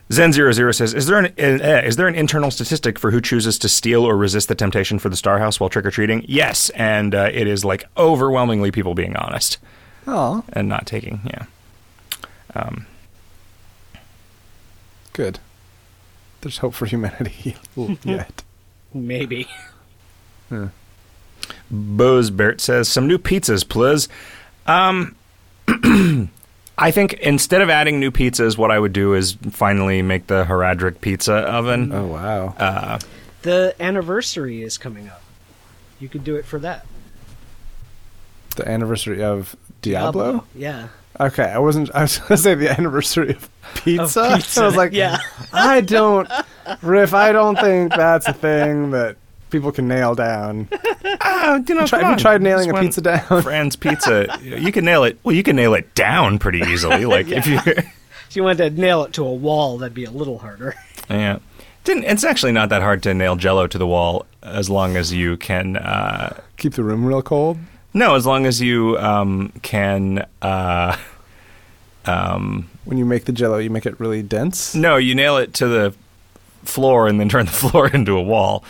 Zen00 0.09 0.75
says, 0.75 0.93
is 0.93 1.07
there, 1.07 1.17
an, 1.17 1.25
uh, 1.39 1.81
is 1.83 1.95
there 1.95 2.07
an 2.07 2.13
internal 2.15 2.51
statistic 2.51 2.99
for 2.99 3.09
who 3.09 3.19
chooses 3.19 3.57
to 3.59 3.67
steal 3.67 4.03
or 4.03 4.15
resist 4.15 4.47
the 4.47 4.55
temptation 4.55 4.99
for 4.99 5.09
the 5.09 5.15
Star 5.15 5.39
House 5.39 5.59
while 5.59 5.69
trick 5.69 5.85
or 5.85 5.91
treating? 5.91 6.23
Yes, 6.27 6.69
and 6.71 7.15
uh, 7.15 7.29
it 7.33 7.47
is 7.47 7.65
like 7.65 7.85
overwhelmingly 7.97 8.71
people 8.71 8.93
being 8.93 9.15
honest 9.15 9.57
Oh, 10.07 10.43
and 10.53 10.69
not 10.69 10.85
taking, 10.85 11.21
yeah. 11.25 11.45
Um, 12.53 12.85
good. 15.13 15.39
There's 16.41 16.59
hope 16.59 16.75
for 16.75 16.85
humanity 16.85 17.55
yet. 18.03 18.43
Maybe. 18.93 19.47
Yeah. 20.51 20.69
Bozbert 21.73 22.61
says 22.61 22.87
some 22.87 23.07
new 23.07 23.17
pizzas, 23.17 23.67
please. 23.67 24.07
Um, 24.67 25.15
I 26.77 26.91
think 26.91 27.13
instead 27.13 27.61
of 27.61 27.69
adding 27.69 27.99
new 27.99 28.11
pizzas, 28.11 28.57
what 28.57 28.69
I 28.71 28.77
would 28.79 28.93
do 28.93 29.13
is 29.13 29.37
finally 29.51 30.01
make 30.01 30.27
the 30.27 30.43
Horadric 30.45 30.99
pizza 31.01 31.33
oven. 31.35 31.91
Oh 31.93 32.05
wow. 32.07 32.47
Uh, 32.57 32.99
The 33.43 33.75
anniversary 33.79 34.61
is 34.63 34.77
coming 34.77 35.07
up. 35.07 35.21
You 35.99 36.09
could 36.09 36.23
do 36.23 36.35
it 36.35 36.45
for 36.45 36.59
that. 36.59 36.85
the 38.57 38.67
anniversary 38.67 39.23
of 39.23 39.55
Diablo? 39.81 40.45
Yeah. 40.55 40.87
Okay, 41.19 41.43
I 41.43 41.59
wasn't. 41.59 41.93
I 41.95 42.01
was 42.01 42.17
going 42.19 42.29
to 42.29 42.37
say 42.37 42.55
the 42.55 42.69
anniversary 42.69 43.29
of 43.31 43.49
pizza. 43.75 44.21
Of 44.23 44.35
pizza, 44.35 44.61
I 44.63 44.65
was 44.65 44.75
like, 44.75 44.91
yeah. 44.91 45.17
I 45.53 45.79
don't, 45.81 46.29
Riff. 46.81 47.13
I 47.13 47.31
don't 47.31 47.57
think 47.57 47.91
that's 47.93 48.27
a 48.27 48.33
thing 48.33 48.91
that 48.91 49.15
people 49.55 49.71
can 49.71 49.87
nail 49.87 50.15
down. 50.15 50.67
ah, 51.21 51.55
you 51.67 51.75
know, 51.75 51.87
Try, 51.87 51.99
come 52.01 52.09
have 52.09 52.19
you 52.19 52.21
tried 52.21 52.41
nailing 52.41 52.69
Just 52.69 52.77
a 52.77 52.81
pizza 52.81 53.01
down? 53.01 53.41
Friends 53.41 53.75
Pizza. 53.77 54.37
You 54.43 54.71
can 54.73 54.83
nail 54.83 55.03
it. 55.05 55.17
Well, 55.23 55.33
you 55.33 55.43
can 55.43 55.55
nail 55.55 55.73
it 55.75 55.95
down 55.95 56.39
pretty 56.39 56.59
easily. 56.59 57.05
Like 57.15 57.29
if 57.29 57.47
you, 57.47 57.59
If 57.65 58.35
you 58.35 58.43
wanted 58.43 58.75
to 58.75 58.81
nail 58.81 59.03
it 59.03 59.13
to 59.13 59.23
a 59.25 59.33
wall, 59.33 59.77
that'd 59.77 59.93
be 59.93 60.03
a 60.05 60.11
little 60.11 60.39
harder. 60.39 60.75
yeah. 61.09 61.39
Didn't, 61.85 62.03
it's 62.03 62.23
actually 62.23 62.51
not 62.51 62.69
that 62.69 62.81
hard 62.81 63.01
to 63.03 63.13
nail 63.13 63.35
Jello 63.35 63.67
to 63.67 63.77
the 63.77 63.87
wall 63.87 64.25
as 64.43 64.69
long 64.69 64.97
as 64.97 65.13
you 65.13 65.37
can. 65.37 65.77
Uh, 65.77 66.35
Keep 66.57 66.73
the 66.73 66.83
room 66.83 67.05
real 67.05 67.21
cold. 67.21 67.57
no, 67.93 68.15
as 68.15 68.25
long 68.25 68.45
as 68.45 68.59
you 68.61 68.97
um, 68.97 69.53
can. 69.61 70.25
Uh, 70.41 70.97
um, 72.05 72.67
When 72.85 72.97
you 72.97 73.05
make 73.05 73.25
the 73.25 73.31
Jello, 73.31 73.57
you 73.59 73.69
make 73.69 73.85
it 73.85 73.99
really 73.99 74.21
dense. 74.21 74.75
no, 74.75 74.97
you 74.97 75.15
nail 75.15 75.37
it 75.37 75.53
to 75.55 75.67
the 75.67 75.93
floor 76.63 77.07
and 77.07 77.19
then 77.19 77.29
turn 77.29 77.45
the 77.45 77.51
floor 77.51 77.87
into 77.87 78.17
a 78.17 78.21
wall. 78.23 78.63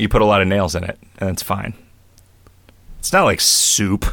You 0.00 0.08
put 0.08 0.22
a 0.22 0.24
lot 0.26 0.42
of 0.42 0.48
nails 0.48 0.74
in 0.74 0.84
it, 0.84 0.98
and 1.18 1.28
it's 1.30 1.42
fine. 1.42 1.74
It's 2.98 3.12
not 3.12 3.24
like 3.24 3.40
soup. 3.40 4.04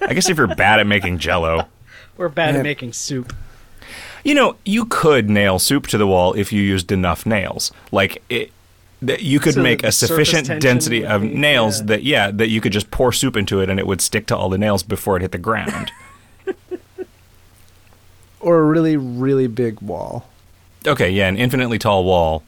I 0.00 0.14
guess 0.14 0.28
if 0.28 0.36
you're 0.36 0.54
bad 0.54 0.80
at 0.80 0.86
making 0.86 1.18
Jello. 1.18 1.66
We're 2.16 2.28
bad 2.28 2.52
Man. 2.52 2.60
at 2.60 2.62
making 2.64 2.92
soup. 2.92 3.34
You 4.22 4.34
know, 4.34 4.56
you 4.64 4.84
could 4.84 5.30
nail 5.30 5.58
soup 5.58 5.86
to 5.88 5.98
the 5.98 6.06
wall 6.06 6.34
if 6.34 6.52
you 6.52 6.62
used 6.62 6.92
enough 6.92 7.24
nails. 7.24 7.72
Like 7.90 8.22
it, 8.28 8.52
that 9.02 9.22
you 9.22 9.40
could 9.40 9.54
So 9.54 9.62
make 9.62 9.82
a 9.82 9.90
sufficient 9.90 10.60
density 10.60 11.00
would 11.00 11.10
of 11.10 11.22
be- 11.22 11.28
nails 11.34 11.80
yeah. 11.80 11.86
that 11.86 12.02
yeah, 12.02 12.30
that 12.30 12.48
you 12.50 12.60
could 12.60 12.72
just 12.72 12.90
pour 12.90 13.12
soup 13.12 13.36
into 13.36 13.60
it 13.60 13.70
and 13.70 13.80
it 13.80 13.86
would 13.86 14.00
stick 14.02 14.26
to 14.26 14.36
all 14.36 14.50
the 14.50 14.58
nails 14.58 14.82
before 14.82 15.16
it 15.16 15.22
hit 15.22 15.32
the 15.32 15.38
ground. 15.38 15.90
Or 18.40 18.60
a 18.60 18.64
really, 18.64 18.96
really 18.96 19.46
big 19.48 19.82
wall. 19.82 20.26
okay, 20.86 21.10
yeah, 21.10 21.28
an 21.28 21.36
infinitely 21.36 21.78
tall 21.78 22.04
wall. 22.04 22.42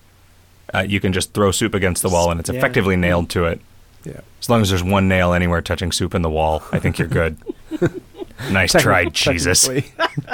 Uh, 0.74 0.80
you 0.80 1.00
can 1.00 1.12
just 1.12 1.32
throw 1.34 1.50
soup 1.50 1.74
against 1.74 2.02
the 2.02 2.08
wall 2.08 2.30
and 2.30 2.40
it's 2.40 2.48
Yeah. 2.50 2.56
effectively 2.56 2.96
nailed 2.96 3.28
to 3.30 3.44
it. 3.44 3.60
Yeah. 4.04 4.20
As 4.40 4.48
long 4.48 4.62
as 4.62 4.70
there's 4.70 4.82
one 4.82 5.06
nail 5.08 5.32
anywhere 5.32 5.60
touching 5.62 5.92
soup 5.92 6.14
in 6.14 6.22
the 6.22 6.30
wall, 6.30 6.62
I 6.72 6.78
think 6.78 6.98
you're 6.98 7.08
good. 7.08 7.36
nice 8.50 8.72
try, 8.72 9.04
Jesus. 9.06 9.66
technically. 9.68 9.92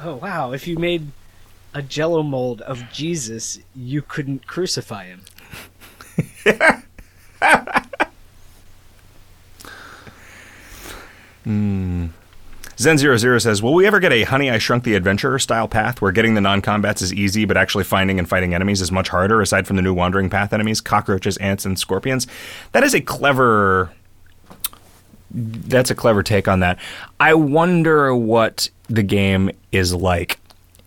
Oh 0.00 0.14
wow! 0.14 0.52
If 0.52 0.68
you 0.68 0.78
made 0.78 1.10
a 1.74 1.82
Jello 1.82 2.22
mold 2.22 2.60
of 2.62 2.84
Jesus, 2.92 3.58
you 3.74 4.00
couldn't 4.00 4.46
crucify 4.46 5.06
him. 5.06 5.22
Zen00 12.78 13.42
says, 13.42 13.60
Will 13.60 13.74
we 13.74 13.86
ever 13.88 13.98
get 13.98 14.12
a 14.12 14.22
Honey 14.22 14.50
I 14.50 14.58
Shrunk 14.58 14.84
the 14.84 14.94
Adventurer 14.94 15.40
style 15.40 15.66
path 15.66 16.00
where 16.00 16.12
getting 16.12 16.34
the 16.34 16.40
non 16.40 16.62
combats 16.62 17.02
is 17.02 17.12
easy, 17.12 17.44
but 17.44 17.56
actually 17.56 17.82
finding 17.82 18.20
and 18.20 18.28
fighting 18.28 18.54
enemies 18.54 18.80
is 18.80 18.92
much 18.92 19.08
harder, 19.08 19.40
aside 19.40 19.66
from 19.66 19.74
the 19.74 19.82
new 19.82 19.92
Wandering 19.92 20.30
Path 20.30 20.52
enemies, 20.52 20.80
cockroaches, 20.80 21.36
ants, 21.38 21.64
and 21.66 21.76
scorpions? 21.76 22.28
That 22.70 22.84
is 22.84 22.94
a 22.94 23.00
clever. 23.00 23.90
That's 25.30 25.90
a 25.90 25.94
clever 25.96 26.22
take 26.22 26.46
on 26.46 26.60
that. 26.60 26.78
I 27.18 27.34
wonder 27.34 28.14
what 28.14 28.70
the 28.88 29.02
game 29.02 29.50
is 29.72 29.92
like 29.92 30.38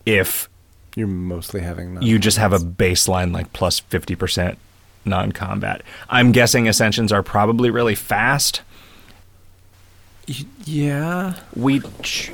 if 0.06 0.48
You're 0.96 1.06
mostly 1.06 1.60
having 1.60 1.94
none. 1.94 2.02
you 2.02 2.18
just 2.18 2.38
have 2.38 2.54
a 2.54 2.58
baseline 2.58 3.32
like 3.34 3.52
plus 3.52 3.80
50% 3.82 4.56
non 5.04 5.30
combat. 5.32 5.82
I'm 6.08 6.32
guessing 6.32 6.66
Ascensions 6.66 7.12
are 7.12 7.22
probably 7.22 7.68
really 7.70 7.94
fast. 7.94 8.62
Yeah. 10.64 11.34
we 11.54 11.80
ch- 12.02 12.30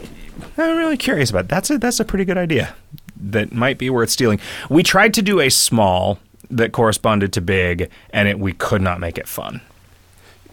I'm 0.56 0.76
really 0.76 0.96
curious 0.96 1.30
about 1.30 1.48
that's 1.48 1.70
a 1.70 1.78
that's 1.78 2.00
a 2.00 2.04
pretty 2.04 2.24
good 2.24 2.38
idea 2.38 2.74
that 3.20 3.52
might 3.52 3.78
be 3.78 3.90
worth 3.90 4.10
stealing. 4.10 4.40
We 4.70 4.82
tried 4.82 5.14
to 5.14 5.22
do 5.22 5.40
a 5.40 5.48
small 5.50 6.18
that 6.50 6.72
corresponded 6.72 7.32
to 7.34 7.40
big 7.40 7.90
and 8.10 8.28
it 8.28 8.38
we 8.38 8.52
could 8.52 8.80
not 8.82 9.00
make 9.00 9.18
it 9.18 9.26
fun. 9.28 9.60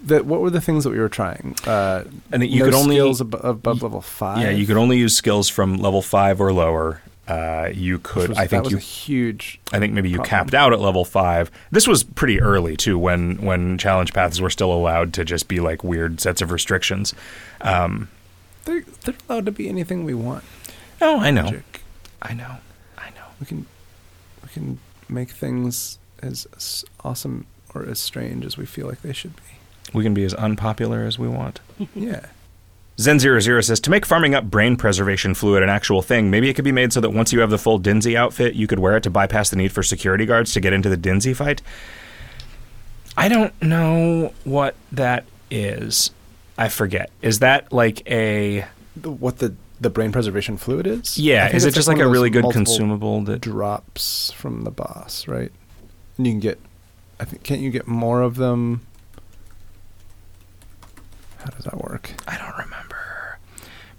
That 0.04 0.26
what 0.26 0.42
were 0.42 0.50
the 0.50 0.62
things 0.62 0.84
that 0.84 0.90
we 0.92 1.00
were 1.00 1.10
trying? 1.10 1.56
Uh, 1.66 2.04
And 2.32 2.42
that 2.42 2.48
you 2.48 2.60
no 2.60 2.66
could 2.66 2.74
only 2.76 2.96
skills 2.96 3.22
ab- 3.22 3.40
above 3.44 3.82
level 3.82 4.02
five. 4.02 4.40
Yeah, 4.40 4.50
you 4.52 4.66
could 4.68 4.78
only 4.78 4.98
use 4.98 5.16
skills 5.16 5.50
from 5.50 5.78
level 5.78 6.02
5 6.02 6.40
or 6.42 6.54
lower. 6.54 7.02
Uh, 7.28 7.70
you 7.74 7.98
could 8.00 8.30
was- 8.30 8.38
I 8.38 8.46
think 8.48 8.66
was 8.66 8.72
you 8.72 8.78
a 8.78 8.82
huge. 8.82 9.60
I 9.74 9.80
think 9.80 9.94
maybe 9.94 10.10
you 10.10 10.18
problem. 10.18 10.30
capped 10.30 10.54
out 10.54 10.74
at 10.74 10.80
level 10.80 11.04
5. 11.06 11.50
This 11.72 11.88
was 11.88 12.04
pretty 12.04 12.40
early 12.40 12.78
too 12.78 13.00
when 13.00 13.38
when 13.42 13.78
challenge 13.80 14.14
paths 14.14 14.40
were 14.40 14.50
still 14.52 14.72
allowed 14.72 15.12
to 15.14 15.26
just 15.26 15.48
be 15.48 15.60
like 15.60 15.84
weird 15.84 16.22
sets 16.22 16.42
of 16.42 16.52
restrictions. 16.52 17.14
Um, 17.62 18.10
They're, 18.66 18.84
they're 19.04 19.16
allowed 19.28 19.46
to 19.48 19.52
be 19.52 19.68
anything 19.70 20.04
we 20.04 20.14
want. 20.14 20.44
oh, 21.02 21.20
I 21.20 21.32
know. 21.32 21.44
Magic. 21.46 21.82
I 22.22 22.34
know. 22.34 22.58
I 22.98 23.10
know. 23.12 23.26
We 23.40 23.46
can 23.48 23.66
we 24.44 24.50
can 24.50 24.80
make 25.10 25.32
things 25.32 25.98
as 26.22 26.86
awesome 27.04 27.46
or 27.74 27.86
as 27.86 28.00
strange 28.00 28.46
as 28.46 28.56
we 28.58 28.66
feel 28.66 28.88
like 28.88 29.02
they 29.02 29.14
should 29.14 29.36
be. 29.36 29.42
We 29.94 30.04
can 30.04 30.14
be 30.14 30.24
as 30.26 30.34
unpopular 30.36 31.04
as 31.06 31.18
we 31.20 31.28
want. 31.28 31.60
Yeah. 31.96 32.28
Zen00 32.98 33.66
says 33.66 33.80
to 33.82 33.90
make 33.90 34.06
farming 34.06 34.34
up 34.36 34.46
brain 34.46 34.78
preservation 34.78 35.34
fluid 35.34 35.64
an 35.64 35.70
actual 35.70 36.02
thing, 36.02 36.32
maybe 36.32 36.50
it 36.50 36.54
could 36.54 36.64
be 36.64 36.72
made 36.72 36.94
so 36.94 37.02
that 37.02 37.10
once 37.10 37.34
you 37.34 37.42
have 37.42 37.50
the 37.50 37.58
full 37.58 37.78
Dinsey 37.78 38.16
outfit, 38.16 38.56
you 38.56 38.68
could 38.68 38.80
wear 38.80 38.96
it 38.96 39.04
to 39.04 39.10
bypass 39.10 39.50
the 39.50 39.58
need 39.58 39.72
for 39.74 39.84
security 39.84 40.26
guards 40.26 40.54
to 40.54 40.62
get 40.62 40.72
into 40.72 40.88
the 40.88 40.98
Dinsey 40.98 41.34
fight. 41.34 41.62
I 43.18 43.28
don't 43.28 43.60
know 43.62 44.34
what 44.44 44.76
that 44.94 45.26
is. 45.52 46.12
I 46.58 46.70
forget. 46.70 47.10
Is 47.22 47.40
that 47.40 47.72
like 47.74 48.10
a 48.10 48.66
what 49.04 49.40
the 49.40 49.56
the 49.82 49.90
brain 49.90 50.12
preservation 50.12 50.58
fluid 50.58 50.88
is? 50.88 51.18
Yeah? 51.18 51.54
Is 51.54 51.66
it 51.66 51.74
just 51.74 51.88
one 51.88 51.98
like 51.98 52.06
a 52.06 52.10
really 52.10 52.30
good 52.30 52.46
consumable 52.52 53.22
that 53.22 53.42
drops 53.42 54.32
from 54.32 54.64
the 54.64 54.72
boss, 54.72 55.28
right? 55.28 55.52
And 56.18 56.26
you 56.26 56.34
can 56.34 56.40
get. 56.40 56.60
I 57.20 57.26
think 57.26 57.44
can't 57.44 57.62
you 57.62 57.72
get 57.72 57.88
more 57.88 58.22
of 58.22 58.36
them? 58.36 58.86
How 61.46 61.52
does 61.52 61.66
that 61.66 61.78
work? 61.78 62.12
I 62.28 62.38
don't 62.38 62.58
remember. 62.58 63.38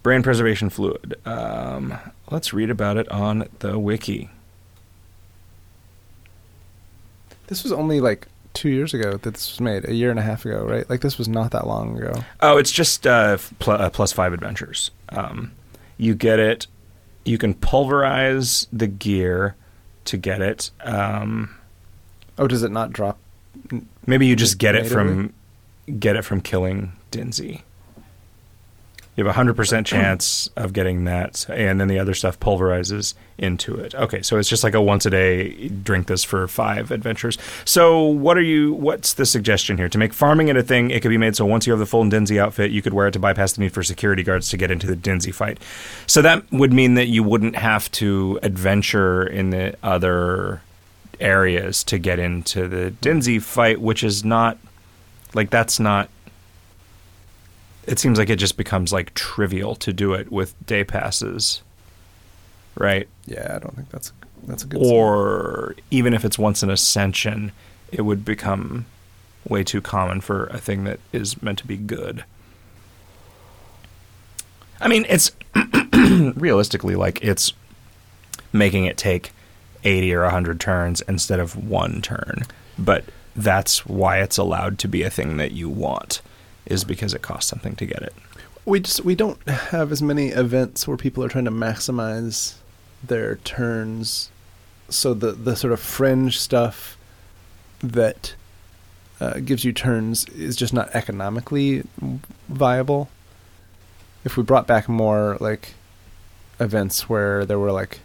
Brain 0.03 0.23
preservation 0.25 0.69
fluid. 0.69 1.15
Um, 1.25 1.97
let's 2.31 2.53
read 2.53 2.71
about 2.71 2.97
it 2.97 3.09
on 3.11 3.49
the 3.61 3.79
wiki. 3.79 4.31
This 7.47 7.63
was 7.63 7.73
only 7.73 8.01
like 8.01 8.27
two 8.55 8.69
years 8.69 8.93
ago 8.95 9.13
that 9.19 9.35
this 9.35 9.53
was 9.53 9.61
made, 9.61 9.89
a 9.89 9.95
year 9.95 10.11
and 10.11 10.19
a 10.19 10.23
half 10.23 10.45
ago, 10.45 10.65
right? 10.65 10.89
Like 10.91 11.01
this 11.01 11.19
was 11.19 11.29
not 11.29 11.53
that 11.53 11.67
long 11.67 11.97
ago. 11.97 12.25
Oh, 12.41 12.57
it's 12.57 12.73
just 12.73 13.07
uh, 13.07 13.39
pl- 13.61 13.75
uh, 13.75 13.91
plus 13.91 14.13
five 14.13 14.33
adventures. 14.33 14.91
Um, 15.11 15.53
you 15.99 16.15
get 16.17 16.41
it. 16.41 16.67
You 17.25 17.39
can 17.39 17.55
pulverize 17.55 18.67
the 18.73 18.87
gear 18.89 19.55
to 20.07 20.17
get 20.17 20.41
it. 20.41 20.71
Um, 20.83 21.55
Oh, 22.39 22.47
does 22.49 22.63
it 22.65 22.71
not 22.73 22.93
drop? 22.93 23.19
maybe 24.07 24.27
you 24.27 24.37
just 24.37 24.59
get 24.59 24.75
it 24.75 24.87
from 24.87 25.33
get 25.99 26.15
it 26.17 26.23
from 26.23 26.41
killing 26.43 26.93
Dinsey. 27.17 27.63
You 29.17 29.25
have 29.25 29.31
a 29.31 29.35
hundred 29.35 29.57
percent 29.57 29.87
chance 29.95 30.51
of 30.57 30.75
getting 30.75 31.05
that, 31.05 31.47
and 31.49 31.81
then 31.81 31.89
the 31.89 31.99
other 31.99 32.13
stuff 32.13 32.39
pulverizes 32.39 33.15
into 33.39 33.75
it. 33.77 33.95
Okay, 33.95 34.21
so 34.21 34.37
it's 34.37 34.49
just 34.49 34.63
like 34.63 34.75
a 34.75 34.83
once 34.83 35.07
a 35.07 35.11
day 35.11 35.69
drink 35.69 36.07
this 36.07 36.23
for 36.23 36.47
five 36.47 36.91
adventures. 36.91 37.39
So 37.65 38.05
what 38.05 38.37
are 38.37 38.43
you? 38.43 38.75
What's 38.75 39.15
the 39.15 39.25
suggestion 39.25 39.79
here? 39.79 39.89
To 39.89 39.99
make 39.99 40.13
farming 40.13 40.49
it 40.49 40.57
a 40.57 40.63
thing, 40.63 40.91
it 40.91 41.01
could 41.01 41.09
be 41.09 41.17
made 41.17 41.35
so 41.35 41.47
once 41.47 41.67
you 41.67 41.73
have 41.73 41.81
the 41.81 41.87
full 41.87 42.05
Dinsey 42.05 42.39
outfit, 42.39 42.71
you 42.71 42.83
could 42.83 42.93
wear 42.93 43.09
it 43.09 43.13
to 43.13 43.19
bypass 43.19 43.55
the 43.55 43.63
need 43.63 43.73
for 43.73 43.83
security 43.83 44.23
guards 44.23 44.51
to 44.51 44.59
get 44.59 44.71
into 44.71 44.87
the 44.87 44.97
Dinsey 44.97 45.33
fight. 45.33 45.59
So 46.07 46.21
that 46.21 46.45
would 46.53 46.73
mean 46.73 46.95
that 46.95 47.07
you 47.07 47.23
wouldn't 47.23 47.57
have 47.57 47.91
to 47.93 48.39
adventure 48.43 49.27
in 49.27 49.49
the 49.51 49.75
other 49.83 50.61
areas 51.19 51.83
to 51.85 51.99
get 51.99 52.19
into 52.19 52.69
the 52.69 52.91
Dinsey 52.91 53.39
fight, 53.39 53.81
which 53.81 54.05
is 54.05 54.25
not 54.25 54.59
like 55.33 55.49
that's 55.49 55.81
not. 55.81 56.11
It 57.87 57.99
seems 57.99 58.19
like 58.19 58.31
it 58.31 58.37
just 58.37 58.57
becomes 58.57 58.93
like 58.93 59.15
trivial 59.15 59.75
to 59.77 59.93
do 59.93 60.13
it 60.13 60.33
with 60.33 60.55
day 60.67 60.85
passes, 60.85 61.63
right? 62.77 63.09
Yeah, 63.27 63.55
I 63.55 63.59
don't 63.59 63.75
think 63.77 63.91
that's 63.91 64.13
that's 64.45 64.65
a 64.65 64.67
good. 64.67 64.81
Or 64.85 65.77
even 65.91 66.15
if 66.15 66.25
it's 66.25 66.39
once 66.39 66.63
an 66.63 66.71
ascension, 66.71 67.53
it 67.93 68.03
would 68.03 68.25
become 68.25 68.87
way 69.49 69.63
too 69.63 69.81
common 69.81 70.21
for 70.21 70.47
a 70.47 70.59
thing 70.59 70.85
that 70.85 70.99
is 71.13 71.41
meant 71.43 71.59
to 71.61 71.67
be 71.67 71.77
good. 71.77 72.25
I 74.81 74.89
mean, 74.89 75.07
it's 75.09 75.31
realistically 76.37 76.97
like 76.97 77.23
it's 77.23 77.53
making 78.53 78.85
it 78.87 78.97
take 78.97 79.33
80 79.85 80.15
or 80.15 80.23
100 80.23 80.61
turns 80.61 81.01
instead 81.03 81.39
of 81.41 81.57
one 81.57 82.03
turn. 82.03 82.45
But 82.79 83.05
that's 83.35 83.87
why 83.87 84.21
it's 84.21 84.39
allowed 84.39 84.79
to 84.81 84.89
be 84.89 85.03
a 85.03 85.11
thing 85.11 85.37
that 85.37 85.53
you 85.53 85.69
want, 85.69 86.21
is 86.67 86.85
because 86.85 87.15
it 87.15 87.23
costs 87.23 87.49
something 87.49 87.77
to 87.77 87.87
get 87.87 88.03
it. 88.03 88.15
We 88.65 88.81
just 88.81 89.05
we 89.05 89.15
don't 89.15 89.41
have 89.49 89.93
as 89.93 90.03
many 90.03 90.29
events 90.29 90.87
where 90.89 90.97
people 90.97 91.23
are 91.25 91.29
trying 91.29 91.45
to 91.45 91.51
maximize 91.51 92.57
their 93.03 93.37
turns. 93.37 94.31
So 94.89 95.15
the 95.15 95.33
the 95.33 95.57
sort 95.57 95.73
of 95.73 95.81
fringe 95.81 96.39
stuff 96.39 96.99
that 97.81 98.35
uh, 99.21 99.41
gives 99.41 99.65
you 99.65 99.73
turns 99.73 100.29
is 100.31 100.57
just 100.57 100.73
not 100.73 100.91
economically 100.95 101.85
viable. 102.49 103.09
If 104.25 104.37
we 104.37 104.43
brought 104.43 104.67
back 104.67 104.89
more 104.89 105.37
like 105.41 105.75
events 106.59 107.09
where 107.09 107.45
there 107.45 107.59
were 107.59 107.73
like 107.73 108.01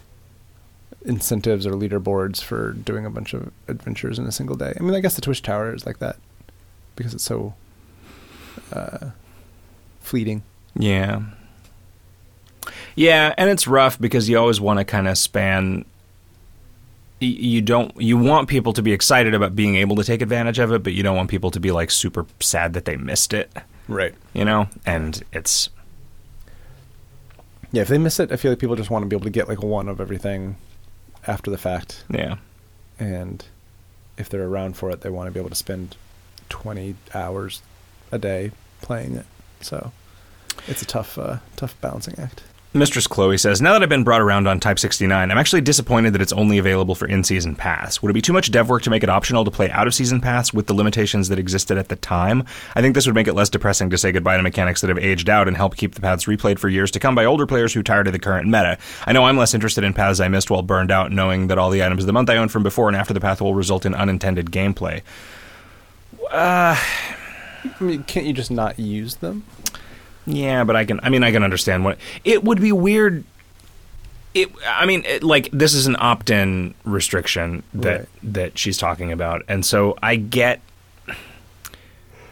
incentives 1.04 1.66
or 1.66 1.72
leaderboards 1.72 2.40
for 2.40 2.72
doing 2.72 3.04
a 3.04 3.10
bunch 3.10 3.34
of 3.34 3.50
adventures 3.66 4.18
in 4.18 4.26
a 4.26 4.32
single 4.32 4.56
day. 4.56 4.72
I 4.78 4.82
mean, 4.82 4.94
I 4.94 5.00
guess 5.00 5.14
the 5.14 5.20
Twitch 5.20 5.42
Tower 5.42 5.74
is 5.74 5.84
like 5.84 5.98
that 5.98 6.16
because 6.94 7.14
it's 7.14 7.24
so 7.24 7.54
uh, 8.72 9.10
fleeting. 10.00 10.42
Yeah. 10.74 11.22
Yeah, 12.94 13.34
and 13.36 13.50
it's 13.50 13.66
rough 13.66 13.98
because 14.00 14.28
you 14.28 14.38
always 14.38 14.60
want 14.60 14.78
to 14.78 14.84
kind 14.84 15.08
of 15.08 15.18
span 15.18 15.84
you 17.20 17.60
don't 17.62 18.00
you 18.00 18.18
want 18.18 18.48
people 18.48 18.72
to 18.72 18.82
be 18.82 18.92
excited 18.92 19.32
about 19.32 19.54
being 19.54 19.76
able 19.76 19.94
to 19.94 20.02
take 20.02 20.22
advantage 20.22 20.58
of 20.58 20.72
it, 20.72 20.82
but 20.82 20.92
you 20.92 21.04
don't 21.04 21.16
want 21.16 21.30
people 21.30 21.52
to 21.52 21.60
be 21.60 21.70
like 21.70 21.88
super 21.90 22.26
sad 22.40 22.72
that 22.72 22.84
they 22.84 22.96
missed 22.96 23.32
it, 23.32 23.52
Right. 23.86 24.12
you 24.32 24.44
know? 24.44 24.66
And 24.84 25.22
it's 25.32 25.70
Yeah, 27.70 27.82
if 27.82 27.88
they 27.88 27.98
miss 27.98 28.18
it, 28.18 28.32
I 28.32 28.36
feel 28.36 28.50
like 28.50 28.58
people 28.58 28.74
just 28.74 28.90
want 28.90 29.04
to 29.04 29.06
be 29.08 29.14
able 29.14 29.24
to 29.24 29.30
get 29.30 29.48
like 29.48 29.62
one 29.62 29.88
of 29.88 30.00
everything 30.00 30.56
after 31.26 31.48
the 31.50 31.58
fact, 31.58 32.02
yeah. 32.10 32.36
and 32.98 33.44
if 34.18 34.28
they're 34.28 34.42
around 34.46 34.76
for 34.76 34.90
it, 34.90 35.02
they 35.02 35.10
want 35.10 35.28
to 35.28 35.30
be 35.32 35.38
able 35.38 35.48
to 35.50 35.54
spend 35.56 35.96
twenty 36.48 36.96
hours 37.14 37.62
a 38.12 38.18
day 38.18 38.52
playing 38.80 39.16
it. 39.16 39.26
So 39.60 39.90
it's 40.68 40.82
a 40.82 40.86
tough, 40.86 41.18
uh, 41.18 41.38
tough 41.56 41.78
balancing 41.80 42.14
act. 42.18 42.42
Mistress 42.74 43.06
Chloe 43.06 43.36
says, 43.36 43.60
Now 43.60 43.74
that 43.74 43.82
I've 43.82 43.90
been 43.90 44.02
brought 44.02 44.22
around 44.22 44.48
on 44.48 44.58
Type 44.58 44.78
69, 44.78 45.30
I'm 45.30 45.36
actually 45.36 45.60
disappointed 45.60 46.14
that 46.14 46.22
it's 46.22 46.32
only 46.32 46.56
available 46.56 46.94
for 46.94 47.06
in 47.06 47.22
season 47.22 47.54
pass. 47.54 48.00
Would 48.00 48.08
it 48.08 48.14
be 48.14 48.22
too 48.22 48.32
much 48.32 48.50
dev 48.50 48.70
work 48.70 48.82
to 48.84 48.90
make 48.90 49.02
it 49.02 49.10
optional 49.10 49.44
to 49.44 49.50
play 49.50 49.70
out 49.70 49.86
of 49.86 49.92
season 49.92 50.22
pass 50.22 50.54
with 50.54 50.68
the 50.68 50.72
limitations 50.72 51.28
that 51.28 51.38
existed 51.38 51.76
at 51.76 51.90
the 51.90 51.96
time? 51.96 52.44
I 52.74 52.80
think 52.80 52.94
this 52.94 53.04
would 53.04 53.14
make 53.14 53.28
it 53.28 53.34
less 53.34 53.50
depressing 53.50 53.90
to 53.90 53.98
say 53.98 54.10
goodbye 54.10 54.38
to 54.38 54.42
mechanics 54.42 54.80
that 54.80 54.88
have 54.88 54.98
aged 54.98 55.28
out 55.28 55.48
and 55.48 55.56
help 55.56 55.76
keep 55.76 55.94
the 55.94 56.00
paths 56.00 56.24
replayed 56.24 56.58
for 56.58 56.70
years 56.70 56.90
to 56.92 56.98
come 56.98 57.14
by 57.14 57.26
older 57.26 57.46
players 57.46 57.74
who 57.74 57.82
tired 57.82 58.06
of 58.06 58.14
the 58.14 58.18
current 58.18 58.46
meta. 58.46 58.78
I 59.04 59.12
know 59.12 59.24
I'm 59.24 59.36
less 59.36 59.52
interested 59.52 59.84
in 59.84 59.92
paths 59.92 60.18
I 60.18 60.28
missed 60.28 60.50
while 60.50 60.62
burned 60.62 60.90
out, 60.90 61.12
knowing 61.12 61.48
that 61.48 61.58
all 61.58 61.68
the 61.68 61.84
items 61.84 62.04
of 62.04 62.06
the 62.06 62.14
month 62.14 62.30
I 62.30 62.38
own 62.38 62.48
from 62.48 62.62
before 62.62 62.88
and 62.88 62.96
after 62.96 63.12
the 63.12 63.20
path 63.20 63.42
will 63.42 63.54
result 63.54 63.84
in 63.84 63.94
unintended 63.94 64.50
gameplay. 64.50 65.02
I 67.64 67.84
mean, 67.84 68.02
can't 68.04 68.26
you 68.26 68.32
just 68.32 68.50
not 68.50 68.78
use 68.78 69.16
them? 69.16 69.44
Yeah, 70.26 70.64
but 70.64 70.76
I 70.76 70.84
can. 70.84 71.00
I 71.02 71.08
mean, 71.08 71.24
I 71.24 71.32
can 71.32 71.42
understand 71.42 71.84
what 71.84 71.98
it 72.24 72.44
would 72.44 72.60
be 72.60 72.72
weird. 72.72 73.24
It. 74.34 74.50
I 74.66 74.86
mean, 74.86 75.04
it, 75.04 75.22
like 75.22 75.50
this 75.52 75.74
is 75.74 75.86
an 75.86 75.96
opt-in 75.98 76.74
restriction 76.84 77.62
that 77.74 78.00
Right. 78.00 78.08
that 78.22 78.58
she's 78.58 78.78
talking 78.78 79.12
about, 79.12 79.42
and 79.48 79.64
so 79.66 79.96
I 80.02 80.16
get. 80.16 80.60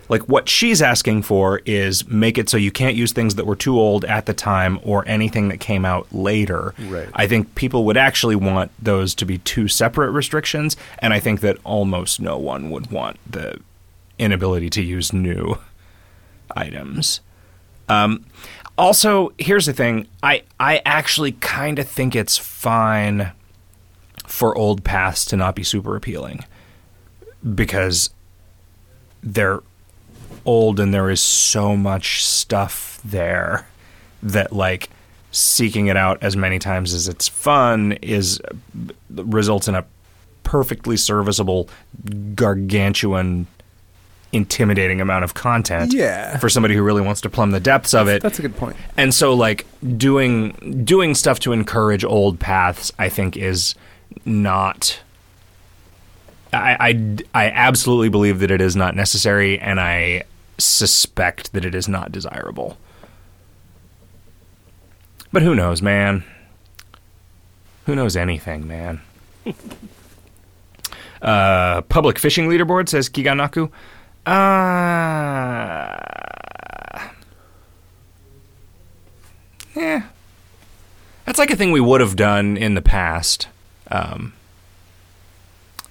Like 0.09 0.23
what 0.23 0.49
she's 0.49 0.83
asking 0.83 1.23
for 1.23 1.61
is 1.65 2.09
make 2.09 2.37
it 2.37 2.49
so 2.49 2.57
you 2.57 2.73
can't 2.73 2.97
use 2.97 3.13
things 3.13 3.37
that 3.37 3.47
were 3.47 3.55
too 3.55 3.79
old 3.79 4.05
at 4.05 4.27
the 4.27 4.35
time 4.35 4.81
or 4.83 5.07
anything 5.07 5.51
that 5.51 5.61
came 5.61 5.85
out 5.85 6.09
later. 6.13 6.75
Right. 6.81 7.09
I 7.15 7.29
think 7.29 7.55
people 7.55 7.85
would 7.85 7.97
actually 7.97 8.35
want 8.35 8.73
those 8.83 9.15
to 9.17 9.25
be 9.25 9.39
two 9.39 9.69
separate 9.69 10.11
restrictions, 10.11 10.77
and 10.99 11.15
I 11.15 11.21
think 11.21 11.43
that 11.43 11.59
almost 11.63 12.21
no 12.21 12.37
one 12.39 12.71
would 12.71 12.91
want 12.91 13.19
the 13.31 13.61
inability 14.21 14.71
to 14.71 14.83
use 14.83 15.13
new 15.13 15.59
items. 16.55 17.21
Um, 17.89 18.27
also, 18.79 19.33
here's 19.39 19.67
the 19.67 19.73
thing: 19.73 20.07
I 20.23 20.45
I 20.59 20.83
actually 20.85 21.33
kind 21.33 21.79
of 21.79 21.89
think 21.89 22.15
it's 22.15 22.39
fine 22.39 23.33
for 24.27 24.57
old 24.57 24.85
paths 24.85 25.25
to 25.27 25.37
not 25.37 25.57
be 25.57 25.65
super 25.65 25.97
appealing 25.97 26.45
because 27.55 28.11
they're 29.23 29.61
old 30.45 30.79
and 30.81 30.95
there 30.95 31.11
is 31.11 31.21
so 31.21 31.77
much 31.77 32.25
stuff 32.25 33.01
there 33.05 33.67
that 34.23 34.53
like 34.53 34.89
seeking 35.33 35.87
it 35.87 35.97
out 35.97 36.19
as 36.23 36.37
many 36.37 36.59
times 36.59 36.95
as 36.95 37.09
it's 37.09 37.29
fun 37.29 37.93
is 38.03 38.41
results 39.11 39.69
in 39.69 39.75
a 39.75 39.85
perfectly 40.43 40.97
serviceable 40.97 41.69
gargantuan 42.35 43.47
intimidating 44.33 45.01
amount 45.01 45.25
of 45.25 45.35
content 45.35 45.93
Yeah. 45.93 46.39
for 46.39 46.49
somebody 46.49 46.75
who 46.77 46.83
really 46.83 47.03
wants 47.03 47.21
to 47.23 47.31
plumb 47.31 47.51
the 47.51 47.59
depths 47.61 47.93
of 47.95 48.07
it 48.09 48.23
That's 48.23 48.39
a 48.39 48.43
good 48.43 48.57
point. 48.57 48.77
and 48.97 49.13
so 49.13 49.35
like 49.35 49.67
doing 49.97 50.83
doing 50.85 51.15
stuff 51.17 51.41
to 51.41 51.53
encourage 51.53 52.05
old 52.05 52.39
paths 52.39 52.93
i 52.99 53.09
think 53.09 53.37
is 53.37 53.75
not 54.25 55.01
I, 56.53 56.77
I 57.35 57.47
i 57.47 57.51
absolutely 57.51 58.09
believe 58.09 58.39
that 58.39 58.51
it 58.53 58.61
is 58.61 58.77
not 58.77 58.95
necessary 58.95 59.59
and 59.59 59.81
i 59.81 60.23
suspect 60.59 61.53
that 61.53 61.65
it 61.65 61.75
is 61.75 61.89
not 61.89 62.13
desirable 62.13 62.77
but 65.33 65.43
who 65.43 65.55
knows 65.57 65.83
man 65.83 66.23
who 67.87 67.95
knows 67.97 68.15
anything 68.17 68.69
man 68.69 69.01
uh 71.23 71.83
public 71.83 72.19
fishing 72.19 72.49
leaderboard 72.49 72.89
says 72.89 73.09
kiganaku 73.09 73.71
uh 74.27 74.31
yeah. 79.77 80.03
That's 81.27 81.39
like 81.39 81.51
a 81.51 81.57
thing 81.57 81.73
we 81.73 81.81
would 81.81 82.01
have 82.01 82.17
done 82.17 82.57
in 82.57 82.75
the 82.75 82.83
past. 82.83 83.49
Um, 83.91 84.33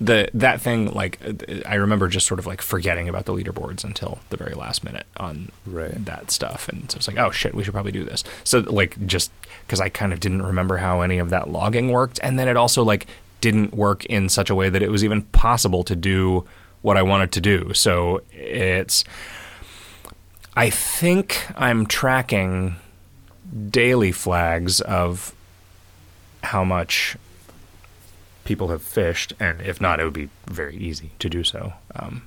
the 0.01 0.29
that 0.33 0.61
thing, 0.61 0.91
like 0.91 1.19
I 1.65 1.75
remember 1.75 2.07
just 2.07 2.25
sort 2.27 2.39
of 2.39 2.45
like 2.47 2.61
forgetting 2.61 3.09
about 3.09 3.25
the 3.25 3.33
leaderboards 3.33 3.83
until 3.83 4.19
the 4.29 4.37
very 4.37 4.53
last 4.53 4.83
minute 4.83 5.05
on 5.17 5.51
Right. 5.65 6.05
that 6.05 6.31
stuff, 6.31 6.69
and 6.69 6.89
so 6.91 6.97
it's 6.97 7.07
like, 7.07 7.17
oh 7.17 7.31
shit, 7.31 7.53
we 7.53 7.63
should 7.63 7.73
probably 7.73 7.91
do 7.91 8.03
this. 8.05 8.23
So 8.43 8.59
like 8.59 9.05
just 9.07 9.31
because 9.65 9.79
I 9.81 9.89
kind 9.89 10.13
of 10.13 10.19
didn't 10.19 10.41
remember 10.41 10.77
how 10.77 11.01
any 11.01 11.17
of 11.19 11.29
that 11.31 11.49
logging 11.49 11.89
worked, 11.91 12.19
and 12.23 12.37
then 12.39 12.47
it 12.47 12.55
also 12.57 12.83
like 12.83 13.07
didn't 13.41 13.73
work 13.73 14.05
in 14.05 14.27
such 14.29 14.49
a 14.49 14.55
way 14.55 14.69
that 14.69 14.81
it 14.81 14.91
was 14.91 15.03
even 15.03 15.21
possible 15.23 15.83
to 15.85 15.95
do 15.95 16.45
what 16.81 16.97
I 16.97 17.01
wanted 17.01 17.31
to 17.33 17.41
do. 17.41 17.73
So 17.73 18.21
it's. 18.31 19.03
I 20.55 20.69
think 20.69 21.45
I'm 21.55 21.85
tracking 21.85 22.75
daily 23.69 24.11
flags 24.11 24.81
of 24.81 25.33
how 26.43 26.63
much 26.63 27.15
people 28.45 28.69
have 28.69 28.81
fished, 28.81 29.33
and 29.39 29.61
if 29.61 29.79
not, 29.79 29.99
it 29.99 30.03
would 30.03 30.13
be 30.13 30.29
very 30.47 30.75
easy 30.75 31.11
to 31.19 31.29
do 31.29 31.43
so. 31.43 31.73
Um, 31.95 32.23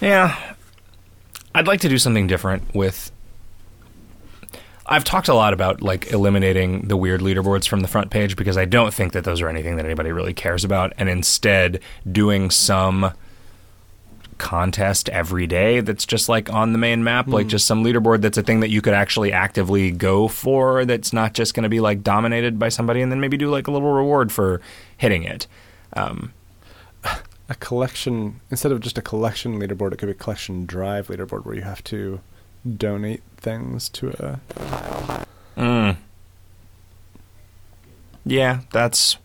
yeah, 0.00 0.54
I'd 1.54 1.68
like 1.68 1.80
to 1.82 1.88
do 1.88 1.98
something 1.98 2.26
different 2.26 2.74
with. 2.74 3.11
I've 4.84 5.04
talked 5.04 5.28
a 5.28 5.34
lot 5.34 5.52
about 5.52 5.80
like 5.80 6.10
eliminating 6.12 6.88
the 6.88 6.96
weird 6.96 7.20
leaderboards 7.20 7.68
from 7.68 7.80
the 7.80 7.88
front 7.88 8.10
page 8.10 8.36
because 8.36 8.56
I 8.56 8.64
don't 8.64 8.92
think 8.92 9.12
that 9.12 9.24
those 9.24 9.40
are 9.40 9.48
anything 9.48 9.76
that 9.76 9.84
anybody 9.84 10.12
really 10.12 10.34
cares 10.34 10.64
about, 10.64 10.92
and 10.98 11.08
instead 11.08 11.80
doing 12.10 12.50
some 12.50 13.12
contest 14.38 15.08
every 15.10 15.46
day 15.46 15.78
that's 15.80 16.04
just 16.04 16.28
like 16.28 16.52
on 16.52 16.72
the 16.72 16.78
main 16.78 17.04
map, 17.04 17.28
like 17.28 17.46
just 17.46 17.64
some 17.64 17.84
leaderboard 17.84 18.22
that's 18.22 18.38
a 18.38 18.42
thing 18.42 18.58
that 18.58 18.70
you 18.70 18.82
could 18.82 18.94
actually 18.94 19.32
actively 19.32 19.92
go 19.92 20.26
for 20.26 20.84
that's 20.84 21.12
not 21.12 21.32
just 21.32 21.54
going 21.54 21.62
to 21.62 21.68
be 21.68 21.78
like 21.78 22.02
dominated 22.02 22.58
by 22.58 22.68
somebody 22.68 23.02
and 23.02 23.12
then 23.12 23.20
maybe 23.20 23.36
do 23.36 23.48
like 23.48 23.68
a 23.68 23.70
little 23.70 23.92
reward 23.92 24.32
for 24.32 24.60
hitting 24.96 25.22
it. 25.22 25.46
Um, 25.92 26.32
A 27.48 27.54
collection 27.56 28.40
instead 28.50 28.72
of 28.72 28.80
just 28.80 28.96
a 28.98 29.02
collection 29.02 29.60
leaderboard, 29.60 29.92
it 29.92 29.98
could 29.98 30.06
be 30.06 30.12
a 30.12 30.14
collection 30.14 30.64
drive 30.66 31.08
leaderboard 31.08 31.44
where 31.44 31.54
you 31.54 31.62
have 31.62 31.84
to 31.84 32.20
donate 32.64 33.22
things 33.36 33.88
to 33.90 34.10
a 34.10 34.40
mm. 35.56 35.96
Yeah, 38.24 38.60
that's 38.70 39.18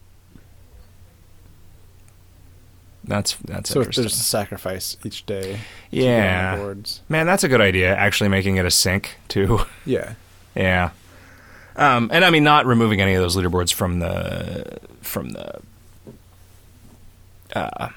that's 3.04 3.36
that's 3.36 3.70
so 3.70 3.80
interesting. 3.80 4.04
there's 4.04 4.14
a 4.14 4.18
sacrifice 4.18 4.98
each 5.04 5.26
day. 5.26 5.60
to 5.92 5.98
get 5.98 6.60
on 6.60 6.82
the 6.82 6.90
yeah, 6.92 7.00
man, 7.08 7.26
that's 7.26 7.44
a 7.44 7.48
good 7.48 7.62
idea. 7.62 7.96
Actually, 7.96 8.30
making 8.30 8.58
it 8.58 8.66
a 8.66 8.72
sync 8.72 9.18
too. 9.28 9.60
Yeah. 9.86 10.14
Yeah. 10.56 10.90
Um, 11.78 12.10
and 12.12 12.26
I 12.26 12.32
mean, 12.32 12.44
not 12.44 12.66
removing 12.66 13.00
any 13.00 13.14
of 13.14 13.22
those 13.22 13.38
leaderboards 13.38 13.72
from 13.72 14.00
the 14.00 14.80
from 15.02 15.30
the 15.30 15.60
uh, 17.56 17.90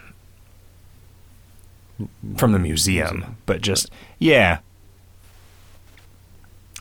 from 2.37 2.53
the 2.53 2.59
museum, 2.59 3.37
but 3.47 3.63
just 3.63 3.91
yeah. 4.19 4.59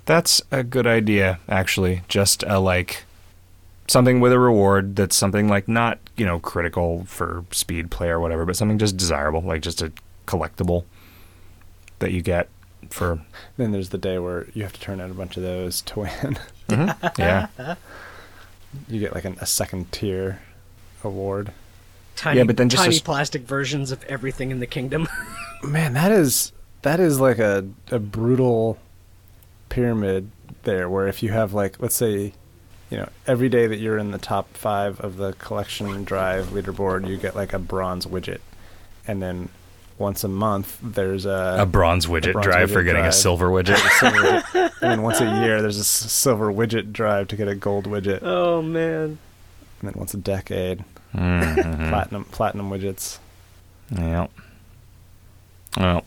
That's 0.10 0.42
a 0.50 0.64
good 0.64 0.88
idea, 0.88 1.40
actually. 1.48 2.02
Just 2.08 2.42
a 2.48 2.58
like 2.58 3.04
something 3.88 4.20
with 4.20 4.32
a 4.34 4.40
reward 4.40 4.96
that's 4.96 5.16
something 5.16 5.48
like 5.48 5.68
not 5.68 6.00
you 6.18 6.26
know 6.26 6.40
critical 6.40 7.06
for 7.06 7.46
speed 7.52 7.92
play 7.92 8.10
or 8.10 8.20
whatever, 8.20 8.44
but 8.44 8.56
something 8.56 8.80
just 8.80 8.98
desirable, 8.98 9.42
like 9.42 9.62
just 9.62 9.84
a 9.84 9.92
collectible 10.26 10.86
that 12.00 12.12
you 12.12 12.24
get 12.24 12.50
for 12.90 13.22
Then 13.58 13.72
there's 13.72 13.90
the 13.90 14.00
day 14.00 14.18
where 14.18 14.48
you 14.56 14.64
have 14.64 14.74
to 14.74 14.80
turn 14.80 15.00
in 15.00 15.12
a 15.12 15.14
bunch 15.14 15.38
of 15.38 15.44
those 15.44 15.82
to 15.84 16.00
win. 16.00 16.40
Mm-hmm. 16.70 17.22
yeah. 17.22 17.76
you 18.88 19.00
get 19.00 19.14
like 19.14 19.26
an, 19.26 19.38
a 19.42 19.46
second 19.46 19.92
tier 19.92 20.42
award. 21.04 21.52
Tiny, 22.16 22.40
Yeah, 22.40 22.46
but 22.46 22.58
then 22.58 22.70
just 22.70 22.82
tiny 22.82 22.96
as- 22.96 23.02
plastic 23.02 23.44
versions 23.44 23.92
of 23.92 24.04
everything 24.06 24.50
in 24.50 24.60
the 24.60 24.66
kingdom. 24.66 25.08
Man, 25.64 25.94
that 25.94 26.12
is 26.12 26.52
that 26.82 27.00
is 27.00 27.20
like 27.20 27.38
a 27.38 27.68
a 27.92 28.00
brutal 28.00 28.80
pyramid 29.70 30.30
there 30.64 30.90
where 30.90 31.08
if 31.08 31.22
you 31.24 31.30
have 31.32 31.54
like 31.54 31.80
let's 31.80 31.96
say 31.96 32.34
you 32.90 32.98
know 32.98 33.08
every 33.28 33.50
day 33.50 33.68
that 33.68 33.78
you're 33.78 33.98
in 33.98 34.12
the 34.12 34.18
top 34.18 34.56
5 34.58 35.00
of 35.02 35.18
the 35.18 35.34
collection 35.34 36.04
drive 36.04 36.48
leaderboard 36.48 37.08
you 37.08 37.18
get 37.18 37.36
like 37.36 37.54
a 37.54 37.60
bronze 37.60 38.06
widget 38.06 38.40
and 39.08 39.22
then 39.22 39.50
once 39.98 40.24
a 40.24 40.28
month 40.28 40.78
there's 40.82 41.26
a 41.26 41.58
A 41.60 41.66
bronze 41.66 42.08
widget 42.08 42.34
bronze 42.34 42.46
drive 42.46 42.72
for 42.72 42.82
widget 42.82 42.86
getting 42.86 43.02
a 43.02 43.06
drive. 43.06 43.16
silver 43.16 43.48
widget. 43.50 43.78
silver 44.00 44.18
widget. 44.18 44.72
and 44.82 44.92
then 44.92 45.02
once 45.02 45.20
a 45.22 45.26
year 45.44 45.62
there's 45.62 45.78
a 45.78 45.84
silver 45.84 46.52
widget 46.52 46.92
drive 46.92 47.28
to 47.28 47.36
get 47.36 47.48
a 47.48 47.56
gold 47.56 47.86
widget 47.86 48.20
oh 48.24 48.62
man. 48.62 49.18
and 49.82 49.84
then 49.84 49.94
once 49.96 50.14
a 50.14 50.18
decade 50.18 50.84
Mhm. 51.16 51.90
platinum 51.90 52.24
platinum 52.26 52.70
widgets 52.70 53.18
Yeah. 53.92 54.28
Well, 55.78 56.04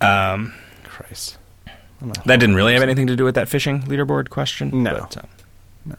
um, 0.00 0.52
Christ 0.84 1.36
I'm 1.36 1.39
a 1.39 1.39
that 2.00 2.40
didn't 2.40 2.54
really 2.54 2.74
have 2.74 2.82
anything 2.82 3.06
to 3.06 3.16
do 3.16 3.24
with 3.24 3.34
that 3.34 3.48
fishing 3.48 3.82
leaderboard 3.82 4.30
question. 4.30 4.82
No. 4.82 5.00
But, 5.00 5.16
uh, 5.16 5.22
No. 5.84 5.96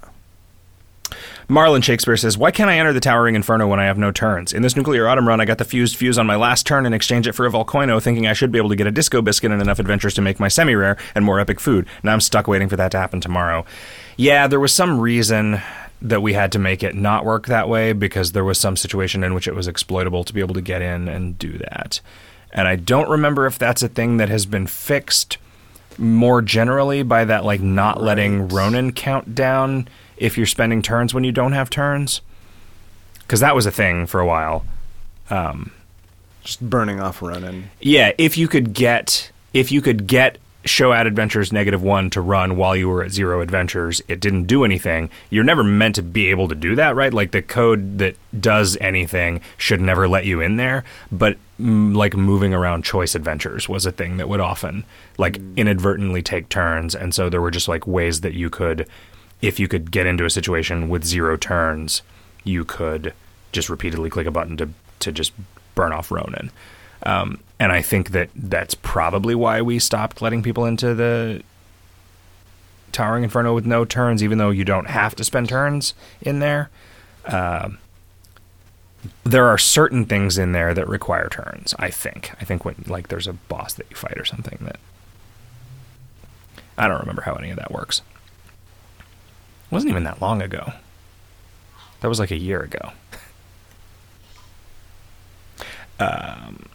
Marlon 1.50 1.84
Shakespeare 1.84 2.16
says, 2.16 2.38
Why 2.38 2.52
can't 2.52 2.70
I 2.70 2.78
enter 2.78 2.94
the 2.94 3.02
Towering 3.02 3.36
Inferno 3.36 3.68
when 3.68 3.80
I 3.80 3.86
have 3.86 3.98
no 3.98 4.12
turns? 4.12 4.54
In 4.54 4.62
this 4.62 4.76
Nuclear 4.78 5.08
Autumn 5.08 5.28
run, 5.28 5.42
I 5.42 5.46
got 5.46 5.58
the 5.58 5.66
fused 5.66 5.98
fuse 5.98 6.18
on 6.18 6.26
my 6.26 6.38
last 6.38 6.66
turn 6.66 6.86
and 6.86 6.96
exchanged 6.96 7.28
it 7.28 7.34
for 7.34 7.46
a 7.46 7.50
Volcoino, 7.52 8.02
thinking 8.02 8.26
I 8.26 8.34
should 8.34 8.52
be 8.52 8.58
able 8.58 8.70
to 8.70 8.76
get 8.76 8.88
a 8.88 8.92
Disco 8.92 9.22
Biscuit 9.22 9.52
and 9.52 9.62
enough 9.62 9.80
adventures 9.80 10.14
to 10.14 10.22
make 10.22 10.40
my 10.40 10.48
semi 10.48 10.76
rare 10.76 10.98
and 11.14 11.26
more 11.26 11.40
epic 11.42 11.60
food. 11.60 11.88
Now 12.04 12.14
I'm 12.14 12.22
stuck 12.22 12.48
waiting 12.48 12.70
for 12.70 12.78
that 12.78 12.92
to 12.92 13.00
happen 13.00 13.20
tomorrow. 13.20 13.66
Yeah, 14.16 14.48
there 14.48 14.60
was 14.62 14.74
some 14.74 15.00
reason 15.00 15.62
that 16.02 16.22
we 16.22 16.34
had 16.34 16.52
to 16.54 16.60
make 16.60 16.84
it 16.84 16.96
not 16.96 17.26
work 17.26 17.48
that 17.48 17.68
way 17.70 17.94
because 17.94 18.32
there 18.32 18.44
was 18.44 18.58
some 18.58 18.76
situation 18.78 19.24
in 19.24 19.34
which 19.34 19.48
it 19.48 19.56
was 19.56 19.68
exploitable 19.68 20.24
to 20.24 20.34
be 20.34 20.40
able 20.40 20.56
to 20.56 20.62
get 20.62 20.82
in 20.82 21.08
and 21.08 21.38
do 21.38 21.58
that. 21.58 22.02
And 22.54 22.68
I 22.68 22.76
don't 22.76 23.10
remember 23.10 23.46
if 23.46 23.60
that's 23.60 23.84
a 23.84 23.88
thing 23.88 24.18
that 24.18 24.30
has 24.30 24.46
been 24.46 24.68
fixed 24.68 25.38
more 26.00 26.42
generally 26.42 27.04
by 27.04 27.26
that 27.26 27.44
like 27.46 27.62
not 27.62 28.02
letting 28.02 28.44
Right. 28.44 28.52
Ronin 28.52 28.92
count 28.94 29.36
down 29.36 29.88
if 30.18 30.38
you're 30.38 30.46
spending 30.46 30.82
turns 30.82 31.14
when 31.14 31.24
you 31.24 31.32
don't 31.32 31.54
have 31.54 31.70
turns. 31.70 32.22
Because 33.22 33.40
that 33.40 33.56
was 33.56 33.66
a 33.66 33.72
thing 33.72 34.08
for 34.08 34.20
a 34.20 34.26
while. 34.26 34.66
Um, 35.30 35.72
just 36.44 36.62
burning 36.62 37.00
off 37.00 37.22
running 37.22 37.70
Yeah, 37.80 38.12
if 38.18 38.38
you 38.38 38.48
could 38.48 38.74
get 38.74 39.32
if 39.54 39.72
you 39.72 39.82
could 39.82 40.08
get 40.08 40.38
show 40.66 40.94
ad 40.94 41.08
adventures 41.08 41.52
negative 41.52 41.82
one 41.82 42.10
to 42.12 42.22
run 42.22 42.56
while 42.56 42.76
you 42.76 42.88
were 42.88 43.04
at 43.04 43.12
zero 43.12 43.42
adventures, 43.42 44.02
it 44.08 44.20
didn't 44.20 44.46
do 44.46 44.64
anything. 44.64 45.10
You're 45.30 45.44
never 45.44 45.64
meant 45.64 45.96
to 45.96 46.04
be 46.04 46.28
able 46.28 46.48
to 46.50 46.56
do 46.56 46.76
that, 46.76 46.96
right? 46.96 47.14
Like 47.14 47.32
the 47.32 47.42
code 47.42 47.98
that 47.98 48.16
does 48.40 48.78
anything 48.80 49.42
should 49.58 49.82
never 49.82 50.08
let 50.08 50.26
you 50.26 50.42
in 50.42 50.58
there. 50.58 50.84
But 51.12 51.38
mm, 51.62 51.96
like 51.96 52.16
moving 52.16 52.54
around 52.54 52.84
choice 52.84 53.16
adventures 53.16 53.70
was 53.70 53.86
a 53.86 53.92
thing 53.92 54.18
that 54.18 54.28
would 54.28 54.40
often 54.40 54.84
like 55.18 55.40
inadvertently 55.56 56.22
take 56.22 56.50
turns, 56.50 56.96
and 56.96 57.14
so 57.14 57.30
there 57.30 57.42
were 57.42 57.52
just 57.52 57.68
like 57.68 57.86
ways 57.88 58.22
that 58.22 58.34
you 58.34 58.50
could, 58.50 58.88
if 59.42 59.60
you 59.60 59.68
could 59.68 59.92
get 59.92 60.06
into 60.06 60.26
a 60.26 60.30
situation 60.30 60.90
with 60.90 61.04
zero 61.04 61.38
turns, 61.38 62.02
you 62.44 62.66
could 62.66 63.14
just 63.52 63.70
repeatedly 63.70 64.10
click 64.10 64.28
a 64.28 64.32
button 64.32 64.58
to 64.58 64.70
to 65.00 65.12
just 65.12 65.34
burn 65.76 65.92
off 65.92 66.12
Ronin. 66.12 66.52
Um, 67.04 67.40
and 67.60 67.72
I 67.72 67.82
think 67.82 68.12
that 68.12 68.30
that's 68.36 68.76
probably 68.76 69.36
why 69.36 69.62
we 69.62 69.80
stopped 69.80 70.22
letting 70.22 70.44
people 70.44 70.66
into 70.66 70.94
the 70.94 71.44
Towering 72.92 73.24
Inferno 73.24 73.56
with 73.56 73.66
no 73.66 73.86
turns, 73.86 74.24
even 74.24 74.38
though 74.38 74.50
you 74.50 74.66
don't 74.66 74.90
have 74.90 75.16
to 75.16 75.24
spend 75.24 75.50
turns 75.50 75.94
in 76.22 76.40
there. 76.40 76.70
Um, 77.26 77.78
there 79.24 79.48
are 79.48 79.58
certain 79.58 80.06
things 80.06 80.38
in 80.38 80.52
there 80.52 80.74
that 80.74 80.88
require 80.88 81.30
turns. 81.30 81.74
I 81.80 81.90
think. 81.90 82.32
I 82.40 82.46
think 82.46 82.66
when 82.66 82.84
like 82.88 83.08
there's 83.08 83.28
a 83.28 83.34
boss 83.34 83.74
that 83.74 83.88
you 83.90 83.96
fight 83.96 84.18
or 84.18 84.26
something 84.26 84.60
that 84.62 84.80
I 86.78 86.88
don't 86.88 87.00
remember 87.00 87.22
how 87.24 87.34
any 87.36 87.50
of 87.52 87.58
that 87.58 87.72
works. 87.72 88.02
It 89.00 89.74
wasn't 89.74 89.92
even 89.92 90.04
that 90.04 90.22
long 90.22 90.42
ago. 90.42 90.74
That 92.02 92.08
was 92.08 92.20
like 92.20 92.32
a 92.32 92.38
year 92.38 92.62
ago. 92.62 92.92
Um, 96.00 96.66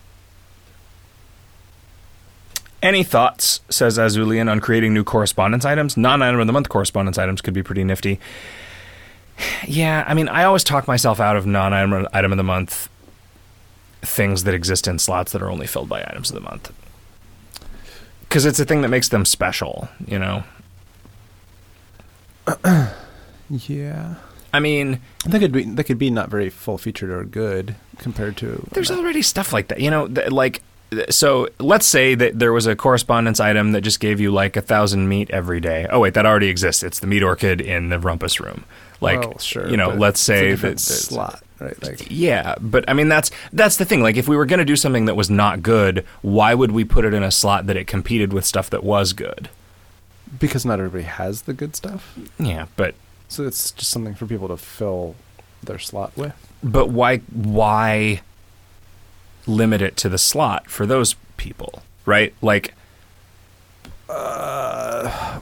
any 2.80 3.02
thoughts, 3.02 3.60
says 3.68 3.98
Azulian, 3.98 4.48
on 4.48 4.60
creating 4.60 4.94
new 4.94 5.02
correspondence 5.02 5.64
items? 5.64 5.96
Non 5.96 6.22
item 6.22 6.38
of 6.38 6.46
the 6.46 6.52
month 6.52 6.68
correspondence 6.68 7.18
items 7.18 7.40
could 7.40 7.52
be 7.52 7.64
pretty 7.64 7.82
nifty. 7.82 8.20
Yeah, 9.66 10.04
I 10.06 10.14
mean, 10.14 10.28
I 10.28 10.44
always 10.44 10.64
talk 10.64 10.88
myself 10.88 11.20
out 11.20 11.36
of 11.36 11.46
non 11.46 11.72
item 11.72 12.32
of 12.32 12.36
the 12.36 12.44
month 12.44 12.88
things 14.02 14.44
that 14.44 14.54
exist 14.54 14.86
in 14.86 14.98
slots 14.98 15.32
that 15.32 15.42
are 15.42 15.50
only 15.50 15.66
filled 15.66 15.88
by 15.88 16.00
items 16.00 16.30
of 16.30 16.34
the 16.34 16.40
month. 16.40 16.72
Because 18.20 18.44
it's 18.44 18.60
a 18.60 18.64
thing 18.64 18.82
that 18.82 18.88
makes 18.88 19.08
them 19.08 19.24
special, 19.24 19.88
you 20.06 20.18
know? 20.18 20.44
yeah 23.50 24.14
I 24.56 24.60
mean, 24.60 25.00
They 25.26 25.38
could 25.38 25.52
be 25.52 25.64
they 25.64 25.82
could 25.82 25.98
be 25.98 26.08
not 26.10 26.30
very 26.30 26.48
full 26.48 26.78
featured 26.78 27.10
or 27.10 27.24
good 27.24 27.74
compared 27.98 28.38
to 28.38 28.66
there's 28.72 28.90
already 28.90 29.20
stuff 29.20 29.52
like 29.52 29.68
that. 29.68 29.80
You 29.80 29.90
know, 29.90 30.08
th- 30.08 30.30
like 30.30 30.62
th- 30.90 31.12
so. 31.12 31.48
Let's 31.58 31.84
say 31.84 32.14
that 32.14 32.38
there 32.38 32.54
was 32.54 32.66
a 32.66 32.74
correspondence 32.74 33.38
item 33.38 33.72
that 33.72 33.82
just 33.82 34.00
gave 34.00 34.18
you 34.18 34.30
like 34.30 34.56
a 34.56 34.62
thousand 34.62 35.08
meat 35.10 35.28
every 35.30 35.60
day. 35.60 35.86
Oh 35.90 36.00
wait, 36.00 36.14
that 36.14 36.24
already 36.24 36.48
exists. 36.48 36.82
It's 36.82 37.00
the 37.00 37.06
meat 37.06 37.22
orchid 37.22 37.60
in 37.60 37.90
the 37.90 37.98
rumpus 37.98 38.40
room. 38.40 38.64
Like, 39.00 39.20
well, 39.20 39.38
sure, 39.38 39.68
you 39.68 39.76
know, 39.76 39.90
let's 39.90 40.20
say 40.20 40.50
different 40.50 40.78
that 40.78 40.82
slot 40.82 41.42
right 41.58 41.82
like 41.82 42.06
Yeah, 42.10 42.54
but 42.60 42.84
I 42.88 42.92
mean 42.92 43.08
that's 43.08 43.30
that's 43.52 43.76
the 43.76 43.84
thing. 43.84 44.02
Like 44.02 44.16
if 44.16 44.28
we 44.28 44.36
were 44.36 44.46
going 44.46 44.58
to 44.58 44.64
do 44.64 44.76
something 44.76 45.06
that 45.06 45.14
was 45.16 45.30
not 45.30 45.62
good, 45.62 46.04
why 46.22 46.54
would 46.54 46.72
we 46.72 46.84
put 46.84 47.04
it 47.04 47.14
in 47.14 47.22
a 47.22 47.30
slot 47.30 47.66
that 47.66 47.76
it 47.76 47.86
competed 47.86 48.32
with 48.32 48.44
stuff 48.44 48.70
that 48.70 48.84
was 48.84 49.12
good? 49.12 49.48
because 50.40 50.66
not 50.66 50.78
everybody 50.80 51.04
has 51.04 51.42
the 51.42 51.52
good 51.52 51.76
stuff 51.76 52.18
Yeah, 52.38 52.66
but 52.76 52.94
so 53.28 53.46
it's 53.46 53.70
just 53.70 53.90
something 53.90 54.14
for 54.14 54.26
people 54.26 54.48
to 54.48 54.56
fill 54.56 55.14
their 55.62 55.78
slot 55.78 56.16
with 56.16 56.34
but 56.62 56.88
why 56.88 57.18
why 57.18 58.22
limit 59.46 59.82
it 59.82 59.96
to 59.98 60.08
the 60.08 60.18
slot 60.18 60.68
for 60.68 60.86
those 60.86 61.14
people, 61.36 61.82
right? 62.04 62.34
Like 62.42 62.74
uh, 64.08 65.40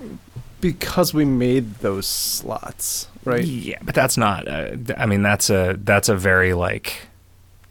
because 0.61 1.15
we 1.15 1.25
made 1.25 1.77
those 1.77 2.07
slots 2.07 3.09
right 3.25 3.45
Yeah, 3.45 3.79
but 3.83 3.95
that's 3.95 4.16
not. 4.16 4.49
Uh, 4.49 4.77
I 4.97 5.07
mean, 5.07 5.22
that's 5.22 5.51
a 5.51 5.77
that's 5.79 6.09
a 6.09 6.16
very 6.16 6.55
like 6.55 7.09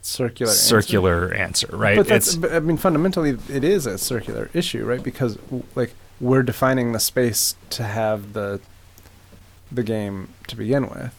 circular 0.02 0.50
answer. 0.50 0.64
circular 0.64 1.34
answer, 1.34 1.68
right? 1.72 1.96
But 1.96 2.08
that's, 2.08 2.28
it's 2.28 2.36
but, 2.36 2.52
I 2.52 2.60
mean, 2.60 2.76
fundamentally, 2.76 3.38
it 3.48 3.64
is 3.64 3.86
a 3.86 3.98
circular 3.98 4.50
issue, 4.52 4.84
right? 4.84 5.02
Because 5.02 5.38
like 5.74 5.94
we're 6.20 6.42
defining 6.42 6.92
the 6.92 7.00
space 7.00 7.56
to 7.70 7.82
have 7.82 8.32
the 8.32 8.60
the 9.70 9.82
game 9.82 10.28
to 10.46 10.56
begin 10.56 10.88
with. 10.88 11.14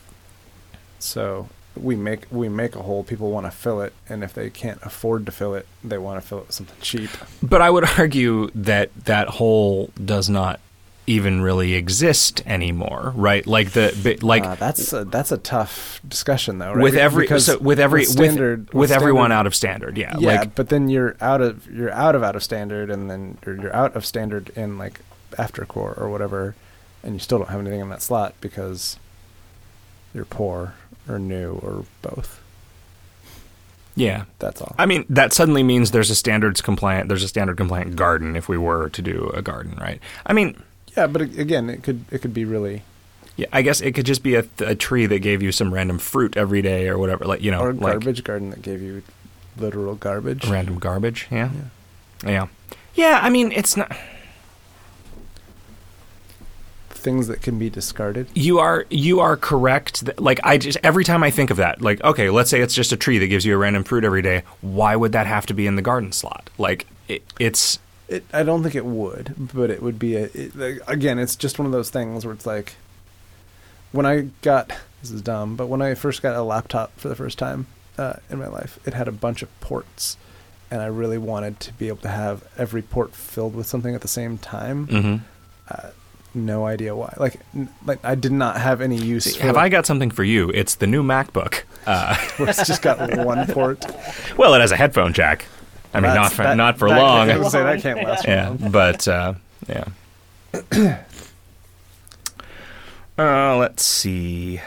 So 1.00 1.50
we 1.76 1.96
make 1.96 2.26
we 2.32 2.50
make 2.50 2.76
a 2.76 2.82
hole. 2.82 3.04
People 3.04 3.32
want 3.32 3.46
to 3.46 3.52
fill 3.52 3.82
it, 3.82 3.94
and 4.08 4.24
if 4.24 4.34
they 4.34 4.50
can't 4.50 4.80
afford 4.84 5.26
to 5.26 5.32
fill 5.32 5.56
it, 5.56 5.68
they 5.84 5.98
want 5.98 6.22
to 6.22 6.28
fill 6.28 6.40
it 6.40 6.48
with 6.48 6.56
something 6.56 6.78
cheap. 6.82 7.10
but 7.44 7.62
I 7.62 7.70
would 7.70 7.86
argue 7.98 8.50
that 8.56 8.92
that 9.06 9.28
hole 9.28 9.92
does 10.04 10.30
not 10.30 10.60
even 11.08 11.42
really 11.42 11.74
exist 11.74 12.42
anymore, 12.46 13.14
right? 13.16 13.46
Like 13.46 13.72
the 13.72 14.18
like 14.22 14.44
Uh, 14.44 14.56
that's 14.56 14.92
a, 14.92 15.06
that's 15.06 15.32
a 15.32 15.38
tough 15.38 16.02
discussion, 16.08 16.58
though. 16.58 16.74
Right? 16.74 16.84
with 16.84 16.96
every 16.96 17.28
so 17.40 17.60
with 17.60 17.80
every 17.80 18.02
with 18.02 18.08
with, 18.10 18.16
standard 18.16 18.74
with, 18.74 18.92
everyone 18.92 19.30
standard- 19.30 19.36
out 19.36 19.48
of 19.48 19.56
standard, 19.56 19.98
yeah. 19.98 20.16
yeah, 20.18 20.42
like 20.42 20.56
but 20.56 20.70
then 20.70 20.90
you're 20.90 21.16
out 21.22 21.42
of 21.42 21.70
you're 21.72 21.92
out 21.92 22.16
of 22.16 22.24
out 22.24 22.36
of 22.36 22.44
standard, 22.44 22.90
and 22.90 23.10
then 23.10 23.38
or 23.46 23.54
you're 23.54 23.76
out 23.76 23.96
of 23.96 24.06
standard 24.06 24.50
in 24.56 24.78
like 24.78 25.02
after 25.38 25.66
core 25.66 25.94
or 25.98 26.10
whatever, 26.10 26.56
and 27.04 27.14
you 27.14 27.20
still 27.20 27.38
don't 27.38 27.50
have 27.50 27.60
anything 27.60 27.82
in 27.82 27.90
that 27.90 28.02
slot 28.02 28.34
because 28.42 28.98
you're 30.14 30.26
poor 30.26 30.74
or 31.08 31.20
new 31.20 31.60
or 31.62 31.86
both. 32.02 32.42
yeah. 33.96 34.26
That's 34.40 34.62
all. 34.62 34.74
I 34.80 34.86
mean, 34.86 35.06
that 35.10 35.34
suddenly 35.34 35.62
means 35.62 35.92
there's 35.92 36.10
a 36.10 36.16
standards 36.16 36.62
compliant 36.62 37.10
there's 37.10 37.24
a 37.24 37.28
standard 37.28 37.58
compliant 37.58 37.96
garden 37.96 38.36
if 38.36 38.50
we 38.50 38.58
were 38.58 38.90
to 38.90 39.02
do 39.02 39.32
a 39.34 39.42
garden, 39.42 39.78
right? 39.80 40.00
I 40.26 40.34
mean, 40.34 40.62
yeah, 40.96 41.08
but 41.08 41.22
again, 41.22 41.70
it 41.70 41.84
could 41.84 42.06
it 42.12 42.20
could 42.20 42.34
be 42.34 42.46
really 42.46 42.84
yeah, 43.38 43.48
I 43.52 43.62
guess 43.62 43.82
it 43.82 43.94
could 43.94 44.06
just 44.06 44.24
be 44.24 44.36
a, 44.36 44.46
a 44.60 44.76
tree 44.76 45.06
that 45.08 45.20
gave 45.20 45.42
you 45.42 45.52
some 45.52 45.74
random 45.74 46.00
fruit 46.00 46.38
every 46.38 46.62
day 46.62 46.88
or 46.88 46.98
whatever, 46.98 47.26
like 47.26 47.42
you 47.42 47.52
know, 47.52 47.60
or 47.60 47.72
a 47.72 47.74
like 47.74 47.94
garbage 47.94 48.24
garden 48.24 48.50
that 48.52 48.62
gave 48.62 48.82
you 48.82 49.04
literal 49.58 49.96
garbage. 49.96 50.46
random 50.48 50.80
garbage. 50.80 51.28
Yeah. 51.30 51.52
Yeah. 52.24 52.30
yeah, 52.30 52.48
yeah. 52.96 53.20
I 53.22 53.30
mean, 53.30 53.52
it's 53.52 53.76
not. 53.76 53.96
things 56.90 57.28
that 57.28 57.42
can 57.42 57.60
be 57.60 57.70
discarded. 57.70 58.28
You 58.34 58.58
are 58.60 58.86
you 58.90 59.20
are 59.20 59.38
correct. 59.38 60.06
That, 60.06 60.20
like 60.20 60.40
I 60.44 60.58
just 60.58 60.78
every 60.82 61.04
time 61.04 61.22
I 61.22 61.30
think 61.30 61.52
of 61.52 61.58
that, 61.58 61.82
like 61.82 62.04
okay, 62.04 62.30
let's 62.30 62.50
say 62.50 62.62
it's 62.62 62.74
just 62.74 62.92
a 62.92 62.98
tree 62.98 63.20
that 63.20 63.28
gives 63.28 63.46
you 63.46 63.54
a 63.54 63.58
random 63.58 63.84
fruit 63.84 64.04
every 64.04 64.22
day. 64.22 64.44
Why 64.62 64.96
would 64.96 65.12
that 65.12 65.28
have 65.28 65.46
to 65.48 65.54
be 65.54 65.68
in 65.68 65.76
the 65.76 65.82
garden 65.82 66.12
slot? 66.12 66.50
Like 66.58 66.88
it, 67.08 67.22
it's 67.40 67.80
It, 68.08 68.24
I 68.34 68.44
don't 68.44 68.62
think 68.62 68.76
it 68.76 68.86
would, 68.86 69.34
but 69.54 69.70
it 69.72 69.82
would 69.82 69.98
be 69.98 70.16
a. 70.16 70.26
It, 70.34 70.56
like, 70.56 70.80
again, 70.88 71.18
it's 71.20 71.36
just 71.36 71.58
one 71.58 71.66
of 71.66 71.72
those 71.72 71.90
things 71.90 72.26
where 72.26 72.34
it's 72.34 72.46
like, 72.46 72.76
when 73.92 74.06
I 74.06 74.28
got 74.42 74.72
this 75.02 75.12
is 75.12 75.22
dumb, 75.22 75.56
but 75.56 75.68
when 75.68 75.82
I 75.82 75.94
first 75.96 76.22
got 76.22 76.36
a 76.36 76.42
laptop 76.44 76.98
for 77.00 77.10
the 77.10 77.16
first 77.16 77.38
time 77.40 77.68
uh, 77.98 78.14
in 78.30 78.38
my 78.40 78.48
life, 78.48 78.78
it 78.86 78.94
had 78.94 79.08
a 79.08 79.12
bunch 79.12 79.42
of 79.42 79.60
ports, 79.60 80.18
and 80.70 80.82
I 80.82 80.86
really 80.88 81.18
wanted 81.18 81.60
to 81.62 81.74
be 81.74 81.88
able 81.88 81.98
to 82.04 82.10
have 82.10 82.44
every 82.58 82.82
port 82.82 83.14
filled 83.16 83.56
with 83.56 83.66
something 83.68 83.96
at 83.96 84.02
the 84.02 84.08
same 84.08 84.38
time. 84.38 84.88
mhm. 84.88 85.22
No 86.38 86.66
idea 86.66 86.94
why. 86.94 87.14
Like, 87.18 87.40
n- 87.56 87.70
like 87.86 88.04
I 88.04 88.16
did 88.16 88.34
not 88.34 88.58
have 88.60 88.82
any 88.82 88.98
use. 88.98 89.38
for 89.38 89.44
have 89.44 89.56
I 89.56 89.70
got 89.70 89.86
something 89.86 90.12
for 90.12 90.26
you? 90.26 90.50
It's 90.50 90.76
the 90.76 90.86
new 90.88 91.02
MacBook. 91.02 91.64
Uh, 91.88 92.14
where 92.38 92.50
it's 92.50 92.68
just 92.68 92.82
got 92.82 93.00
one 93.26 93.48
port. 93.48 93.86
well, 94.38 94.54
it 94.54 94.60
has 94.60 94.74
a 94.74 94.76
headphone 94.76 95.14
jack. 95.14 95.46
I 95.96 96.00
mean, 96.02 96.14
not 96.14 96.32
for, 96.34 96.44
that- 96.44 96.58
not 96.58 96.78
for 96.78 96.90
that 96.90 97.02
long. 97.02 97.30
I 97.30 97.38
gonna 97.38 97.50
say 97.50 97.64
that 97.64 97.82
can't 97.82 98.04
last. 98.04 98.26
yeah, 98.28 98.50
long. 98.50 98.72
but 98.72 99.08
uh, 99.08 99.34
yeah. 99.68 99.86
uh, 103.18 103.58
let's 103.58 103.84
see. 103.84 104.60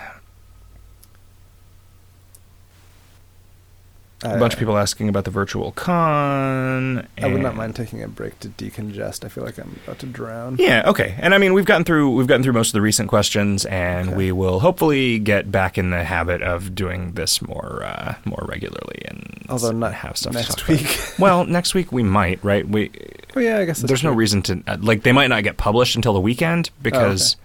A 4.25 4.37
bunch 4.37 4.55
of 4.55 4.59
people 4.59 4.77
asking 4.77 5.09
about 5.09 5.25
the 5.25 5.31
virtual 5.31 5.71
con. 5.73 7.07
I 7.23 7.27
would 7.29 7.41
not 7.41 7.55
mind 7.55 7.77
taking 7.77 8.03
a 8.03 8.09
break 8.09 8.41
to 8.41 8.49
decongest. 8.49 9.25
I 9.25 9.29
feel 9.29 9.45
like 9.45 9.59
I'm 9.59 9.79
about 9.85 10.01
to 10.01 10.07
drown. 10.07 10.57
Yeah, 10.59 10.83
okay. 10.87 11.15
And 11.21 11.35
I 11.35 11.39
mean, 11.39 11.53
we've 11.53 11.65
gotten 11.65 11.85
through 11.85 12.11
we've 12.15 12.27
gotten 12.27 12.43
through 12.43 12.55
most 12.55 12.69
of 12.71 12.73
the 12.73 12.81
recent 12.81 13.09
questions, 13.09 13.65
and 13.67 14.09
Okay. 14.09 14.17
we 14.17 14.33
will 14.33 14.59
hopefully 14.59 15.21
get 15.21 15.53
back 15.53 15.79
in 15.79 15.91
the 15.91 16.03
habit 16.03 16.43
of 16.43 16.75
doing 16.75 17.13
this 17.13 17.41
more 17.41 17.85
uh, 17.85 18.17
more 18.25 18.45
regularly 18.49 19.03
and 19.07 19.47
Although 19.49 19.71
not 19.71 19.95
have 19.95 20.17
stuff 20.17 20.35
next 20.35 20.67
week. 20.67 20.99
well, 21.21 21.45
next 21.45 21.75
week 21.75 21.93
we 21.93 22.03
might, 22.03 22.43
right? 22.43 22.69
We 22.69 22.91
Oh 23.37 23.41
yeah, 23.41 23.59
I 23.59 23.67
guess 23.67 23.81
there's 23.83 24.03
no 24.03 24.13
reason 24.13 24.43
to 24.43 24.63
uh, 24.67 24.79
like 24.81 25.05
they 25.05 25.13
might 25.13 25.29
not 25.29 25.45
get 25.45 25.59
published 25.59 25.95
until 25.95 26.13
the 26.13 26.21
weekend 26.21 26.71
Oh, 26.71 26.81
because 26.83 27.37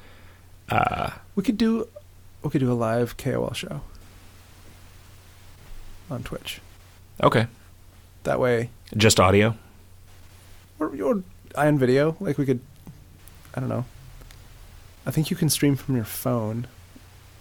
We 1.36 1.43
could 1.43 1.57
do 1.57 1.88
we 2.41 2.49
could 2.49 2.61
do 2.61 2.71
a 2.71 2.74
live 2.74 3.15
KOL 3.17 3.53
show 3.53 3.82
on 6.14 6.24
Twitch. 6.24 6.61
okay, 7.22 7.47
That 8.24 8.39
way, 8.39 8.70
just 8.95 9.20
audio. 9.20 9.55
or, 10.80 10.88
or 11.01 11.24
iron 11.55 11.78
video. 11.78 12.16
Like 12.20 12.38
we 12.38 12.45
could, 12.45 12.59
I 13.55 13.59
don't 13.59 13.70
know. 13.70 13.86
I 15.05 15.11
think 15.11 15.30
you 15.30 15.36
can 15.38 15.49
stream 15.49 15.76
from 15.76 15.95
your 15.95 16.05
phone, 16.05 16.68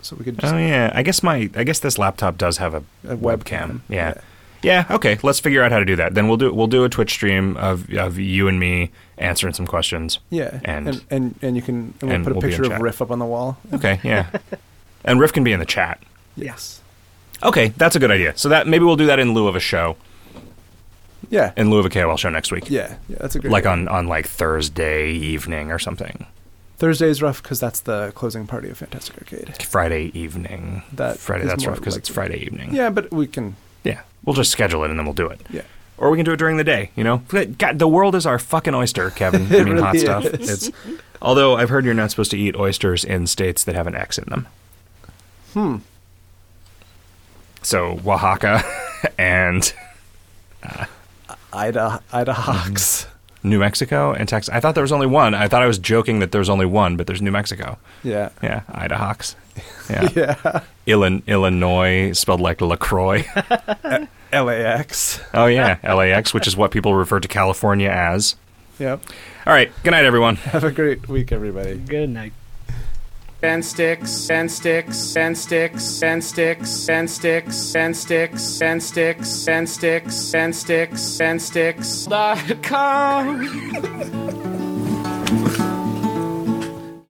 so 0.01 0.17
we 0.17 0.25
could 0.25 0.39
just 0.39 0.53
Oh 0.53 0.59
yeah, 0.59 0.91
I 0.95 1.03
guess 1.03 1.23
my 1.23 1.49
I 1.55 1.63
guess 1.65 1.79
this 1.79 1.99
laptop 1.99 2.37
does 2.39 2.59
have 2.59 2.75
a, 2.75 2.83
a 3.07 3.17
webcam. 3.17 3.81
Yeah. 3.89 4.15
Yeah, 4.65 4.85
okay. 4.91 5.19
Let's 5.25 5.41
figure 5.41 5.61
out 5.65 5.73
how 5.73 5.81
to 5.81 5.85
do 5.85 5.97
that. 5.97 6.15
Then 6.15 6.29
we'll 6.29 6.37
do 6.37 6.53
we'll 6.53 6.69
do 6.69 6.85
a 6.85 6.89
Twitch 6.89 7.11
stream 7.11 7.57
of 7.57 7.93
of 7.95 8.17
you 8.19 8.47
and 8.47 8.61
me 8.61 8.91
answering 9.19 9.55
some 9.55 9.67
questions. 9.67 10.21
yeah, 10.31 10.61
And- 10.65 10.89
and 10.89 11.05
and 11.11 11.35
and 11.43 11.57
you 11.57 11.63
can 11.63 11.95
and 12.01 12.03
we'll 12.03 12.13
and 12.13 12.25
put 12.25 12.31
a 12.31 12.35
we'll 12.35 12.43
picture 12.43 12.63
of 12.63 12.69
chat. 12.71 12.81
Riff 12.81 13.03
up 13.03 13.11
on 13.11 13.19
the 13.19 13.25
wall. 13.27 13.59
Okay, 13.73 13.99
yeah. 14.05 14.27
and 15.05 15.19
Riff 15.21 15.33
can 15.33 15.43
be 15.43 15.53
in 15.53 15.59
the 15.59 15.67
chat. 15.67 16.01
Yes. 16.37 16.81
Okay, 17.43 17.69
that's 17.77 17.97
a 17.97 17.99
good 17.99 18.11
idea. 18.11 18.37
So 18.37 18.49
that 18.51 18.67
maybe 18.67 18.85
we'll 18.85 18.97
do 18.97 19.07
that 19.07 19.19
in 19.19 19.35
lieu 19.35 19.49
of 19.49 19.57
a 19.57 19.61
show, 19.61 19.97
Yeah, 21.31 21.53
in 21.57 21.71
lieu 21.71 21.79
of 21.79 21.87
a 21.87 21.91
KOL 21.91 22.17
show 22.17 22.31
next 22.31 22.53
week. 22.53 22.71
yeah, 22.71 22.97
yeah. 23.09 23.17
That's 23.21 23.35
a 23.35 23.41
great. 23.41 23.51
Like 23.53 23.65
idea. 23.67 23.73
on 23.73 23.89
on 23.89 24.07
like 24.09 24.27
Thursday 24.27 25.11
evening 25.13 25.71
or 25.73 25.79
something. 25.79 26.27
Thursday's 26.79 27.23
rough 27.23 27.43
because 27.43 27.61
that's 27.61 27.81
the 27.81 28.11
closing 28.17 28.47
party 28.47 28.69
of 28.69 28.77
Fantastic 28.79 29.17
Arcade. 29.19 29.63
Friday 29.63 30.11
evening. 30.19 30.83
That 30.93 31.19
Friday 31.19 31.45
is 31.45 31.51
that's 31.51 31.63
more 31.65 31.73
rough 31.73 31.79
because 31.81 31.97
it's 31.97 32.11
likely. 32.11 32.15
Friday 32.39 32.45
evening. 32.45 32.75
Yeah, 32.75 32.91
but 32.91 33.11
we 33.13 33.27
can. 33.29 33.55
Yeah. 33.85 34.01
We'll 34.25 34.35
just 34.35 34.51
schedule 34.51 34.83
it 34.85 34.91
and 34.91 34.99
then 34.99 35.07
we'll 35.07 35.15
do 35.15 35.27
it. 35.29 35.41
Yeah. 35.51 35.63
Or 35.97 36.11
we 36.11 36.19
can 36.19 36.25
do 36.25 36.33
it 36.33 36.39
during 36.39 36.57
the 36.57 36.65
day, 36.65 36.91
you 36.97 37.05
know? 37.05 37.19
God, 37.59 37.79
the 37.79 37.87
world 37.87 38.17
is 38.17 38.27
our 38.27 38.39
fucking 38.41 38.75
oyster, 38.75 39.11
Kevin. 39.11 39.43
I 39.55 39.63
mean, 39.63 39.77
hot 39.79 39.93
really 39.95 39.99
stuff. 40.05 40.25
It's 40.25 40.71
although 41.21 41.55
I've 41.57 41.69
heard 41.69 41.85
you're 41.85 41.95
not 41.95 42.11
supposed 42.11 42.33
to 42.33 42.39
eat 42.39 42.57
oysters 42.57 43.05
in 43.05 43.29
states 43.29 43.63
that 43.63 43.77
have 43.77 43.87
an 43.87 43.95
X 43.95 44.19
in 44.19 44.25
them. 44.29 44.49
Hmm. 45.53 45.77
So 47.63 47.99
Oaxaca 48.05 48.63
and 49.19 49.73
uh, 50.63 50.87
Ida 51.53 52.03
Ida 52.13 52.33
Hawks. 52.33 53.05
Mm-hmm. 53.05 53.09
New 53.45 53.59
Mexico 53.59 54.13
and 54.13 54.29
Texas. 54.29 54.55
I 54.55 54.61
thought 54.61 54.75
there 54.77 54.83
was 54.83 54.93
only 54.93 55.09
one. 55.09 55.35
I 55.35 55.49
thought 55.49 55.63
I 55.63 55.67
was 55.67 55.79
joking 55.79 56.21
that 56.21 56.31
there's 56.31 56.49
only 56.49 56.65
one, 56.67 56.97
but 56.97 57.09
there's 57.09 57.21
New 57.21 57.33
Mexico. 57.33 57.77
Yeah. 58.05 58.29
Yeah, 58.43 58.61
Idahawks. 58.69 59.35
Yeah. 59.91 60.09
Yeah. 60.15 60.61
Illin- 60.87 61.27
Illinois, 61.27 62.13
spelled 62.13 62.41
like 62.41 62.61
LaCroix. 62.63 63.25
LAX. 64.33 65.21
Oh, 65.35 65.47
yeah, 65.47 65.77
LAX, 65.83 66.33
which 66.33 66.47
is 66.47 66.57
what 66.57 66.71
people 66.71 66.95
refer 66.95 67.21
to 67.21 67.29
California 67.29 67.91
as. 67.91 68.37
Yep. 68.79 69.03
All 69.47 69.53
right, 69.53 69.71
good 69.83 69.91
night, 69.91 70.05
everyone. 70.07 70.37
Have 70.37 70.65
a 70.65 70.71
great 70.71 71.07
week, 71.09 71.33
everybody. 71.33 71.77
Good 71.77 72.09
night. 72.09 72.33
And 73.43 73.65
sticks 73.65 74.31
and 74.31 74.51
sticks 74.51 75.17
and 75.17 75.37
sticks 75.37 76.03
and 76.03 76.23
sticks 76.23 76.89
and 76.89 77.11
sticks 77.11 77.75
and 77.75 77.97
sticks 77.97 78.63
and 78.63 78.83
sticks 78.83 79.49
and 79.49 79.69
sticks 79.69 80.35
and 80.35 80.55
sticks 80.55 81.21
and 81.21 81.43
sticks. 81.43 82.07
Dot 82.07 82.63
com 82.63 83.49